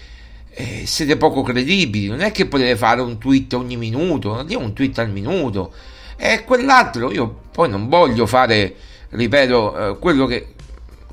eh, 0.50 0.84
siete 0.86 1.16
poco 1.16 1.42
credibili, 1.42 2.08
non 2.08 2.20
è 2.20 2.32
che 2.32 2.48
potete 2.48 2.76
fare 2.76 3.02
un 3.02 3.18
tweet 3.18 3.54
ogni 3.54 3.78
minuto, 3.78 4.34
non 4.34 4.46
diamo 4.46 4.66
un 4.66 4.74
tweet 4.74 5.00
al 5.00 5.10
minuto. 5.10 5.74
E 6.18 6.44
quell'altro, 6.44 7.12
io 7.12 7.44
poi 7.52 7.70
non 7.70 7.88
voglio 7.88 8.26
fare, 8.26 8.76
ripeto, 9.10 9.92
eh, 9.92 10.00
quello 10.00 10.26
che, 10.26 10.54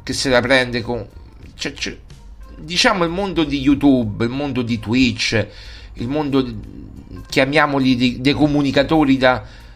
che, 0.02 0.12
se 0.12 0.28
la 0.30 0.40
prende 0.40 0.82
con... 0.82 1.06
Cioè, 1.54 1.72
cioè, 1.74 1.96
diciamo 2.56 3.04
il 3.04 3.10
mondo 3.10 3.44
di 3.44 3.60
YouTube, 3.60 4.24
il 4.24 4.30
mondo 4.30 4.62
di 4.62 4.80
Twitch, 4.80 5.46
il 5.94 6.08
mondo, 6.08 6.44
chiamiamoli, 7.28 8.20
dei 8.20 8.32
comunicatori 8.32 9.16
da 9.16 9.66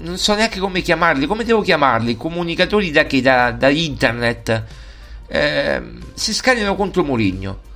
non 0.00 0.18
so 0.18 0.34
neanche 0.34 0.58
come 0.58 0.82
chiamarli, 0.82 1.24
come 1.24 1.44
devo 1.44 1.62
chiamarli? 1.62 2.18
Comunicatori 2.18 2.90
da 2.90 3.06
che? 3.06 3.22
Da, 3.22 3.52
da 3.52 3.70
internet 3.70 4.64
eh, 5.34 5.82
si 6.12 6.34
scagliano 6.34 6.76
contro 6.76 7.02
Mourinho. 7.02 7.70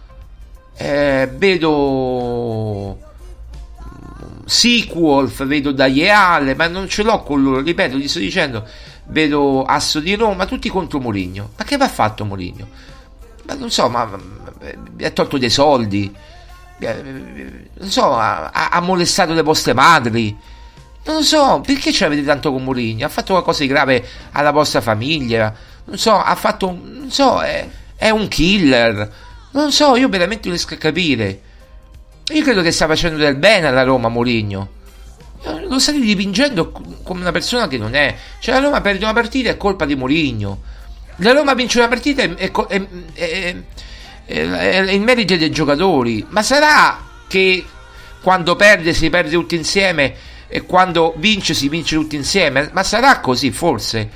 Eh, 0.76 1.30
vedo 1.34 2.98
Sequolf, 4.44 5.46
vedo 5.46 5.72
Daieale, 5.72 6.54
ma 6.54 6.68
non 6.68 6.86
ce 6.86 7.02
l'ho 7.02 7.22
con 7.22 7.42
loro, 7.42 7.60
ripeto, 7.62 7.96
gli 7.96 8.08
sto 8.08 8.18
dicendo, 8.18 8.68
vedo 9.06 9.64
Asso 9.64 10.00
di 10.00 10.14
Roma, 10.16 10.44
tutti 10.44 10.68
contro 10.68 11.00
Mourinho. 11.00 11.52
Ma 11.56 11.64
che 11.64 11.78
va 11.78 11.88
fatto 11.88 12.26
Mourinho? 12.26 12.68
Ma 13.46 13.54
non 13.54 13.70
so, 13.70 13.88
ma 13.88 14.04
mi 14.04 15.04
ha 15.04 15.10
tolto 15.10 15.38
dei 15.38 15.48
soldi, 15.48 16.14
non 16.78 17.88
so, 17.88 18.12
ha, 18.18 18.50
ha 18.50 18.80
molestato 18.80 19.32
le 19.32 19.42
vostre 19.42 19.72
madri. 19.72 20.36
Non 21.04 21.22
so, 21.22 21.62
perché 21.64 21.90
ce 21.90 22.04
l'avete 22.04 22.24
tanto 22.24 22.52
con 22.52 22.64
Mourinho? 22.64 23.06
Ha 23.06 23.08
fatto 23.08 23.32
qualcosa 23.32 23.62
di 23.62 23.68
grave 23.68 24.06
alla 24.32 24.50
vostra 24.50 24.82
famiglia? 24.82 25.54
Non 25.86 25.98
so, 25.98 26.20
ha 26.20 26.34
fatto, 26.34 26.66
non 26.82 27.10
so, 27.10 27.40
è, 27.40 27.68
è 27.96 28.10
un 28.10 28.28
killer. 28.28 29.12
Non 29.52 29.72
so, 29.72 29.96
io 29.96 30.08
veramente 30.08 30.48
non 30.48 30.56
riesco 30.56 30.74
a 30.74 30.78
capire. 30.78 31.40
Io 32.32 32.42
credo 32.42 32.60
che 32.62 32.72
sta 32.72 32.86
facendo 32.86 33.18
del 33.18 33.36
bene 33.36 33.68
alla 33.68 33.82
Roma 33.82 34.08
Mourinho. 34.08 34.74
Lo 35.68 35.78
state 35.78 36.00
dipingendo 36.00 36.72
come 37.02 37.20
una 37.20 37.30
persona 37.30 37.68
che 37.68 37.78
non 37.78 37.94
è. 37.94 38.16
Cioè 38.40 38.54
la 38.54 38.60
Roma 38.60 38.80
perde 38.80 39.04
una 39.04 39.12
partita 39.12 39.48
è 39.48 39.56
colpa 39.56 39.84
di 39.84 39.94
Mourinho. 39.94 40.60
La 41.16 41.32
Roma 41.32 41.54
vince 41.54 41.78
una 41.78 41.88
partita 41.88 42.22
è, 42.22 42.34
è, 42.34 42.82
è, 43.14 43.56
è 44.26 44.90
il 44.90 45.00
merito 45.02 45.36
dei 45.36 45.50
giocatori. 45.50 46.26
Ma 46.30 46.42
sarà 46.42 47.00
che 47.28 47.64
quando 48.20 48.56
perde 48.56 48.92
si 48.92 49.08
perde 49.08 49.30
tutti 49.30 49.54
insieme 49.54 50.14
e 50.48 50.62
quando 50.62 51.14
vince 51.16 51.54
si 51.54 51.68
vince 51.68 51.94
tutti 51.94 52.16
insieme? 52.16 52.70
Ma 52.72 52.82
sarà 52.82 53.20
così 53.20 53.52
forse? 53.52 54.10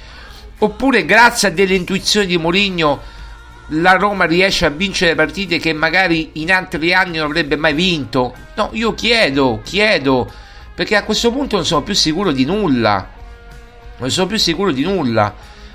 Oppure 0.62 1.06
grazie 1.06 1.48
a 1.48 1.50
delle 1.50 1.74
intuizioni 1.74 2.26
di 2.26 2.36
Mourinho 2.36 3.00
la 3.74 3.92
Roma 3.92 4.24
riesce 4.24 4.66
a 4.66 4.70
vincere 4.70 5.14
partite 5.14 5.58
che 5.58 5.72
magari 5.72 6.30
in 6.34 6.52
altri 6.52 6.92
anni 6.92 7.16
non 7.18 7.26
avrebbe 7.26 7.56
mai 7.56 7.72
vinto? 7.72 8.34
No, 8.56 8.70
io 8.72 8.94
chiedo, 8.94 9.60
chiedo, 9.64 10.30
perché 10.74 10.96
a 10.96 11.04
questo 11.04 11.30
punto 11.30 11.56
non 11.56 11.64
sono 11.64 11.82
più 11.82 11.94
sicuro 11.94 12.30
di 12.32 12.44
nulla. 12.44 13.08
Non 13.98 14.10
sono 14.10 14.26
più 14.26 14.38
sicuro 14.38 14.72
di 14.72 14.82
nulla. 14.82 15.34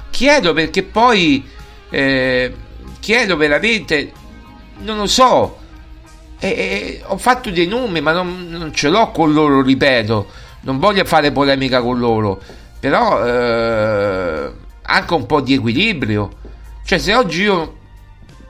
Chiedo 0.09 0.53
perché 0.53 0.83
poi 0.83 1.47
eh, 1.89 2.53
chiedo 2.99 3.37
veramente, 3.37 4.11
non 4.79 4.97
lo 4.97 5.07
so. 5.07 5.59
Eh, 6.39 6.47
eh, 6.47 7.01
ho 7.05 7.17
fatto 7.17 7.49
dei 7.49 7.65
nomi, 7.65 8.01
ma 8.01 8.11
non, 8.11 8.47
non, 8.49 8.73
ce 8.73 8.89
l'ho 8.89 9.09
con 9.11 9.33
loro, 9.33 9.61
ripeto. 9.61 10.27
Non 10.61 10.79
voglio 10.79 11.05
fare 11.05 11.31
polemica 11.31 11.81
con 11.81 11.97
loro, 11.97 12.41
però 12.79 13.25
eh, 13.25 14.51
anche 14.85 15.13
un 15.13 15.25
po' 15.25 15.41
di 15.41 15.53
equilibrio. 15.53 16.37
Cioè, 16.85 16.97
se 16.97 17.13
oggi 17.13 17.41
io 17.41 17.77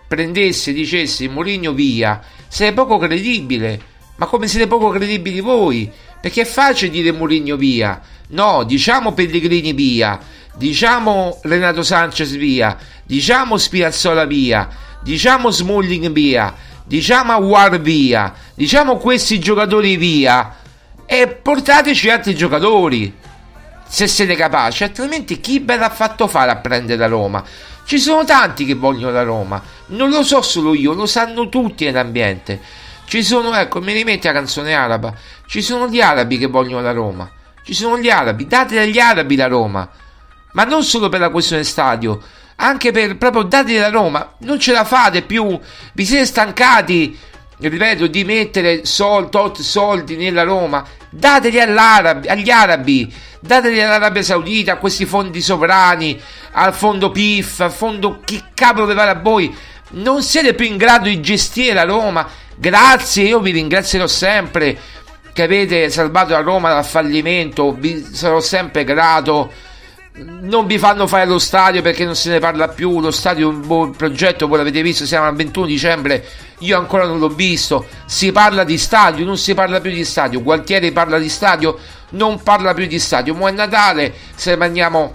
prendessi 0.07 0.71
e 0.71 0.73
dicessi 0.73 1.27
Mourinho 1.27 1.73
via, 1.73 2.21
sei 2.47 2.73
poco 2.73 2.97
credibile. 2.97 3.93
Ma 4.17 4.27
come 4.27 4.47
siete 4.47 4.67
poco 4.67 4.89
credibili 4.89 5.39
voi? 5.39 5.91
Perché 6.21 6.41
è 6.41 6.45
facile 6.45 6.91
dire 6.91 7.11
Mourinho 7.11 7.55
via. 7.55 8.01
No, 8.29 8.63
diciamo 8.63 9.13
Pellegrini 9.13 9.73
via, 9.73 10.19
diciamo 10.55 11.39
Renato 11.43 11.83
Sanchez 11.83 12.35
via, 12.35 12.77
diciamo 13.03 13.57
Spiazzola 13.57 14.25
via, 14.25 14.67
diciamo 15.03 15.51
Smalling 15.51 16.11
via, 16.11 16.53
diciamo 16.83 17.33
Awar 17.33 17.79
via, 17.79 18.33
diciamo 18.55 18.97
questi 18.97 19.37
giocatori 19.37 19.95
via 19.97 20.55
e 21.05 21.27
portateci 21.27 22.09
altri 22.09 22.33
giocatori 22.35 23.13
se 23.95 24.07
siete 24.07 24.35
capaci, 24.35 24.83
altrimenti 24.83 25.39
chi 25.39 25.59
ve 25.59 25.77
l'ha 25.77 25.89
fatto 25.89 26.27
fare 26.27 26.51
a 26.51 26.57
prendere 26.57 26.99
la 26.99 27.07
Roma? 27.07 27.41
Ci 27.85 27.97
sono 27.97 28.25
tanti 28.25 28.65
che 28.65 28.73
vogliono 28.73 29.13
la 29.13 29.23
Roma, 29.23 29.63
non 29.87 30.09
lo 30.09 30.21
so 30.21 30.41
solo 30.41 30.73
io, 30.73 30.91
lo 30.91 31.05
sanno 31.05 31.47
tutti 31.47 31.85
nell'ambiente. 31.85 32.59
Ci 33.05 33.23
sono, 33.23 33.55
ecco, 33.55 33.79
mi 33.79 33.93
rimetti 33.93 34.27
la 34.27 34.33
canzone 34.33 34.73
araba, 34.73 35.13
ci 35.47 35.61
sono 35.61 35.87
gli 35.87 36.01
arabi 36.01 36.37
che 36.37 36.47
vogliono 36.47 36.81
la 36.81 36.91
Roma, 36.91 37.31
ci 37.63 37.73
sono 37.73 37.97
gli 37.97 38.09
arabi, 38.09 38.47
date 38.47 38.81
agli 38.81 38.99
arabi 38.99 39.37
la 39.37 39.47
Roma, 39.47 39.89
ma 40.51 40.63
non 40.65 40.83
solo 40.83 41.07
per 41.07 41.21
la 41.21 41.29
questione 41.29 41.63
stadio, 41.63 42.21
anche 42.57 42.91
per 42.91 43.15
proprio 43.15 43.43
date 43.43 43.79
la 43.79 43.89
Roma, 43.89 44.33
non 44.39 44.59
ce 44.59 44.73
la 44.73 44.83
fate 44.83 45.21
più, 45.21 45.57
vi 45.93 46.05
siete 46.05 46.25
stancati, 46.25 47.17
ripeto, 47.57 48.07
di 48.07 48.23
mettere 48.23 48.85
sol, 48.85 49.29
tot 49.29 49.61
soldi 49.61 50.15
nella 50.15 50.43
Roma, 50.43 50.85
dateli 51.09 51.59
agli 51.59 52.49
arabi, 52.49 53.13
dateli 53.39 53.81
all'Arabia 53.81 54.23
Saudita, 54.23 54.73
a 54.73 54.77
questi 54.77 55.05
fondi 55.05 55.41
sovrani, 55.41 56.19
al 56.51 56.73
fondo 56.73 57.11
PIF, 57.11 57.61
al 57.61 57.71
fondo 57.71 58.19
chi 58.23 58.43
cavolo 58.53 58.85
vi 58.85 58.93
pare 58.93 59.11
a 59.11 59.19
voi. 59.19 59.55
Non 59.91 60.23
siete 60.23 60.53
più 60.53 60.65
in 60.65 60.77
grado 60.77 61.05
di 61.05 61.21
gestire 61.21 61.73
la 61.73 61.83
Roma. 61.83 62.27
Grazie, 62.55 63.25
io 63.25 63.39
vi 63.39 63.51
ringrazierò 63.51 64.07
sempre 64.07 64.77
che 65.31 65.43
avete 65.43 65.89
salvato 65.89 66.31
la 66.31 66.41
Roma 66.41 66.69
dal 66.69 66.85
fallimento. 66.85 67.73
Vi 67.73 68.05
sarò 68.11 68.39
sempre 68.39 68.83
grato. 68.83 69.51
Non 70.17 70.65
vi 70.65 70.77
fanno 70.77 71.07
fare 71.07 71.25
lo 71.25 71.39
stadio 71.39 71.81
perché 71.81 72.05
non 72.05 72.15
se 72.15 72.29
ne 72.29 72.39
parla 72.39 72.69
più. 72.69 73.01
Lo 73.01 73.11
stadio 73.11 73.49
è 73.49 73.53
un 73.53 73.65
buon 73.65 73.95
progetto, 73.95 74.47
voi 74.47 74.59
l'avete 74.59 74.81
visto, 74.81 75.05
siamo 75.05 75.27
al 75.27 75.35
21 75.35 75.65
dicembre. 75.65 76.25
Io 76.59 76.77
ancora 76.77 77.05
non 77.05 77.19
l'ho 77.19 77.27
visto. 77.27 77.85
Si 78.05 78.31
parla 78.31 78.63
di 78.63 78.77
stadio, 78.77 79.25
non 79.25 79.37
si 79.37 79.53
parla 79.53 79.81
più 79.81 79.91
di 79.91 80.05
stadio. 80.05 80.41
Gualtieri 80.41 80.93
parla 80.93 81.17
di 81.17 81.27
stadio, 81.27 81.77
non 82.11 82.41
parla 82.41 82.73
più 82.73 82.85
di 82.87 82.97
stadio. 82.97 83.35
Mo' 83.35 83.49
è 83.49 83.51
Natale, 83.51 84.13
se 84.35 84.55
mangiamo 84.55 85.13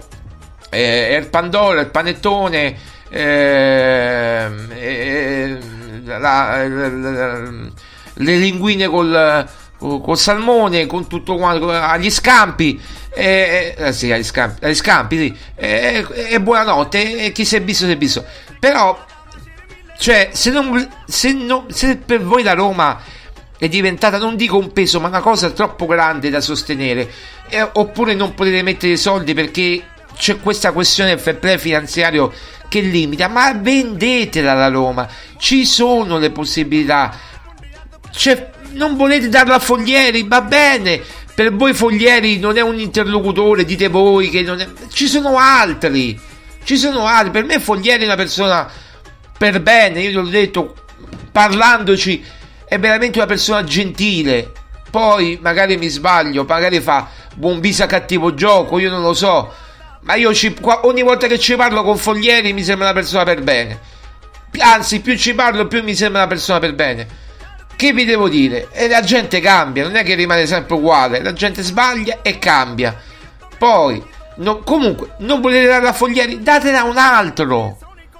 eh, 0.69 1.17
il 1.19 1.27
Pandora, 1.27 1.81
il 1.81 1.89
panettone, 1.89 2.77
eh, 3.09 4.49
eh, 4.69 5.57
la, 6.05 6.17
la, 6.17 6.67
la, 6.67 7.39
le 8.13 8.35
linguine 8.35 8.87
col, 8.87 9.47
col, 9.77 10.17
salmone, 10.17 10.85
con 10.85 11.07
tutto 11.07 11.35
quanto, 11.35 11.71
agli 11.71 12.09
scampi. 12.09 12.79
Eh, 13.13 13.75
eh, 13.77 13.93
sì, 13.93 14.11
agli 14.11 14.23
scampi, 14.23 14.63
agli 14.63 14.75
scampi 14.75 15.17
sì. 15.17 15.37
e 15.55 16.05
eh, 16.13 16.39
buonanotte, 16.39 17.31
chi 17.33 17.43
si 17.43 17.57
è 17.57 17.61
visto 17.61 17.85
si 17.85 17.91
è 17.91 17.97
visto. 17.97 18.25
Però, 18.59 19.05
cioè, 19.97 20.29
se, 20.31 20.49
non, 20.49 20.89
se, 21.05 21.33
non, 21.33 21.65
se 21.69 21.97
per 21.97 22.21
voi 22.21 22.43
la 22.43 22.53
Roma 22.53 23.01
è 23.57 23.67
diventata, 23.67 24.17
non 24.17 24.35
dico 24.35 24.57
un 24.57 24.71
peso, 24.71 24.99
ma 24.99 25.09
una 25.09 25.19
cosa 25.19 25.49
troppo 25.51 25.85
grande 25.85 26.29
da 26.29 26.41
sostenere, 26.41 27.11
eh, 27.49 27.69
oppure 27.73 28.13
non 28.13 28.33
potete 28.33 28.61
mettere 28.61 28.93
i 28.93 28.97
soldi 28.97 29.33
perché 29.33 29.83
c'è 30.15 30.39
questa 30.39 30.71
questione 30.71 31.09
del 31.09 31.19
fair 31.19 31.37
play 31.37 31.57
finanziario 31.57 32.31
che 32.69 32.79
limita, 32.79 33.27
ma 33.27 33.53
vendetela 33.53 34.53
la 34.53 34.69
Roma, 34.69 35.07
ci 35.37 35.65
sono 35.65 36.17
le 36.17 36.31
possibilità. 36.31 37.13
Cioè, 38.11 38.49
non 38.71 38.95
volete 38.95 39.27
darla 39.29 39.55
a 39.55 39.59
Foglieri, 39.59 40.23
va 40.27 40.41
bene. 40.41 41.01
Per 41.33 41.55
voi 41.55 41.73
Foglieri 41.73 42.39
non 42.39 42.57
è 42.57 42.61
un 42.61 42.79
interlocutore, 42.79 43.65
dite 43.65 43.87
voi 43.87 44.29
che 44.29 44.41
non 44.41 44.59
è... 44.59 44.67
Ci 44.91 45.07
sono 45.07 45.37
altri. 45.37 46.19
Ci 46.63 46.77
sono 46.77 47.05
altri. 47.05 47.31
Per 47.31 47.45
me 47.45 47.59
Foglieri 47.59 48.03
è 48.03 48.05
una 48.05 48.15
persona 48.15 48.69
per 49.37 49.61
bene, 49.61 50.01
io 50.01 50.21
l'ho 50.21 50.29
detto 50.29 50.75
parlandoci 51.31 52.23
è 52.65 52.77
veramente 52.77 53.17
una 53.17 53.27
persona 53.27 53.63
gentile. 53.63 54.51
Poi 54.89 55.39
magari 55.41 55.77
mi 55.77 55.87
sbaglio, 55.87 56.43
magari 56.43 56.79
fa 56.81 57.09
buon 57.35 57.59
viso 57.59 57.83
a 57.83 57.87
cattivo 57.87 58.33
gioco, 58.33 58.77
io 58.77 58.89
non 58.89 59.01
lo 59.01 59.13
so 59.13 59.69
ma 60.01 60.15
io 60.15 60.33
ci, 60.33 60.55
ogni 60.83 61.03
volta 61.03 61.27
che 61.27 61.37
ci 61.37 61.55
parlo 61.55 61.83
con 61.83 61.97
Foglieri 61.97 62.53
mi 62.53 62.63
sembra 62.63 62.85
una 62.89 62.99
persona 62.99 63.23
per 63.23 63.41
bene. 63.41 63.79
Anzi, 64.59 64.99
più 64.99 65.17
ci 65.17 65.33
parlo, 65.33 65.67
più 65.67 65.83
mi 65.83 65.95
sembra 65.95 66.21
una 66.21 66.29
persona 66.29 66.59
per 66.59 66.73
bene. 66.73 67.07
Che 67.75 67.93
vi 67.93 68.05
devo 68.05 68.29
dire? 68.29 68.69
E 68.71 68.87
la 68.87 69.01
gente 69.01 69.39
cambia, 69.39 69.83
non 69.83 69.95
è 69.95 70.03
che 70.03 70.15
rimane 70.15 70.45
sempre 70.45 70.75
uguale. 70.75 71.21
La 71.21 71.33
gente 71.33 71.63
sbaglia 71.63 72.19
e 72.21 72.37
cambia. 72.39 72.95
Poi, 73.57 74.03
no, 74.37 74.59
comunque, 74.59 75.15
non 75.19 75.41
volete 75.41 75.67
dare 75.67 75.87
a 75.87 75.93
Foglieri? 75.93 76.41
Datela 76.41 76.81
a 76.81 76.85
un 76.85 76.97
altro. 76.97 77.77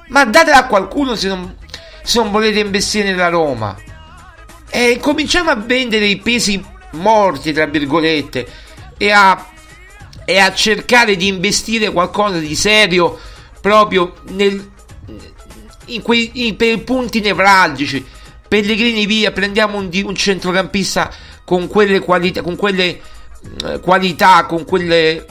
Ma 0.08 0.26
datela 0.26 0.58
a 0.58 0.68
qualcuno 0.68 1.16
se 1.16 1.28
non, 1.28 1.56
se 2.04 2.20
non 2.20 2.32
volete 2.32 2.60
investire 2.60 3.12
nella 3.12 3.30
Roma. 3.30 3.76
E 4.70 4.97
cominciamo 5.02 5.52
a 5.52 5.56
vendere 5.56 6.06
i 6.06 6.18
pesi 6.18 6.64
morti, 6.91 7.54
tra 7.54 7.66
virgolette, 7.66 8.47
e 8.97 9.12
a 9.12 9.45
e 10.26 10.39
a 10.39 10.54
cercare 10.54 11.16
di 11.16 11.28
investire 11.28 11.91
qualcosa 11.91 12.38
di 12.38 12.56
serio 12.56 13.20
proprio 13.60 14.14
nel, 14.30 14.72
in 15.88 16.02
quei 16.02 16.47
in, 16.47 16.56
per 16.56 16.84
punti 16.84 17.20
nevralgici. 17.20 18.06
Pellegrini 18.52 19.06
via, 19.06 19.32
prendiamo 19.32 19.78
un, 19.78 19.89
un 20.04 20.14
centrocampista 20.14 21.10
con 21.45 21.70
quelle 21.70 21.99
qualità, 21.99 22.41
con 22.41 22.58
quelle 22.58 22.99
eh, 23.64 23.80
qualità, 23.80 24.43
con 24.43 24.66
quelle 24.66 25.26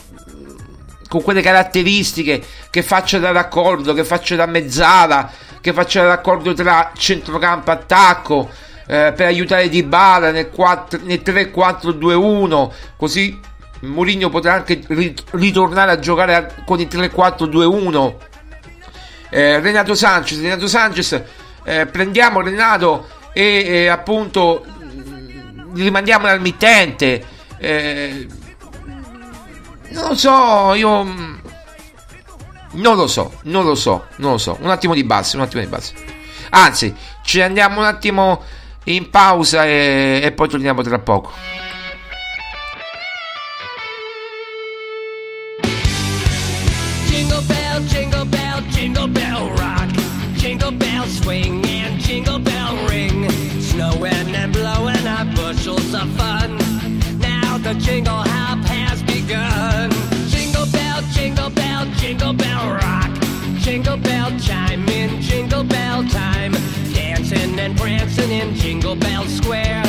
con 1.07 1.23
quelle 1.23 1.43
caratteristiche 1.43 2.43
che 2.71 2.83
faccia 2.83 3.19
da 3.19 3.31
raccordo, 3.31 3.93
che 3.93 4.05
faccia 4.05 4.37
da 4.37 4.47
mezzala, 4.47 5.31
che 5.61 5.75
faccia 5.75 6.01
da 6.01 6.09
raccordo 6.09 6.55
tra 6.55 6.93
centrocampo 6.97 7.71
e 7.71 7.75
attacco 7.75 8.49
eh, 8.87 9.13
per 9.15 9.27
aiutare 9.27 9.69
Di 9.69 9.83
Bala 9.83 10.31
nel, 10.31 10.49
nel 11.03 11.21
3-4-2-1, 11.23 12.71
così 12.97 13.39
Mourinho 13.81 14.31
potrà 14.31 14.55
anche 14.55 14.81
ritornare 15.33 15.91
a 15.91 15.99
giocare 15.99 16.55
con 16.65 16.81
il 16.81 16.89
3-4-2-1 16.91 18.15
Eh, 19.29 19.61
Renato 19.61 19.95
Sanchez, 19.95 20.41
Renato 20.41 20.67
Sanchez, 20.67 21.23
eh, 21.71 21.87
prendiamo 21.87 22.41
Renato 22.41 23.07
e 23.33 23.63
eh, 23.65 23.87
appunto 23.87 24.65
rimandiamo 25.75 26.27
al 26.27 26.41
mittente. 26.41 27.25
Eh, 27.59 28.27
non 29.91 30.09
lo 30.09 30.15
so, 30.17 30.75
io 30.75 31.03
mh, 31.05 31.41
non 32.73 32.97
lo 32.97 33.07
so, 33.07 33.39
non 33.43 33.65
lo 33.65 33.75
so, 33.75 34.07
non 34.17 34.33
lo 34.33 34.39
so. 34.39 34.57
Un 34.61 34.71
attimo 34.71 34.95
di 34.95 35.05
base, 35.05 35.37
un 35.37 35.43
attimo 35.43 35.63
di 35.63 35.69
base. 35.69 35.95
Anzi, 36.51 36.93
ci 37.23 37.41
andiamo 37.41 37.79
un 37.81 37.87
attimo 37.87 38.43
in 38.85 39.09
pausa 39.11 39.65
e, 39.65 40.21
e 40.25 40.33
poi 40.33 40.49
torniamo 40.49 40.83
tra 40.83 40.99
poco. 40.99 41.33
Bell 66.01 66.11
time. 66.11 66.53
Dancing 66.93 67.59
and 67.59 67.77
prancing 67.77 68.31
in 68.31 68.55
Jingle 68.55 68.97
Bell 68.97 69.25
Square. 69.27 69.85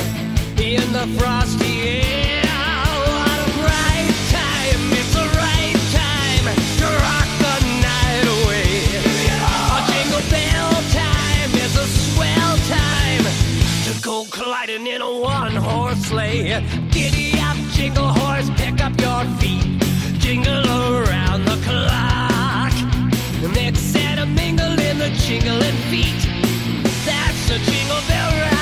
In 0.57 0.93
the 0.93 1.07
frosty 1.18 1.82
air. 1.82 2.43
What 3.07 3.39
a 3.39 3.51
time. 4.32 4.82
It's 4.99 5.16
right 5.16 5.80
time 5.91 6.45
to 6.80 6.86
rock 6.86 7.30
the 7.43 7.55
night 7.82 8.26
away. 8.36 8.68
A 9.24 9.80
jingle 9.91 10.26
bell 10.30 10.72
time 10.91 11.51
is 11.55 11.76
a 11.76 11.88
swell 11.88 12.57
time 12.68 13.26
to 13.86 14.01
go 14.01 14.26
colliding 14.30 14.88
in 14.88 15.01
a 15.01 15.20
one 15.20 15.55
horse 15.55 15.97
sleigh. 15.97 16.64
Giddy 16.91 17.39
up, 17.39 17.57
jingle 17.72 18.07
horse, 18.07 18.49
pick 18.55 18.82
up 18.82 18.99
your 18.99 19.24
feet. 19.39 19.82
Jingle 20.20 20.66
around 20.97 21.45
the 21.45 21.57
clock. 21.64 22.11
The 25.02 25.10
jingling 25.18 25.76
feet. 25.89 26.22
That's 27.06 27.49
a 27.49 27.58
jingle 27.58 28.02
bell 28.08 28.52
rock. 28.52 28.61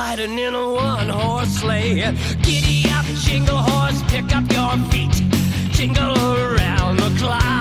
Go 0.00 0.16
gliding 0.16 0.38
in 0.38 0.54
a 0.54 0.72
one 0.72 1.08
horse 1.08 1.48
sleigh. 1.48 2.14
Giddy 2.42 2.90
up, 2.90 3.04
jingle 3.24 3.56
horse, 3.56 4.02
pick 4.08 4.34
up 4.34 4.50
your 4.52 4.76
feet. 4.90 5.22
Jingle 5.72 6.16
around 6.36 6.96
the 6.96 7.14
clock. 7.18 7.59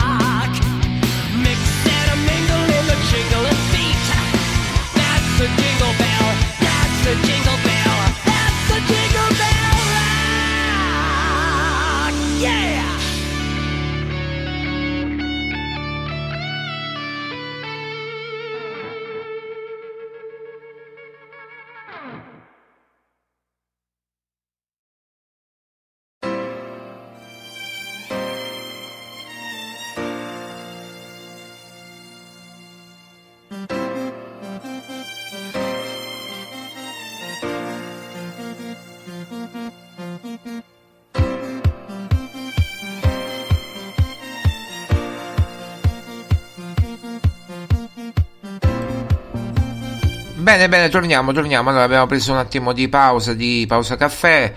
Bene, 50.50 50.68
bene, 50.68 50.90
torniamo, 50.90 51.32
torniamo. 51.32 51.70
Allora 51.70 51.84
abbiamo 51.84 52.08
preso 52.08 52.32
un 52.32 52.40
attimo 52.40 52.74
di 52.74 52.90
pausa, 52.90 53.36
di 53.36 53.66
pausa 53.68 53.98
caffè. 53.98 54.52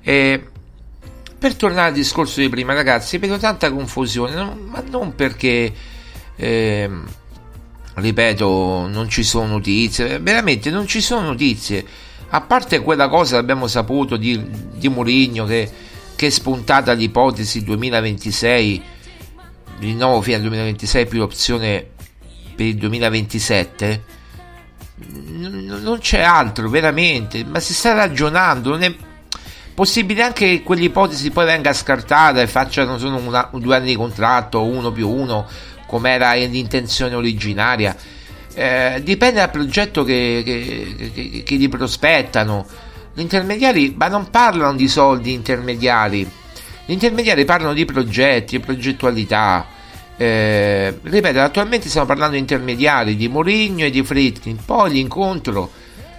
E 0.00 0.46
per 1.36 1.56
tornare 1.56 1.88
al 1.88 1.94
discorso 1.94 2.38
di 2.38 2.48
prima, 2.48 2.74
ragazzi, 2.74 3.18
vedo 3.18 3.38
tanta 3.38 3.72
confusione, 3.72 4.36
ma 4.36 4.80
non 4.88 5.16
perché, 5.16 5.72
ehm, 6.36 7.08
ripeto, 7.94 8.86
non 8.86 9.08
ci 9.08 9.24
sono 9.24 9.46
notizie, 9.46 10.20
veramente 10.20 10.70
non 10.70 10.86
ci 10.86 11.00
sono 11.00 11.26
notizie. 11.26 11.84
A 12.28 12.40
parte 12.42 12.80
quella 12.80 13.08
cosa 13.08 13.34
che 13.34 13.40
abbiamo 13.40 13.66
saputo 13.66 14.16
di, 14.16 14.40
di 14.74 14.88
Mourinho 14.88 15.44
che, 15.44 15.68
che 16.14 16.28
è 16.28 16.30
spuntata 16.30 16.92
l'ipotesi 16.92 17.64
2026, 17.64 18.82
rinnovo 19.80 20.22
fino 20.22 20.36
al 20.36 20.42
2026 20.42 21.06
più 21.06 21.18
l'opzione 21.18 21.84
per 22.54 22.64
il 22.64 22.76
2027 22.76 24.20
n- 24.21 24.21
non 25.08 25.98
c'è 26.00 26.20
altro 26.20 26.68
veramente 26.68 27.44
ma 27.44 27.58
si 27.60 27.74
sta 27.74 27.92
ragionando 27.94 28.70
non 28.70 28.82
è 28.82 28.94
possibile 29.74 30.22
anche 30.22 30.46
che 30.48 30.62
quell'ipotesi 30.62 31.30
poi 31.30 31.46
venga 31.46 31.72
scartata 31.72 32.40
e 32.40 32.46
facciano 32.46 32.98
solo 32.98 33.16
una- 33.16 33.48
due 33.52 33.76
anni 33.76 33.86
di 33.86 33.96
contratto 33.96 34.64
uno 34.64 34.92
più 34.92 35.08
uno 35.08 35.46
come 35.86 36.10
era 36.10 36.32
l'intenzione 36.34 37.14
originaria. 37.14 37.94
Eh, 38.54 39.00
dipende 39.02 39.40
dal 39.40 39.50
progetto 39.50 40.04
che, 40.04 40.42
che, 40.44 41.12
che- 41.12 41.42
che 41.42 41.54
gli 41.56 41.68
prospettano. 41.68 42.66
Gli 43.14 43.20
intermediari 43.20 43.94
ma 43.96 44.08
non 44.08 44.30
parlano 44.30 44.74
di 44.74 44.88
soldi 44.88 45.32
intermediari. 45.34 46.26
Gli 46.86 46.92
intermediari 46.92 47.44
parlano 47.44 47.74
di 47.74 47.84
progetti 47.84 48.56
e 48.56 48.60
progettualità 48.60 49.66
eh, 50.16 50.98
ripeto, 51.02 51.40
attualmente 51.40 51.88
stiamo 51.88 52.06
parlando 52.06 52.34
di 52.34 52.40
intermediari 52.40 53.16
di 53.16 53.28
Mourinho 53.28 53.84
e 53.84 53.90
di 53.90 54.02
Fritkin. 54.02 54.58
Poi 54.64 54.92
l'incontro 54.92 55.70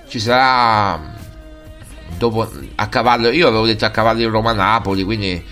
ci 0.08 0.20
sarà 0.20 1.16
dopo 2.18 2.50
a 2.76 2.88
cavallo. 2.88 3.30
Io 3.30 3.48
avevo 3.48 3.66
detto 3.66 3.86
a 3.86 3.90
cavallo 3.90 4.20
di 4.20 4.26
Roma-Napoli, 4.26 5.04
quindi 5.04 5.44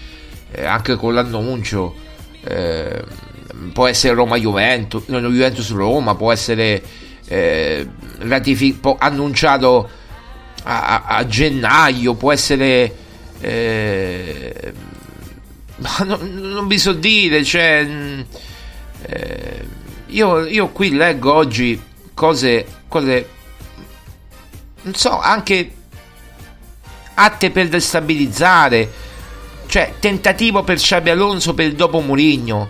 eh, 0.51 0.65
anche 0.65 0.95
con 0.95 1.13
l'annuncio 1.13 1.95
eh, 2.43 3.03
può 3.73 3.87
essere 3.87 4.13
Roma-Juventus, 4.15 5.03
no, 5.07 5.19
Juventus-Roma, 5.19 6.15
può 6.15 6.31
essere 6.31 6.81
eh, 7.27 7.87
ratifi- 8.19 8.73
può- 8.73 8.97
annunciato 8.99 9.89
a, 10.63 11.03
a- 11.05 11.15
a 11.17 11.25
gennaio, 11.27 12.15
può 12.15 12.31
essere. 12.31 12.95
Ma 15.77 15.97
non, 16.05 16.33
non 16.33 16.67
vi 16.67 16.77
so 16.77 16.93
dire, 16.93 17.43
cioè, 17.43 17.83
mh, 17.83 18.25
eh, 19.03 19.65
io, 20.07 20.45
io 20.45 20.69
qui 20.69 20.91
leggo 20.91 21.33
oggi 21.33 21.81
cose, 22.13 22.65
cose, 22.87 23.29
non 24.83 24.93
so, 24.93 25.19
anche 25.19 25.75
atte 27.13 27.51
per 27.51 27.67
destabilizzare, 27.67 28.91
cioè 29.67 29.95
tentativo 29.99 30.63
per 30.63 30.77
Xabi 30.77 31.09
Alonso 31.09 31.53
per 31.53 31.67
il 31.67 31.75
dopo 31.75 31.99
Murigno, 32.01 32.69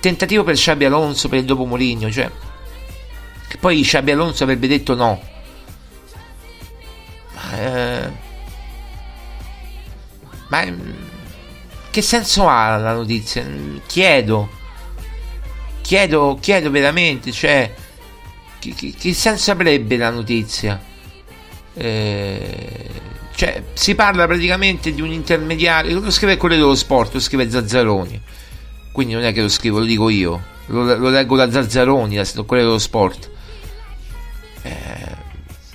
tentativo 0.00 0.44
per 0.44 0.54
Xabi 0.54 0.84
Alonso 0.84 1.28
per 1.28 1.38
il 1.38 1.44
dopo 1.44 1.64
Murigno, 1.64 2.10
cioè, 2.10 2.30
che 3.48 3.56
poi 3.58 3.82
Xabi 3.82 4.10
Alonso 4.10 4.44
avrebbe 4.44 4.68
detto 4.68 4.94
no. 4.94 5.20
Ma, 7.34 7.58
eh, 7.58 8.12
ma 10.48 10.64
mm, 10.64 11.05
che 11.96 12.02
senso 12.02 12.46
ha 12.46 12.76
la 12.76 12.92
notizia? 12.92 13.42
Chiedo, 13.86 14.50
chiedo, 15.80 16.36
chiedo 16.38 16.70
veramente, 16.70 17.32
cioè, 17.32 17.72
che, 18.58 18.74
che- 18.74 18.92
che 18.98 19.14
senso 19.14 19.50
avrebbe 19.50 19.96
la 19.96 20.10
notizia? 20.10 20.78
Eh, 21.72 22.90
cioè, 23.34 23.62
si 23.72 23.94
parla 23.94 24.26
praticamente 24.26 24.92
di 24.92 25.00
un 25.00 25.10
intermediario, 25.10 25.98
lo 25.98 26.10
scrive 26.10 26.36
Corriere 26.36 26.60
dello 26.62 26.74
Sport, 26.74 27.14
lo 27.14 27.20
scrive 27.20 27.48
Zazzaroni, 27.48 28.20
quindi 28.92 29.14
non 29.14 29.24
è 29.24 29.32
che 29.32 29.40
lo 29.40 29.48
scrivo, 29.48 29.78
lo 29.78 29.86
dico 29.86 30.10
io, 30.10 30.42
lo, 30.66 30.82
lo 30.98 31.08
leggo 31.08 31.34
da 31.34 31.50
Zazzaroni, 31.50 32.16
Corriere 32.44 32.68
dello 32.68 32.78
Sport. 32.78 33.30
Eh, 34.60 35.16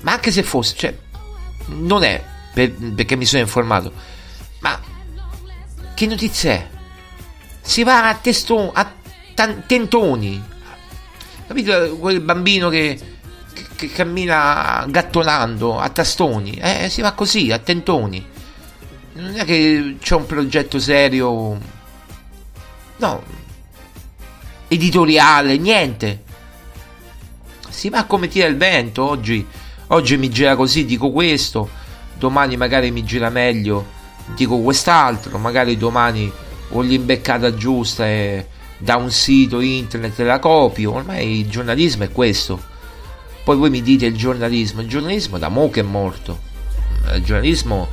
ma 0.01 0.11
anche 0.11 0.29
se 0.31 0.43
fosse, 0.43 0.75
cioè, 0.77 0.95
non 1.69 2.03
è 2.03 2.23
per- 2.53 2.73
perché 2.93 3.15
mi 3.15 3.25
sono 3.25 3.41
informato, 3.41 3.91
ma 4.59 4.79
che 6.01 6.07
notizia? 6.07 6.67
Si 7.61 7.83
va 7.83 8.09
a, 8.09 8.15
testo- 8.15 8.71
a 8.71 8.91
tan- 9.35 9.65
tentoni, 9.67 10.41
capito? 11.45 11.95
Quel 11.97 12.21
bambino 12.21 12.69
che, 12.69 12.99
che, 13.53 13.65
che 13.75 13.91
cammina 13.91 14.83
gattonando 14.89 15.77
a 15.77 15.87
tastoni, 15.89 16.53
eh, 16.53 16.89
si 16.89 17.01
va 17.01 17.11
così, 17.11 17.51
a 17.51 17.59
tentoni. 17.59 18.25
Non 19.13 19.35
è 19.35 19.45
che 19.45 19.97
c'è 20.01 20.15
un 20.15 20.25
progetto 20.25 20.79
serio, 20.79 21.59
no, 22.97 23.23
editoriale, 24.69 25.57
niente. 25.57 26.23
Si 27.69 27.89
va 27.89 28.05
come 28.05 28.27
tira 28.27 28.47
il 28.47 28.57
vento 28.57 29.07
oggi. 29.07 29.45
Oggi 29.89 30.17
mi 30.17 30.31
gira 30.31 30.55
così, 30.55 30.83
dico 30.83 31.11
questo, 31.11 31.69
domani 32.17 32.57
magari 32.57 32.89
mi 32.89 33.03
gira 33.03 33.29
meglio, 33.29 33.99
dico 34.35 34.59
quest'altro, 34.59 35.37
magari 35.37 35.77
domani 35.77 36.31
ho 36.69 36.81
l'imbeccata 36.81 37.53
giusta 37.53 38.07
e 38.07 38.45
da 38.77 38.95
un 38.95 39.11
sito 39.11 39.59
internet 39.59 40.17
la 40.19 40.39
copio. 40.39 40.93
Ormai 40.93 41.39
il 41.39 41.49
giornalismo 41.49 42.03
è 42.03 42.11
questo. 42.11 42.69
Poi 43.43 43.57
voi 43.57 43.69
mi 43.69 43.81
dite 43.81 44.05
il 44.05 44.15
giornalismo, 44.15 44.81
il 44.81 44.87
giornalismo 44.87 45.37
da 45.37 45.49
mo 45.49 45.69
che 45.69 45.81
è 45.81 45.83
morto. 45.83 46.39
Il 47.13 47.23
giornalismo 47.23 47.87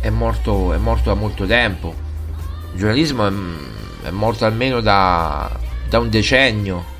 è 0.00 0.10
morto, 0.10 0.72
è 0.72 0.76
morto 0.76 1.10
da 1.10 1.14
molto 1.14 1.46
tempo. 1.46 1.94
Il 2.72 2.78
giornalismo 2.78 3.26
è, 3.26 3.32
è 4.08 4.10
morto 4.10 4.44
almeno 4.44 4.80
da, 4.80 5.50
da 5.88 5.98
un 5.98 6.10
decennio. 6.10 6.92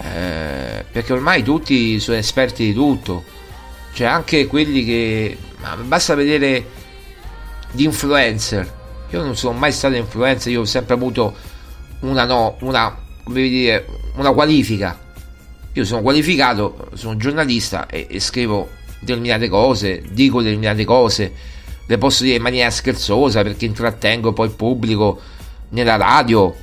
Eh, 0.00 0.84
perché 0.90 1.12
ormai 1.12 1.42
tutti 1.42 1.98
sono 1.98 2.16
esperti 2.16 2.66
di 2.66 2.74
tutto. 2.74 3.24
Cioè 3.92 4.06
anche 4.06 4.46
quelli 4.46 4.84
che... 4.84 5.36
basta 5.84 6.14
vedere 6.14 6.76
gli 7.72 7.82
influencer. 7.82 8.76
Io 9.10 9.22
non 9.22 9.36
sono 9.36 9.56
mai 9.58 9.72
stato 9.72 9.94
influencer, 9.94 10.52
io 10.52 10.60
ho 10.60 10.64
sempre 10.64 10.94
avuto 10.94 11.34
una 12.00 12.24
no, 12.24 12.56
una, 12.60 12.96
dire, 13.26 13.86
una 14.16 14.32
qualifica. 14.32 14.98
Io 15.72 15.84
sono 15.84 16.02
qualificato, 16.02 16.90
sono 16.94 17.16
giornalista 17.16 17.86
e, 17.86 18.06
e 18.10 18.20
scrivo 18.20 18.68
determinate 19.00 19.48
cose, 19.48 20.02
dico 20.10 20.42
determinate 20.42 20.84
cose, 20.84 21.32
le 21.86 21.98
posso 21.98 22.24
dire 22.24 22.36
in 22.36 22.42
maniera 22.42 22.70
scherzosa 22.70 23.42
perché 23.42 23.64
intrattengo 23.64 24.32
poi 24.32 24.48
il 24.48 24.54
pubblico 24.54 25.20
nella 25.70 25.96
radio. 25.96 26.54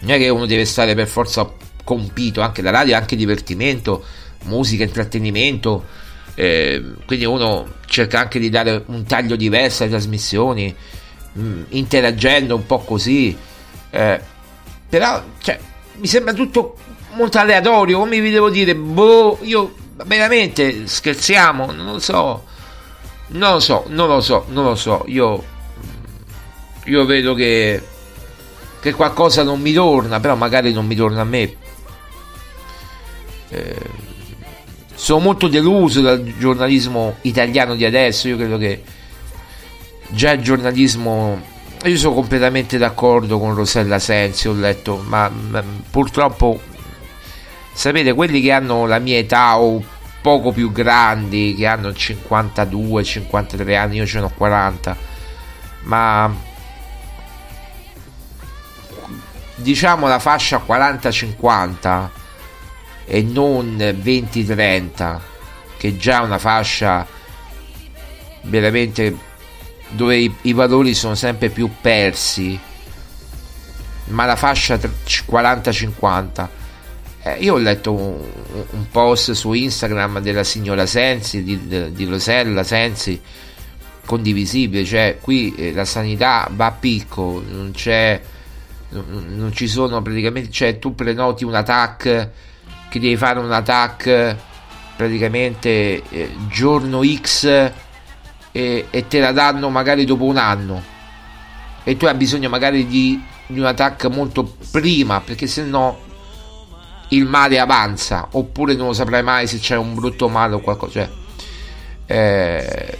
Non 0.00 0.10
è 0.10 0.18
che 0.18 0.28
uno 0.28 0.46
deve 0.46 0.64
stare 0.64 0.94
per 0.94 1.08
forza 1.08 1.50
compito, 1.82 2.40
anche 2.40 2.62
la 2.62 2.70
radio 2.70 2.94
è 2.94 2.96
anche 2.96 3.16
divertimento, 3.16 4.04
musica, 4.44 4.84
intrattenimento. 4.84 6.06
Eh, 6.40 6.80
quindi 7.04 7.24
uno 7.24 7.66
cerca 7.86 8.20
anche 8.20 8.38
di 8.38 8.48
dare 8.48 8.84
un 8.86 9.04
taglio 9.04 9.34
diverso 9.34 9.82
alle 9.82 9.90
trasmissioni, 9.90 10.72
mh, 11.32 11.62
interagendo 11.70 12.54
un 12.54 12.64
po' 12.64 12.78
così. 12.78 13.36
Eh, 13.90 14.20
però 14.88 15.20
cioè, 15.40 15.58
mi 15.96 16.06
sembra 16.06 16.32
tutto 16.34 16.76
molto 17.14 17.38
aleatorio. 17.38 17.98
Come 17.98 18.20
vi 18.20 18.30
devo 18.30 18.50
dire? 18.50 18.76
Boh, 18.76 19.40
io 19.42 19.74
veramente 20.04 20.86
scherziamo, 20.86 21.72
non 21.72 21.86
lo 21.86 21.98
so. 21.98 22.44
Non 23.30 23.54
lo 23.54 23.58
so, 23.60 23.86
non 23.88 24.06
lo 24.06 24.20
so, 24.20 24.44
non 24.50 24.62
lo 24.62 24.76
so. 24.76 25.02
Io, 25.08 25.44
io 26.84 27.04
vedo 27.04 27.34
che, 27.34 27.82
che 28.80 28.92
qualcosa 28.92 29.42
non 29.42 29.60
mi 29.60 29.72
torna, 29.72 30.20
però 30.20 30.36
magari 30.36 30.72
non 30.72 30.86
mi 30.86 30.94
torna 30.94 31.22
a 31.22 31.24
me. 31.24 31.56
Eh, 33.48 34.16
sono 34.98 35.20
molto 35.20 35.46
deluso 35.46 36.00
dal 36.00 36.34
giornalismo 36.38 37.18
italiano 37.20 37.76
di 37.76 37.84
adesso. 37.84 38.26
Io 38.26 38.36
credo 38.36 38.58
che 38.58 38.82
già 40.08 40.32
il 40.32 40.42
giornalismo. 40.42 41.40
Io 41.84 41.96
sono 41.96 42.14
completamente 42.14 42.78
d'accordo 42.78 43.38
con 43.38 43.54
Rosella 43.54 44.00
Sensi. 44.00 44.48
Ho 44.48 44.54
letto, 44.54 45.00
ma, 45.06 45.28
ma 45.28 45.62
purtroppo, 45.88 46.60
sapete, 47.72 48.12
quelli 48.12 48.40
che 48.40 48.50
hanno 48.50 48.86
la 48.86 48.98
mia 48.98 49.18
età 49.18 49.60
o 49.60 49.80
poco 50.20 50.50
più 50.50 50.72
grandi, 50.72 51.54
che 51.56 51.66
hanno 51.66 51.92
52, 51.92 53.04
53 53.04 53.76
anni, 53.76 53.96
io 53.98 54.06
ce 54.06 54.18
ne 54.18 54.24
ho 54.24 54.32
40, 54.36 54.96
ma 55.84 56.34
diciamo 59.54 60.08
la 60.08 60.18
fascia 60.18 60.60
40-50 60.66 62.17
e 63.08 63.22
non 63.22 63.76
20-30 63.78 65.18
che 65.78 65.88
è 65.88 65.96
già 65.96 66.20
una 66.20 66.38
fascia 66.38 67.06
veramente 68.42 69.16
dove 69.90 70.16
i, 70.16 70.34
i, 70.42 70.52
valori 70.52 70.92
sono 70.92 71.14
sempre 71.14 71.48
più 71.48 71.70
persi. 71.80 72.58
Ma 74.06 74.24
la 74.24 74.36
fascia 74.36 74.76
40-50 74.76 76.48
eh, 77.22 77.36
io 77.40 77.54
ho 77.54 77.58
letto 77.58 77.92
un, 77.92 78.16
un, 78.70 78.88
post 78.90 79.32
su 79.32 79.52
Instagram 79.52 80.20
della 80.20 80.44
signora 80.44 80.86
Sensi 80.86 81.42
di, 81.42 81.92
di 81.92 82.04
Rosella 82.04 82.62
Sensi 82.62 83.20
condivisibile 84.06 84.84
cioè 84.84 85.18
qui 85.20 85.54
eh, 85.56 85.72
la 85.74 85.84
sanità 85.84 86.48
va 86.52 86.66
a 86.66 86.72
picco 86.72 87.42
non 87.46 87.72
c'è 87.74 88.18
non 88.90 89.50
ci 89.52 89.68
sono 89.68 90.00
praticamente 90.00 90.50
cioè 90.50 90.78
tu 90.78 90.94
prenoti 90.94 91.44
un 91.44 91.54
attack 91.54 92.30
che 92.88 93.00
devi 93.00 93.16
fare 93.16 93.38
un 93.38 93.52
attack 93.52 94.36
praticamente 94.96 96.02
eh, 96.08 96.34
giorno 96.48 97.02
X 97.04 97.44
e, 98.50 98.86
e, 98.90 99.06
te 99.06 99.20
la 99.20 99.32
danno 99.32 99.70
magari 99.70 100.04
dopo 100.04 100.24
un 100.24 100.36
anno. 100.36 100.82
E 101.84 101.96
tu 101.96 102.06
hai 102.06 102.14
bisogno 102.14 102.48
magari 102.48 102.86
di, 102.86 103.22
di 103.46 103.58
un 103.58 103.66
attack 103.66 104.06
molto 104.06 104.56
prima 104.70 105.20
perché 105.20 105.46
se 105.46 105.62
no 105.64 105.98
il 107.08 107.24
male 107.24 107.58
avanza. 107.58 108.28
Oppure 108.32 108.74
non 108.74 108.88
lo 108.88 108.92
saprai 108.92 109.22
mai 109.22 109.46
se 109.46 109.58
c'è 109.58 109.76
un 109.76 109.94
brutto 109.94 110.28
male 110.28 110.54
o 110.54 110.60
qualcosa 110.60 110.92
cioè, 110.92 111.08
eh, 112.06 112.98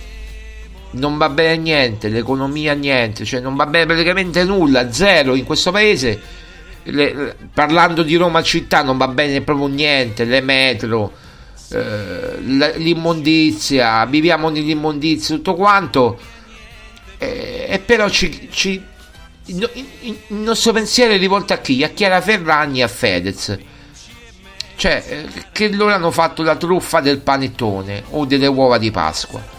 non 0.90 1.16
va 1.18 1.28
bene 1.28 1.56
niente 1.56 2.08
l'economia 2.08 2.74
niente 2.74 3.24
cioè 3.24 3.40
non 3.40 3.56
va 3.56 3.66
bene 3.66 3.86
praticamente 3.86 4.44
nulla 4.44 4.92
zero 4.92 5.34
in 5.34 5.44
questo 5.44 5.70
paese 5.70 6.20
le, 6.90 7.36
parlando 7.52 8.02
di 8.02 8.16
Roma 8.16 8.42
città 8.42 8.82
non 8.82 8.96
va 8.96 9.08
bene 9.08 9.40
proprio 9.42 9.66
niente, 9.66 10.24
le 10.24 10.40
metro, 10.40 11.12
eh, 11.70 12.38
l'immondizia, 12.40 14.04
viviamo 14.06 14.48
nell'immondizia, 14.48 15.36
tutto 15.36 15.54
quanto, 15.54 16.18
eh, 17.18 17.66
e 17.68 17.78
però 17.80 18.08
ci, 18.08 18.48
ci, 18.50 18.82
il, 19.46 19.70
il 20.00 20.16
nostro 20.28 20.72
pensiero 20.72 21.12
è 21.12 21.18
rivolto 21.18 21.52
a 21.52 21.58
chi? 21.58 21.82
A 21.82 21.88
Chiara 21.88 22.20
Ferragni 22.20 22.80
e 22.80 22.84
a 22.84 22.88
Fedez. 22.88 23.58
Cioè, 24.76 25.04
eh, 25.08 25.44
che 25.50 25.68
loro 25.70 25.92
hanno 25.92 26.12
fatto 26.12 26.42
la 26.42 26.54
truffa 26.54 27.00
del 27.00 27.18
panettone 27.18 28.04
o 28.10 28.24
delle 28.24 28.46
uova 28.46 28.78
di 28.78 28.90
Pasqua. 28.90 29.56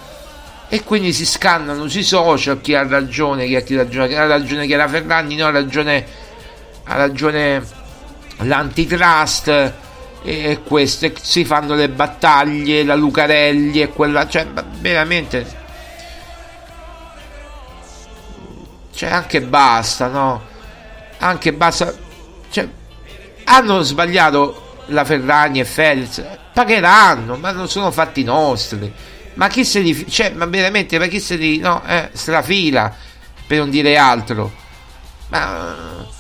E 0.70 0.84
quindi 0.84 1.12
si 1.12 1.26
scannano 1.26 1.90
sui 1.90 2.04
social 2.04 2.62
chi 2.62 2.76
ha 2.76 2.88
ragione, 2.88 3.46
chi 3.48 3.56
ha, 3.56 3.64
ragione, 3.76 4.08
chi 4.08 4.16
ha 4.16 4.26
ragione 4.28 4.66
Chiara 4.66 4.88
Ferragni, 4.88 5.36
no, 5.36 5.48
ha 5.48 5.52
ragione 5.52 6.06
ha 6.90 6.96
ragione 6.96 7.64
l'antitrust 8.38 9.74
e 10.24 10.60
questo 10.66 11.06
e 11.06 11.14
si 11.22 11.46
fanno 11.46 11.76
le 11.76 11.88
battaglie 11.88 12.84
la 12.84 12.96
Lucarelli 12.96 13.82
e 13.82 13.90
quella 13.90 14.28
cioè 14.28 14.48
veramente 14.80 15.58
cioè 18.94 19.12
anche 19.12 19.42
basta 19.42 20.08
no? 20.08 20.48
Anche 21.20 21.54
basta 21.54 21.94
cioè 22.50 22.68
hanno 23.46 23.82
sbagliato 23.82 24.84
la 24.88 25.06
Ferragni 25.06 25.60
e 25.60 25.66
Fedez 25.66 26.26
pagheranno 26.54 27.38
ma 27.38 27.52
non 27.52 27.70
sono 27.70 27.92
fatti 27.92 28.24
nostri. 28.24 28.92
Ma 29.36 29.48
chi 29.48 29.64
se 29.64 29.80
li 29.80 30.10
cioè 30.10 30.32
ma 30.32 30.46
veramente 30.46 30.98
ma 30.98 31.06
chi 31.06 31.20
se 31.20 31.36
li 31.36 31.60
no 31.60 31.82
eh, 31.86 32.10
strafila 32.12 32.94
per 33.48 33.60
non 33.60 33.70
dire 33.70 33.96
altro. 33.96 34.52
Ma 35.28 36.18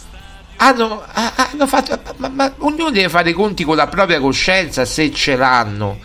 hanno, 0.62 1.04
hanno 1.14 1.68
fatto. 1.68 2.00
Ma, 2.18 2.30
ma, 2.30 2.54
ognuno 2.60 2.92
deve 2.92 3.10
fare 3.10 3.30
i 3.30 3.34
conti 3.34 3.64
con 3.64 3.76
la 3.76 3.88
propria 3.88 4.20
coscienza 4.20 4.86
se 4.86 5.12
ce 5.12 5.36
l'hanno. 5.36 6.00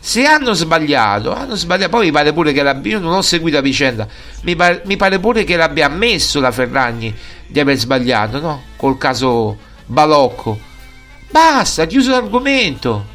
Se 0.00 0.24
hanno 0.24 0.52
sbagliato, 0.52 1.32
hanno 1.32 1.54
sbagliato. 1.54 1.90
Poi 1.90 2.06
mi 2.06 2.12
pare 2.12 2.32
pure 2.32 2.52
che 2.52 2.62
l'abbia. 2.62 2.92
Io 2.92 2.98
non 2.98 3.12
ho 3.12 3.22
seguito 3.22 3.56
la 3.56 3.62
vicenda. 3.62 4.06
Mi 4.42 4.56
pare, 4.56 4.82
mi 4.86 4.96
pare 4.96 5.20
pure 5.20 5.44
che 5.44 5.56
l'abbia 5.56 5.86
ammesso 5.86 6.40
la 6.40 6.50
Ferragni 6.50 7.14
di 7.46 7.60
aver 7.60 7.76
sbagliato, 7.76 8.40
no? 8.40 8.62
Col 8.76 8.98
caso 8.98 9.56
Balocco. 9.86 10.58
Basta, 11.30 11.86
chiuso 11.86 12.10
l'argomento. 12.10 13.06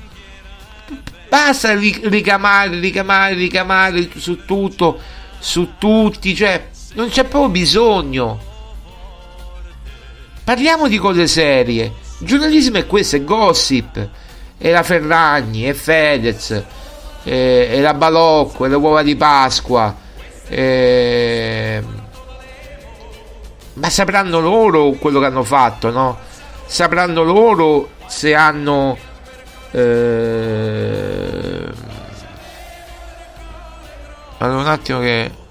Basta 1.28 1.76
ricamare, 1.76 2.80
ricamare, 2.80 3.34
ricamare 3.34 4.10
su 4.16 4.46
tutto, 4.46 5.00
su 5.40 5.74
tutti. 5.78 6.34
Cioè, 6.34 6.70
non 6.94 7.10
c'è 7.10 7.26
proprio 7.26 7.50
bisogno. 7.50 8.56
Parliamo 10.48 10.88
di 10.88 10.98
cose 10.98 11.28
serie. 11.28 11.92
Giornalismo 12.20 12.78
è 12.78 12.88
questo, 12.88 13.18
è 13.18 13.24
gossip. 13.26 14.08
È 14.58 14.72
la 14.72 14.82
Ferragni, 14.82 15.64
è 15.64 15.74
Fedez. 15.74 16.52
e, 17.24 17.68
e 17.70 17.82
la 17.82 17.94
balocco 17.94 18.64
e 18.64 18.70
le 18.70 18.76
uova 18.76 19.04
di 19.04 19.18
Pasqua. 19.18 19.94
E... 20.48 21.84
Ma 23.74 23.90
sapranno 23.90 24.40
loro 24.40 24.92
quello 24.92 25.20
che 25.20 25.26
hanno 25.26 25.44
fatto, 25.44 25.92
no? 25.92 26.18
Sapranno 26.66 27.24
loro 27.24 27.90
se 28.06 28.34
hanno. 28.34 28.98
Eh... 29.72 31.64
Allora 34.38 34.62
un 34.62 34.68
attimo 34.68 35.00
che. 35.02 35.46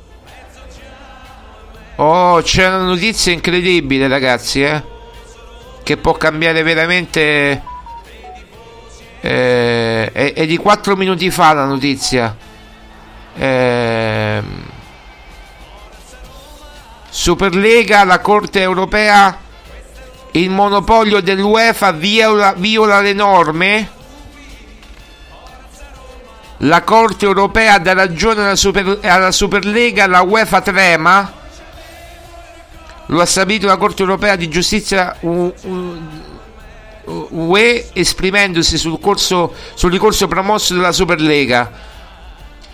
Oh, 1.99 2.43
c'è 2.43 2.67
una 2.67 2.83
notizia 2.83 3.33
incredibile, 3.33 4.07
ragazzi, 4.07 4.63
eh? 4.63 4.83
Che 5.83 5.97
può 5.97 6.13
cambiare 6.13 6.63
veramente. 6.63 7.63
Eh, 9.23 10.13
è, 10.13 10.33
è 10.35 10.47
di 10.47 10.59
4 10.59 10.95
minuti 10.95 11.31
fa 11.31 11.55
la 11.55 11.65
notizia. 11.65 12.37
Eh, 13.35 14.43
Superlega, 17.09 18.05
la 18.05 18.21
Corte 18.21 18.61
europea, 18.61 19.39
il 20.33 20.51
monopolio 20.51 21.23
dell'UEFA 21.23 21.93
viola, 21.93 22.53
viola 22.53 23.01
le 23.01 23.15
norme. 23.15 23.91
La 26.59 26.83
Corte 26.83 27.25
europea 27.25 27.79
dà 27.79 27.95
ragione 27.95 28.43
alla, 28.43 28.57
Super, 28.57 28.99
alla 29.03 29.33
Superlega, 29.33 30.07
la 30.07 30.21
UEFA 30.21 30.61
trema. 30.61 31.45
Lo 33.07 33.21
ha 33.21 33.27
stabilito 33.27 33.67
la 33.67 33.77
Corte 33.77 34.03
europea 34.03 34.35
di 34.37 34.49
giustizia 34.49 35.17
UE 37.07 37.89
esprimendosi 37.93 38.77
sul, 38.79 38.99
corso, 38.99 39.55
sul 39.75 39.93
ricorso 39.93 40.27
promosso 40.27 40.75
dalla 40.75 40.93
Superlega. 40.93 41.95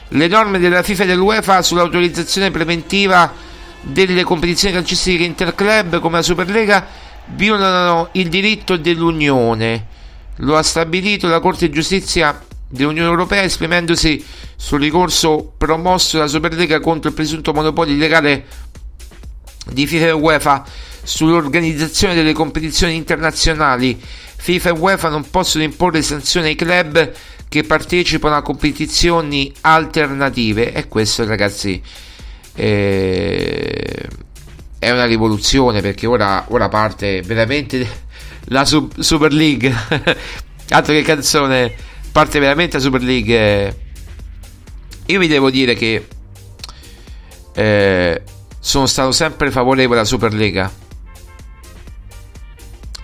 Le 0.08 0.26
norme 0.28 0.58
della 0.58 0.82
FIFA 0.82 1.02
e 1.02 1.06
dell'UEFA 1.06 1.62
sull'autorizzazione 1.62 2.50
preventiva 2.50 3.32
delle 3.82 4.22
competizioni 4.24 4.74
calcistiche 4.74 5.24
interclub 5.24 5.98
come 6.00 6.16
la 6.16 6.22
Superlega 6.22 6.86
violano 7.26 8.08
il 8.12 8.28
diritto 8.28 8.76
dell'Unione. 8.76 9.86
Lo 10.36 10.56
ha 10.56 10.62
stabilito 10.62 11.28
la 11.28 11.40
Corte 11.40 11.66
di 11.66 11.74
Giustizia 11.74 12.42
dell'Unione 12.68 13.08
Europea 13.10 13.42
esprimendosi 13.42 14.24
sul 14.56 14.80
ricorso 14.80 15.52
promosso 15.58 16.16
dalla 16.16 16.28
Superlega 16.28 16.80
contro 16.80 17.10
il 17.10 17.14
presunto 17.14 17.52
monopolio 17.52 17.94
illegale 17.94 18.46
di 19.70 19.86
FIFA 19.86 20.06
e 20.06 20.12
UEFA 20.12 20.64
sull'organizzazione 21.02 22.14
delle 22.14 22.32
competizioni 22.32 22.94
internazionali. 22.94 24.00
FIFA 24.36 24.70
e 24.70 24.72
UEFA 24.72 25.08
non 25.08 25.28
possono 25.30 25.64
imporre 25.64 26.02
sanzioni 26.02 26.48
ai 26.48 26.54
club 26.54 27.12
che 27.48 27.62
partecipano 27.64 28.34
a 28.34 28.42
competizioni 28.42 29.52
alternative. 29.60 30.72
E 30.72 30.88
questo 30.88 31.26
ragazzi 31.26 31.80
eh, 32.54 34.08
è 34.78 34.90
una 34.90 35.04
rivoluzione 35.04 35.80
perché 35.80 36.06
ora, 36.06 36.46
ora 36.48 36.68
parte 36.68 37.22
veramente 37.22 37.86
la 38.46 38.64
sub, 38.64 38.98
Super 38.98 39.32
League. 39.32 39.72
Altro 40.70 40.94
che 40.94 41.02
canzone 41.02 41.72
parte 42.10 42.38
veramente 42.38 42.78
la 42.78 42.82
Super 42.82 43.02
League. 43.02 43.76
Io 45.06 45.18
vi 45.18 45.28
devo 45.28 45.50
dire 45.50 45.74
che 45.74 46.06
eh, 47.54 48.22
sono 48.64 48.86
stato 48.86 49.10
sempre 49.10 49.50
favorevole 49.50 49.98
alla 49.98 50.08
Superlega 50.08 50.70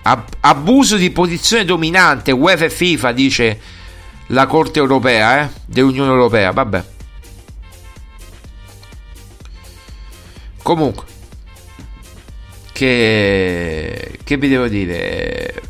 Ab- 0.03 0.37
abuso 0.39 0.95
di 0.95 1.09
posizione 1.09 1.65
dominante 1.65 2.31
UEFA 2.31 2.65
e 2.65 2.69
FIFA 2.69 3.11
dice 3.11 3.59
la 4.27 4.47
Corte 4.47 4.79
Europea 4.79 5.43
eh, 5.43 5.49
dell'Unione 5.65 6.11
Europea 6.11 6.51
vabbè 6.51 6.83
Comunque, 10.69 11.03
che, 12.71 14.19
che 14.23 14.37
vi 14.37 14.49
devo 14.49 14.67
dire? 14.67 15.63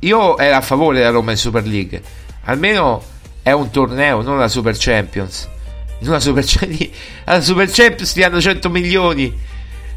Io 0.00 0.38
ero 0.38 0.56
a 0.56 0.60
favore 0.60 0.98
della 0.98 1.10
Roma 1.10 1.32
in 1.32 1.36
Super 1.36 1.66
League. 1.66 2.00
Almeno 2.44 3.02
è 3.42 3.50
un 3.50 3.70
torneo, 3.70 4.22
non 4.22 4.38
la 4.38 4.46
Super 4.46 4.76
Champions. 4.78 5.48
Non 5.98 6.12
la 6.12 6.20
Super, 6.20 6.44
la 7.24 7.40
Super 7.40 7.70
Champions 7.70 8.12
ti 8.12 8.20
danno 8.20 8.40
100 8.40 8.70
milioni. 8.70 9.34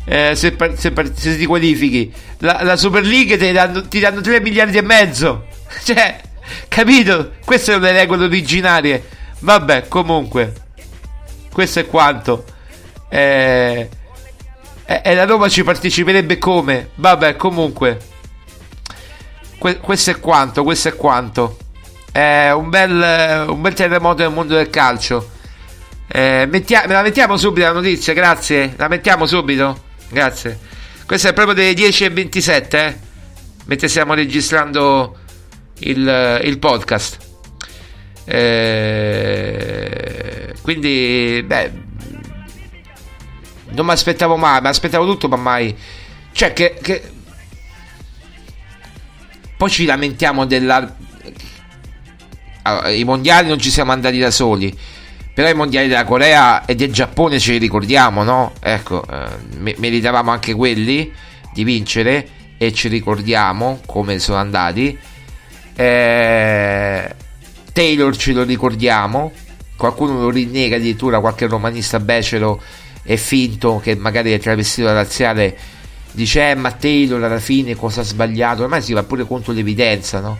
Eh, 0.06 0.34
se, 0.36 0.56
se, 0.76 0.94
se, 1.14 1.38
ti 1.38 1.46
qualifichi, 1.46 2.12
la, 2.40 2.62
la 2.64 2.78
Super 2.78 3.06
League 3.06 3.38
ti 3.38 3.52
danno, 3.52 3.88
ti 3.88 4.00
danno 4.00 4.22
3 4.22 4.40
miliardi 4.42 4.78
e 4.78 4.82
mezzo. 4.82 5.46
Cioè, 5.84 6.20
capito? 6.68 7.34
Queste 7.46 7.74
sono 7.74 7.84
le 7.84 7.92
regole 7.92 8.26
originarie. 8.26 9.04
Vabbè, 9.40 9.88
comunque, 9.88 10.54
questo 11.52 11.80
è 11.80 11.86
quanto. 11.86 12.46
Eh, 13.08 13.90
e, 14.86 15.02
e 15.04 15.14
la 15.14 15.26
Roma 15.26 15.48
ci 15.48 15.64
parteciperebbe 15.64 16.40
come? 16.40 16.90
Vabbè, 16.96 17.36
comunque. 17.36 18.00
Que- 19.60 19.78
questo 19.78 20.10
è 20.10 20.20
quanto, 20.20 20.64
questo 20.64 20.88
è 20.88 20.96
quanto. 20.96 21.58
È 22.12 22.50
un 22.50 22.70
bel, 22.70 23.46
un 23.50 23.62
bel 23.62 23.74
terremoto 23.76 24.24
nel 24.24 24.32
mondo 24.32 24.56
del 24.56 24.72
calcio. 24.72 25.38
Eh, 26.12 26.48
mettia- 26.50 26.86
me 26.88 26.94
la 26.94 27.02
mettiamo 27.04 27.38
subito 27.38 27.66
la 27.68 27.72
notizia, 27.74 28.14
grazie. 28.14 28.74
La 28.78 28.88
mettiamo 28.88 29.26
subito? 29.28 29.84
Grazie. 30.10 30.60
Questo 31.06 31.28
è 31.30 31.34
proprio 31.34 31.54
delle 31.56 31.74
10.27, 31.74 32.76
eh? 32.76 32.98
Mentre 33.66 33.88
stiamo 33.88 34.14
registrando 34.16 35.18
il, 35.80 36.42
il 36.44 36.58
podcast. 36.60 37.18
Eh, 39.20 40.54
quindi, 40.62 41.44
beh, 41.46 41.72
non 43.72 43.86
mi 43.86 43.92
aspettavo 43.92 44.36
mai, 44.38 44.62
mi 44.62 44.68
aspettavo 44.68 45.06
tutto, 45.06 45.28
ma 45.28 45.36
mai. 45.36 45.76
Cioè, 46.32 46.54
che, 46.54 46.78
che. 46.82 47.12
Poi 49.58 49.70
ci 49.70 49.86
lamentiamo 49.86 50.46
della. 50.46 50.96
Allora, 52.64 52.90
I 52.90 53.04
mondiali 53.04 53.48
non 53.48 53.60
ci 53.60 53.70
siamo 53.70 53.92
andati 53.92 54.18
da 54.20 54.32
soli. 54.32 54.78
Però 55.40 55.50
i 55.50 55.54
mondiali 55.54 55.88
della 55.88 56.04
Corea 56.04 56.66
e 56.66 56.76
del 56.76 56.92
Giappone 56.92 57.40
ce 57.40 57.54
li 57.54 57.60
ricordiamo, 57.60 58.24
no? 58.24 58.52
Ecco, 58.60 59.06
eh, 59.10 59.74
meritavamo 59.78 60.32
anche 60.32 60.54
quelli 60.54 61.10
di 61.54 61.64
vincere 61.64 62.28
e 62.58 62.74
ci 62.74 62.90
ricordiamo 62.90 63.80
come 63.86 64.20
sono 64.20 64.38
andati. 64.38 65.00
Eh, 65.78 67.16
Taylor 67.72 68.18
ce 68.18 68.34
lo 68.34 68.44
ricordiamo. 68.44 69.32
Qualcuno 69.78 70.20
lo 70.20 70.30
rinnega 70.30 70.76
addirittura, 70.76 71.22
qualche 71.22 71.48
romanista 71.48 72.02
becero 72.02 72.62
è 73.02 73.16
finto 73.16 73.80
che 73.82 73.96
magari 73.96 74.34
è 74.34 74.40
travestito 74.40 74.88
da 74.88 74.94
razziale 74.94 75.56
dice 76.12 76.50
eh 76.50 76.56
ma 76.56 76.72
Taylor 76.72 77.24
alla 77.24 77.40
fine 77.40 77.76
cosa 77.76 78.02
ha 78.02 78.04
sbagliato 78.04 78.64
ormai 78.64 78.82
si 78.82 78.92
va 78.94 79.04
pure 79.04 79.26
contro 79.26 79.54
l'evidenza 79.54 80.20
no? 80.20 80.38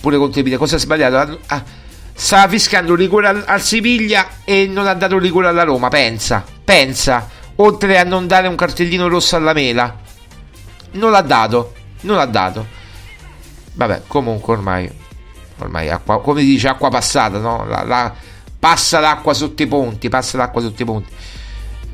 pure 0.00 0.16
contro 0.16 0.36
l'evidenza 0.36 0.58
cosa 0.58 0.76
ha 0.76 0.78
sbagliato 0.78 1.38
ah, 1.46 1.64
stava 2.20 2.48
fiscando 2.48 2.94
rigore 2.94 3.28
al, 3.28 3.44
al 3.46 3.62
Siviglia 3.62 4.28
e 4.44 4.66
non 4.66 4.86
ha 4.86 4.92
dato 4.92 5.18
rigore 5.18 5.48
alla 5.48 5.62
Roma 5.62 5.88
pensa 5.88 6.44
pensa 6.62 7.26
oltre 7.56 7.98
a 7.98 8.04
non 8.04 8.26
dare 8.26 8.46
un 8.46 8.56
cartellino 8.56 9.08
rosso 9.08 9.36
alla 9.36 9.54
mela. 9.54 9.98
Non 10.92 11.10
l'ha 11.12 11.22
dato 11.22 11.72
non 12.02 12.16
l'ha 12.16 12.26
dato. 12.26 12.66
Vabbè 13.72 14.02
comunque 14.06 14.52
ormai 14.52 14.90
ormai 15.60 15.88
acqua, 15.88 16.20
come 16.20 16.42
dice 16.42 16.68
acqua 16.68 16.90
passata 16.90 17.38
no? 17.38 17.64
La, 17.66 17.84
la, 17.84 18.14
passa 18.58 19.00
l'acqua 19.00 19.32
sotto 19.32 19.62
i 19.62 19.66
ponti 19.66 20.10
passa 20.10 20.36
l'acqua 20.36 20.60
sotto 20.60 20.82
i 20.82 20.84
ponti. 20.84 21.10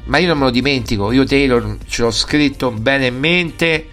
Ma 0.06 0.18
io 0.18 0.26
non 0.26 0.38
me 0.38 0.44
lo 0.44 0.50
dimentico, 0.50 1.12
io 1.12 1.24
Taylor 1.24 1.78
ce 1.86 2.02
l'ho 2.02 2.10
scritto 2.10 2.72
bene 2.72 3.06
in 3.06 3.18
mente, 3.18 3.90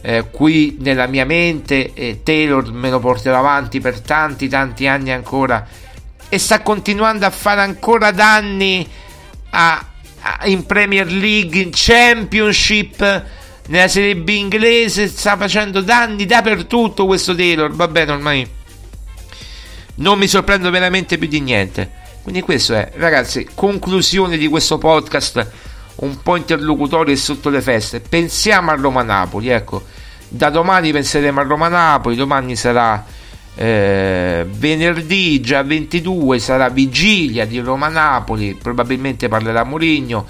eh, 0.00 0.26
qui 0.30 0.76
nella 0.80 1.06
mia 1.06 1.24
mente 1.24 1.92
e 1.94 2.20
Taylor 2.22 2.72
me 2.72 2.90
lo 2.90 2.98
porterò 2.98 3.38
avanti 3.38 3.80
per 3.80 4.00
tanti 4.00 4.48
tanti 4.48 4.86
anni 4.86 5.10
ancora. 5.10 5.66
E 6.28 6.38
sta 6.38 6.60
continuando 6.62 7.24
a 7.24 7.30
fare 7.30 7.60
ancora 7.60 8.10
danni 8.10 8.86
a, 9.50 9.84
a, 10.20 10.46
in 10.46 10.66
Premier 10.66 11.10
League, 11.10 11.60
in 11.60 11.70
Championship, 11.72 13.24
nella 13.66 13.88
Serie 13.88 14.16
B 14.16 14.28
inglese, 14.28 15.08
sta 15.08 15.36
facendo 15.36 15.80
danni 15.80 16.26
dappertutto 16.26 17.06
questo 17.06 17.34
Taylor, 17.34 17.70
va 17.70 17.88
bene 17.88 18.12
ormai 18.12 18.56
non 19.98 20.18
mi 20.18 20.28
sorprendo 20.28 20.70
veramente 20.70 21.18
più 21.18 21.28
di 21.28 21.40
niente. 21.40 21.90
Quindi 22.22 22.42
questo 22.42 22.74
è, 22.74 22.92
ragazzi, 22.96 23.48
conclusione 23.54 24.36
di 24.36 24.48
questo 24.48 24.78
podcast 24.78 25.50
un 26.00 26.22
po' 26.22 26.36
interlocutorio 26.36 27.12
e 27.12 27.16
sotto 27.16 27.48
le 27.48 27.60
feste. 27.60 28.00
Pensiamo 28.00 28.70
a 28.70 28.74
Roma-Napoli, 28.74 29.48
ecco. 29.48 29.82
Da 30.28 30.50
domani 30.50 30.92
penseremo 30.92 31.40
a 31.40 31.42
Roma-Napoli, 31.42 32.14
domani 32.14 32.54
sarà 32.54 33.04
eh, 33.54 34.46
venerdì, 34.48 35.40
già 35.40 35.62
22, 35.62 36.38
sarà 36.38 36.68
vigilia 36.68 37.46
di 37.46 37.58
Roma-Napoli, 37.58 38.54
probabilmente 38.60 39.28
parlerà 39.28 39.64
Murigno, 39.64 40.26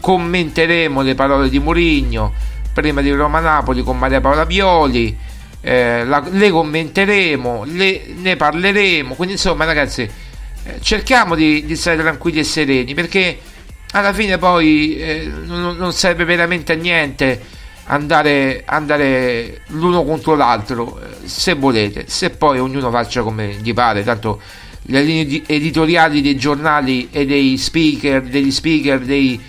commenteremo 0.00 1.02
le 1.02 1.14
parole 1.14 1.48
di 1.48 1.60
Murigno 1.60 2.32
prima 2.72 3.02
di 3.02 3.12
Roma-Napoli 3.12 3.82
con 3.82 3.98
Maria 3.98 4.20
Paola 4.20 4.44
Violi, 4.44 5.16
eh, 5.60 6.04
la, 6.04 6.24
le 6.28 6.50
commenteremo, 6.50 7.64
le, 7.66 8.06
ne 8.16 8.36
parleremo, 8.36 9.14
quindi 9.14 9.34
insomma 9.34 9.64
ragazzi 9.64 10.02
eh, 10.02 10.80
cerchiamo 10.80 11.36
di, 11.36 11.64
di, 11.64 11.76
stare 11.76 11.98
tranquilli 11.98 12.40
e 12.40 12.44
sereni 12.44 12.94
perché 12.94 13.38
alla 13.92 14.12
fine 14.12 14.38
poi 14.38 14.96
eh, 14.96 15.30
non, 15.44 15.76
non, 15.76 15.92
serve 15.92 16.24
veramente 16.24 16.72
a 16.72 16.76
niente 16.76 17.40
andare, 17.84 18.62
andare 18.66 19.62
l'uno 19.68 20.04
contro 20.04 20.34
l'altro 20.34 21.00
eh, 21.00 21.28
se 21.28 21.54
volete 21.54 22.04
se 22.08 22.30
poi 22.30 22.58
ognuno 22.58 22.90
faccia 22.90 23.22
come 23.22 23.54
gli 23.54 23.72
pare 23.72 24.02
tanto 24.04 24.40
le 24.86 25.02
linee 25.02 25.42
editoriali 25.46 26.20
dei 26.20 26.36
giornali 26.36 27.08
e 27.10 27.24
dei 27.24 27.56
speaker 27.56 28.22
degli 28.22 28.50
speaker 28.50 29.00
dei, 29.00 29.40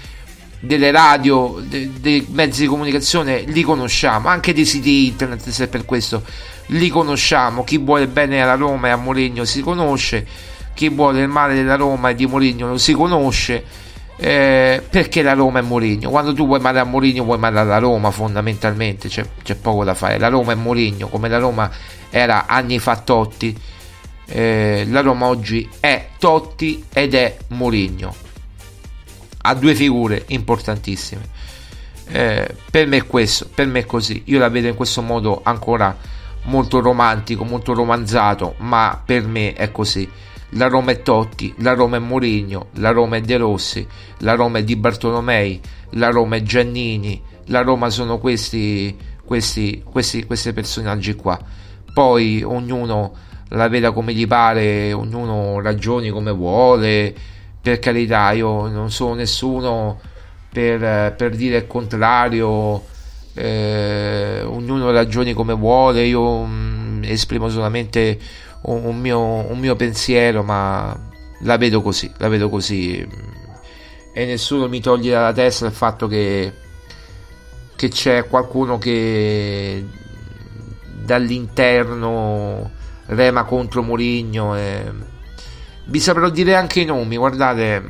delle 0.59 0.91
radio 0.91 1.61
de, 1.61 1.89
dei 1.99 2.25
mezzi 2.29 2.61
di 2.61 2.67
comunicazione 2.67 3.41
li 3.47 3.61
conosciamo 3.63 4.27
anche 4.27 4.53
dei 4.53 4.65
siti 4.65 5.07
internet 5.07 5.49
se 5.49 5.67
per 5.67 5.85
questo 5.85 6.23
li 6.67 6.89
conosciamo. 6.89 7.63
Chi 7.63 7.77
vuole 7.77 8.07
bene 8.07 8.41
alla 8.41 8.55
Roma 8.55 8.87
e 8.87 8.91
a 8.91 8.95
Mourinho 8.95 9.45
si 9.45 9.61
conosce 9.61 10.25
chi 10.73 10.89
vuole 10.89 11.21
il 11.21 11.27
male 11.27 11.53
della 11.53 11.75
Roma 11.75 12.09
e 12.09 12.15
di 12.15 12.25
Mourinho 12.25 12.67
lo 12.67 12.77
si 12.77 12.93
conosce 12.93 13.63
eh, 14.26 14.82
perché 14.89 15.21
la 15.21 15.34
Roma 15.34 15.59
è 15.59 15.61
Mourinho? 15.61 16.09
Quando 16.09 16.34
tu 16.34 16.45
vuoi 16.45 16.61
male 16.61 16.80
a 16.80 16.86
Mourinho 16.86 17.26
vuoi 17.26 17.38
male 17.38 17.59
alla 17.59 17.78
Roma 17.78 18.09
fondamentalmente. 18.09 19.09
C'è, 19.09 19.26
c'è 19.43 19.55
poco 19.55 19.84
da 19.84 19.93
fare. 19.93 20.17
La 20.17 20.30
Roma 20.30 20.53
è 20.53 20.55
Mourinho 20.55 21.09
come 21.09 21.28
la 21.28 21.39
Roma 21.39 21.69
era 22.09 22.45
anni 22.45 22.80
fa 22.80 22.95
Totti. 22.95 23.53
Eh, 24.26 24.86
la 24.88 25.01
Roma 25.01 25.26
oggi 25.26 25.69
è 25.78 26.07
Totti 26.17 26.86
ed 26.93 27.15
è 27.15 27.36
Mourinho. 27.47 28.15
Ha 29.41 29.53
due 29.55 29.76
figure 29.76 30.24
importantissime. 30.28 31.28
Eh, 32.07 32.55
per 32.71 32.88
me 32.88 32.97
è 32.97 33.05
questo 33.05 33.49
per 33.53 33.67
me 33.67 33.80
è 33.80 33.86
così. 33.86 34.21
Io 34.28 34.39
la 34.39 34.47
vedo 34.47 34.69
in 34.69 34.76
questo 34.76 35.01
modo 35.01 35.41
ancora 35.43 35.97
molto 36.43 36.80
romantico 36.80 37.45
molto 37.45 37.74
romanzato 37.74 38.55
ma 38.57 39.01
per 39.03 39.26
me 39.26 39.53
è 39.53 39.71
così 39.71 40.09
la 40.56 40.68
Roma 40.68 40.91
è 40.91 41.01
Totti, 41.01 41.54
la 41.58 41.74
Roma 41.74 41.97
è 41.97 41.99
Mourinho, 41.99 42.68
la 42.76 42.91
Roma 42.91 43.18
è 43.18 43.22
De 43.22 43.38
Rossi, 43.38 43.86
la 44.20 44.36
Roma 44.36 44.60
è 44.60 44.64
Di 44.64 44.76
Bartolomei, 44.76 45.60
la 45.91 46.10
Roma 46.10 46.36
è 46.36 46.41
Giannini, 46.41 47.22
la 47.45 47.62
Roma 47.62 47.89
sono 47.89 48.18
questi, 48.20 48.95
questi, 49.24 49.84
questi, 49.84 50.26
questi 50.26 50.54
personaggi 50.54 51.16
qua. 51.16 51.39
Poi 51.93 52.43
ognuno 52.43 53.14
la 53.49 53.68
veda 53.68 53.91
come 53.91 54.14
gli 54.14 54.28
pare, 54.28 54.93
ognuno 54.93 55.60
ragioni 55.62 56.10
come 56.10 56.32
vuole, 56.32 57.14
per 57.62 57.80
carità, 57.80 58.32
io 58.32 58.68
non 58.68 58.91
sono 58.91 59.14
nessuno 59.14 59.99
per, 60.49 61.14
per 61.16 61.36
dire 61.36 61.58
il 61.58 61.68
contrario, 61.68 62.84
eh, 63.34 64.41
ognuno 64.43 64.91
ragioni 64.91 65.34
come 65.34 65.54
vuole, 65.54 66.04
io 66.06 66.43
mh, 66.43 67.01
esprimo 67.06 67.49
solamente 67.49 68.20
un, 68.64 68.99
mio, 68.99 69.20
un 69.20 69.59
mio 69.59 69.76
pensiero, 69.76 70.43
ma 70.43 70.97
la 71.39 71.57
vedo 71.57 71.82
così, 71.82 72.11
la 72.18 72.28
vedo 72.28 72.49
così. 72.49 73.07
E 74.14 74.26
nessuno 74.26 74.68
mi 74.68 74.80
toglie 74.80 75.11
dalla 75.11 75.34
testa 75.34 75.66
il 75.66 75.72
fatto 75.72 76.07
che, 76.07 76.53
che 77.76 77.88
c'è 77.89 78.28
qualcuno 78.28 78.78
che 78.78 79.84
dall'interno 81.01 82.72
rema 83.07 83.43
contro 83.43 83.82
Mourinho. 83.82 84.55
E... 84.55 84.91
Vi 85.86 85.99
saprò 85.99 86.30
dire 86.30 86.55
anche 86.55 86.82
i 86.82 86.86
nomi, 86.86 87.18
guardate, 87.18 87.84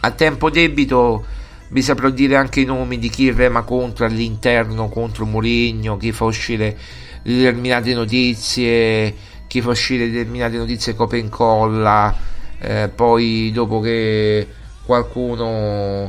a 0.00 0.10
tempo 0.12 0.50
debito 0.50 1.24
vi 1.70 1.82
saprò 1.82 2.10
dire 2.10 2.34
anche 2.34 2.60
i 2.60 2.64
nomi 2.64 2.98
di 2.98 3.08
chi 3.08 3.30
rema 3.30 3.62
contro 3.62 4.04
all'interno 4.04 4.88
contro 4.88 5.24
Mourinho, 5.24 5.96
chi 5.96 6.10
fa 6.10 6.24
uscire 6.24 6.76
determinate 7.22 7.94
notizie 7.94 9.14
chi 9.50 9.60
fa 9.60 9.70
uscire 9.70 10.08
determinate 10.08 10.56
notizie 10.56 10.94
copia 10.94 11.18
e 11.18 11.22
incolla, 11.22 12.16
eh, 12.60 12.88
poi 12.88 13.50
dopo 13.52 13.80
che 13.80 14.46
qualcuno, 14.84 16.08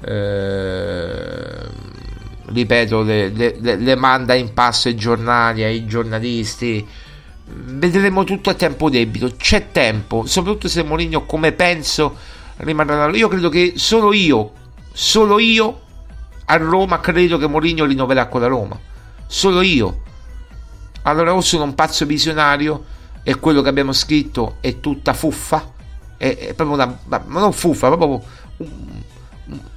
eh, 0.00 1.68
ripeto, 2.46 3.02
le, 3.02 3.28
le, 3.28 3.56
le, 3.60 3.94
manda 3.94 4.34
in 4.34 4.52
passo 4.52 4.88
ai 4.88 4.96
giornali, 4.96 5.62
ai 5.62 5.86
giornalisti, 5.86 6.84
vedremo 7.44 8.24
tutto 8.24 8.50
a 8.50 8.54
tempo 8.54 8.90
debito, 8.90 9.36
c'è 9.36 9.70
tempo, 9.70 10.26
soprattutto 10.26 10.66
se 10.66 10.82
Mourinho 10.82 11.26
come 11.26 11.52
penso 11.52 12.16
rimarrà 12.56 13.08
io 13.16 13.28
credo 13.28 13.48
che 13.50 13.74
solo 13.76 14.12
io, 14.12 14.50
solo 14.92 15.38
io 15.38 15.80
a 16.46 16.56
Roma 16.56 16.98
credo 16.98 17.38
che 17.38 17.46
Mourinho 17.46 17.84
rinnoverà 17.84 18.26
con 18.26 18.40
la 18.40 18.48
Roma, 18.48 18.76
solo 19.28 19.60
io 19.60 20.08
allora 21.02 21.34
o 21.34 21.40
sono 21.40 21.64
un 21.64 21.74
pazzo 21.74 22.04
visionario 22.06 22.84
e 23.22 23.34
quello 23.36 23.62
che 23.62 23.68
abbiamo 23.68 23.92
scritto 23.92 24.56
è 24.60 24.80
tutta 24.80 25.12
fuffa, 25.14 25.72
è, 26.16 26.36
è 26.36 26.54
proprio 26.54 26.72
una, 26.72 26.98
ma 27.04 27.40
non 27.40 27.52
fuffa, 27.52 27.88
proprio, 27.88 28.22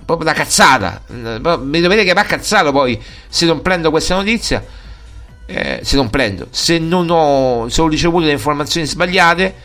proprio 0.06 0.28
una 0.28 0.34
cazzata. 0.34 1.02
Mi 1.08 1.82
dovete 1.82 2.04
chiamare 2.04 2.28
cazzato 2.28 2.72
poi 2.72 3.02
se 3.28 3.46
non 3.46 3.62
prendo 3.62 3.90
questa 3.90 4.16
notizia. 4.16 4.82
Eh, 5.46 5.82
se 5.84 5.98
non 5.98 6.10
prendo, 6.10 6.48
se 6.52 6.80
non 6.80 7.10
ho, 7.10 7.68
se 7.68 7.82
ho 7.82 7.88
ricevuto 7.88 8.26
le 8.26 8.32
informazioni 8.32 8.88
sbagliate, 8.88 9.56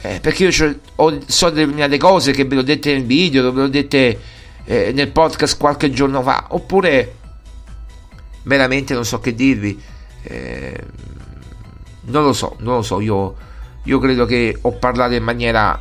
eh, 0.00 0.18
perché 0.20 0.46
io 0.46 0.78
ho, 0.96 1.18
so 1.26 1.50
determinate 1.50 1.98
cose 1.98 2.32
che 2.32 2.44
ve 2.46 2.54
l'ho 2.54 2.62
dette 2.62 2.90
nel 2.90 3.04
video, 3.04 3.52
ve 3.52 3.60
l'ho 3.60 3.68
dette 3.68 4.20
eh, 4.64 4.92
nel 4.94 5.08
podcast 5.08 5.58
qualche 5.58 5.90
giorno 5.90 6.22
fa, 6.22 6.46
oppure 6.48 7.16
veramente 8.44 8.94
non 8.94 9.04
so 9.04 9.20
che 9.20 9.34
dirvi 9.34 9.78
eh, 10.24 10.84
non 12.06 12.24
lo 12.24 12.32
so, 12.32 12.56
non 12.60 12.76
lo 12.76 12.82
so, 12.82 13.00
io, 13.00 13.34
io 13.84 13.98
credo 13.98 14.24
che 14.24 14.56
ho 14.60 14.72
parlato 14.72 15.14
in 15.14 15.22
maniera 15.22 15.80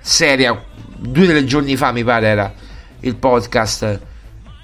seria, 0.00 0.64
due 0.96 1.24
o 1.24 1.28
tre 1.28 1.44
giorni 1.44 1.76
fa 1.76 1.92
mi 1.92 2.04
pare 2.04 2.26
era 2.26 2.54
il 3.00 3.16
podcast 3.16 4.00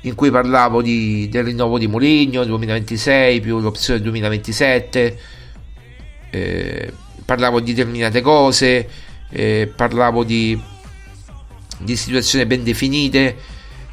in 0.02 0.14
cui 0.14 0.30
parlavo 0.30 0.82
di, 0.82 1.28
del 1.28 1.44
rinnovo 1.44 1.78
di 1.78 1.86
Moligno 1.86 2.44
2026 2.44 3.40
più 3.40 3.60
l'opzione 3.60 4.00
2027 4.00 5.18
eh, 6.30 6.92
parlavo 7.24 7.60
di 7.60 7.72
determinate 7.72 8.20
cose 8.20 8.88
eh, 9.30 9.72
parlavo 9.74 10.24
di, 10.24 10.60
di 11.78 11.96
situazioni 11.96 12.46
ben 12.46 12.64
definite 12.64 13.36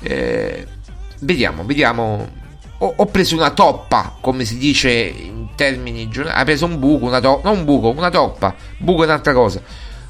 eh, 0.01 0.65
vediamo 1.19 1.63
vediamo 1.65 2.37
ho, 2.79 2.93
ho, 2.95 3.05
preso 3.07 3.35
una 3.35 3.51
toppa, 3.51 4.15
come 4.21 4.45
si 4.45 4.57
dice 4.57 4.89
in 4.91 5.49
termini 5.55 6.07
giornali, 6.07 6.37
hai 6.37 6.45
preso 6.45 6.65
un 6.65 6.79
buco, 6.79 7.05
una 7.05 7.19
toppa, 7.19 7.49
non 7.49 7.59
un 7.59 7.65
buco, 7.65 7.89
una 7.89 8.09
toppa, 8.09 8.55
buco 8.77 9.03
è 9.03 9.05
un'altra 9.05 9.33
cosa. 9.33 9.61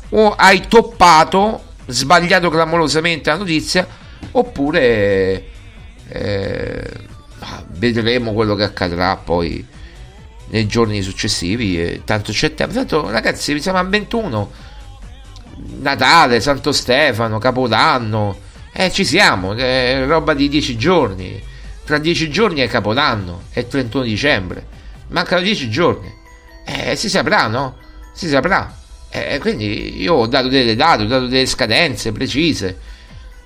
O 0.09 0.33
hai 0.35 0.67
toppato, 0.67 1.63
sbagliato 1.87 2.49
clamorosamente 2.49 3.31
la 3.31 3.37
notizia, 3.37 3.87
oppure 4.31 5.45
eh, 6.07 6.91
vedremo 7.69 8.33
quello 8.33 8.53
che 8.55 8.63
accadrà 8.63 9.15
poi 9.15 9.65
nei 10.49 10.67
giorni 10.67 11.01
successivi. 11.01 11.81
Eh, 11.81 12.01
tanto 12.05 12.31
c'è 12.31 12.53
tempo. 12.53 12.73
Tanto 12.73 13.09
ragazzi, 13.09 13.59
siamo 13.59 13.79
a 13.79 13.83
21. 13.83 14.51
Natale, 15.79 16.39
Santo 16.39 16.71
Stefano, 16.71 17.39
Capodanno. 17.39 18.37
Eh, 18.71 18.91
ci 18.91 19.03
siamo, 19.03 19.55
eh, 19.55 20.05
roba 20.05 20.35
di 20.35 20.47
10 20.47 20.77
giorni 20.77 21.48
tra 21.89 21.97
dieci 21.97 22.29
giorni 22.29 22.59
è 22.59 22.67
Capodanno, 22.67 23.45
è 23.49 23.65
31 23.65 24.03
dicembre, 24.03 24.63
mancano 25.07 25.41
dieci 25.41 25.71
giorni. 25.71 26.13
Eh, 26.63 26.95
si 26.95 27.09
saprà, 27.09 27.47
no? 27.47 27.77
Si 28.13 28.27
saprà. 28.27 28.77
Eh, 29.09 29.39
quindi 29.39 29.99
io 29.99 30.13
ho 30.13 30.27
dato 30.27 30.49
delle 30.49 30.75
date, 30.75 31.01
ho 31.01 31.07
dato 31.07 31.25
delle 31.25 31.47
scadenze 31.47 32.11
precise. 32.11 32.77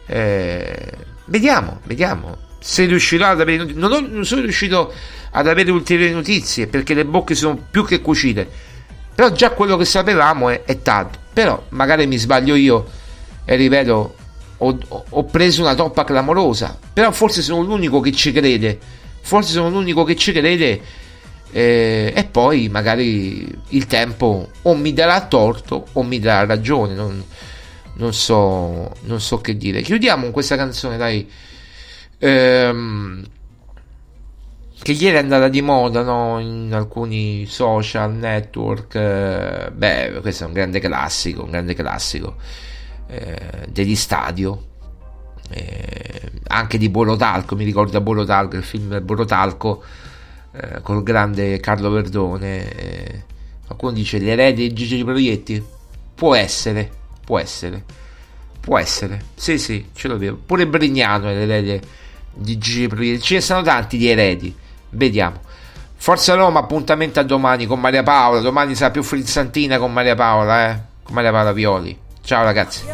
Eh, 0.07 0.91
vediamo, 1.27 1.79
vediamo. 1.85 2.37
Se 2.59 2.83
riuscirò 2.83 3.27
ad 3.27 3.39
avere 3.39 3.63
non, 3.63 3.93
ho, 3.93 4.01
non 4.01 4.25
sono 4.25 4.41
riuscito 4.41 4.91
ad 5.31 5.47
avere 5.47 5.71
ulteriori 5.71 6.11
notizie 6.11 6.67
perché 6.67 6.93
le 6.93 7.05
bocche 7.05 7.35
sono 7.35 7.55
più 7.71 7.85
che 7.85 8.01
cucite. 8.01 8.45
Però 9.15 9.31
già 9.31 9.51
quello 9.51 9.77
che 9.77 9.85
sapevamo 9.85 10.49
è, 10.49 10.63
è 10.65 10.81
tanto. 10.81 11.17
Però 11.31 11.63
magari 11.69 12.07
mi 12.07 12.17
sbaglio 12.17 12.55
io 12.55 12.89
e 13.45 13.55
rivedo 13.55 14.15
ho, 14.64 15.05
ho 15.09 15.24
preso 15.26 15.61
una 15.61 15.76
toppa 15.76 16.03
clamorosa, 16.03 16.78
però 16.93 17.11
forse 17.11 17.41
sono 17.41 17.61
l'unico 17.61 17.99
che 17.99 18.11
ci 18.11 18.32
crede, 18.32 18.80
forse 19.22 19.51
sono 19.51 19.70
l'unico 19.70 20.03
che 20.03 20.16
ci 20.16 20.32
crede 20.32 20.82
eh, 21.51 22.14
e 22.16 22.24
poi 22.26 22.70
magari 22.70 23.47
il 23.70 23.86
tempo 23.88 24.49
o 24.61 24.76
mi 24.76 24.93
darà 24.93 25.26
torto 25.28 25.88
o 25.93 26.03
mi 26.03 26.20
darà 26.20 26.45
ragione, 26.45 26.93
non, 26.93 27.24
non, 27.95 28.14
so, 28.14 28.91
non 29.01 29.20
so 29.20 29.39
che 29.39 29.57
dire. 29.57 29.82
Chiudiamo 29.82 30.24
con 30.24 30.32
questa 30.32 30.55
canzone, 30.55 30.97
dai. 30.97 31.30
Ehm, 32.20 33.24
che 34.82 34.91
ieri 34.91 35.16
è 35.16 35.20
andata 35.20 35.47
di 35.47 35.61
moda 35.61 36.01
no? 36.01 36.39
in 36.39 36.74
alcuni 36.74 37.45
social 37.45 38.14
network. 38.14 38.95
Eh, 38.95 39.72
beh, 39.72 40.20
questo 40.22 40.43
è 40.43 40.47
un 40.47 40.53
grande 40.53 40.80
classico, 40.80 41.43
un 41.43 41.51
grande 41.51 41.74
classico 41.74 42.36
eh, 43.07 43.67
degli 43.69 43.95
stadio 43.95 44.67
eh, 45.49 46.31
anche 46.47 46.77
di 46.77 46.89
Borotalco 46.89 47.55
mi 47.55 47.63
ricorda 47.63 48.01
Borotalco 48.01 48.55
il 48.55 48.63
film 48.63 49.03
Borotalco 49.03 49.83
eh, 50.51 50.81
col 50.81 51.03
grande 51.03 51.59
Carlo 51.59 51.89
Verdone 51.89 52.71
eh, 52.71 53.23
qualcuno 53.65 53.91
dice 53.91 54.19
l'erede 54.19 54.67
di 54.67 54.73
Gigi 54.73 55.03
Proietti 55.03 55.81
Può 56.15 56.35
essere, 56.35 56.89
può 57.25 57.39
essere, 57.39 57.83
può 58.59 58.77
essere. 58.77 59.21
Sì, 59.35 59.57
sì, 59.57 59.87
ce 59.93 60.07
lo 60.07 60.17
vedo. 60.17 60.39
Pure 60.45 60.67
Brignano 60.67 61.27
è 61.27 61.33
l'erede 61.33 61.81
di 62.33 62.57
Gigi 62.57 62.87
Proietti. 62.87 63.21
Ce 63.21 63.33
ne 63.35 63.41
sono 63.41 63.61
tanti 63.61 63.97
di 63.97 64.07
eredi. 64.07 64.55
Vediamo. 64.91 65.41
Forza 65.95 66.35
Roma, 66.35 66.59
appuntamento 66.59 67.19
a 67.19 67.23
domani 67.23 67.65
con 67.65 67.79
Maria 67.79 68.03
Paola. 68.03 68.41
Domani 68.41 68.75
sarà 68.75 68.91
più 68.91 69.03
frizzantina 69.03 69.79
con 69.79 69.91
Maria 69.91 70.15
Paola, 70.15 70.69
eh? 70.69 70.79
Con 71.03 71.15
Maria 71.15 71.31
Paola 71.31 71.51
Violi. 71.51 71.97
Ciao 72.24 72.43
ragazzi. 72.45 72.86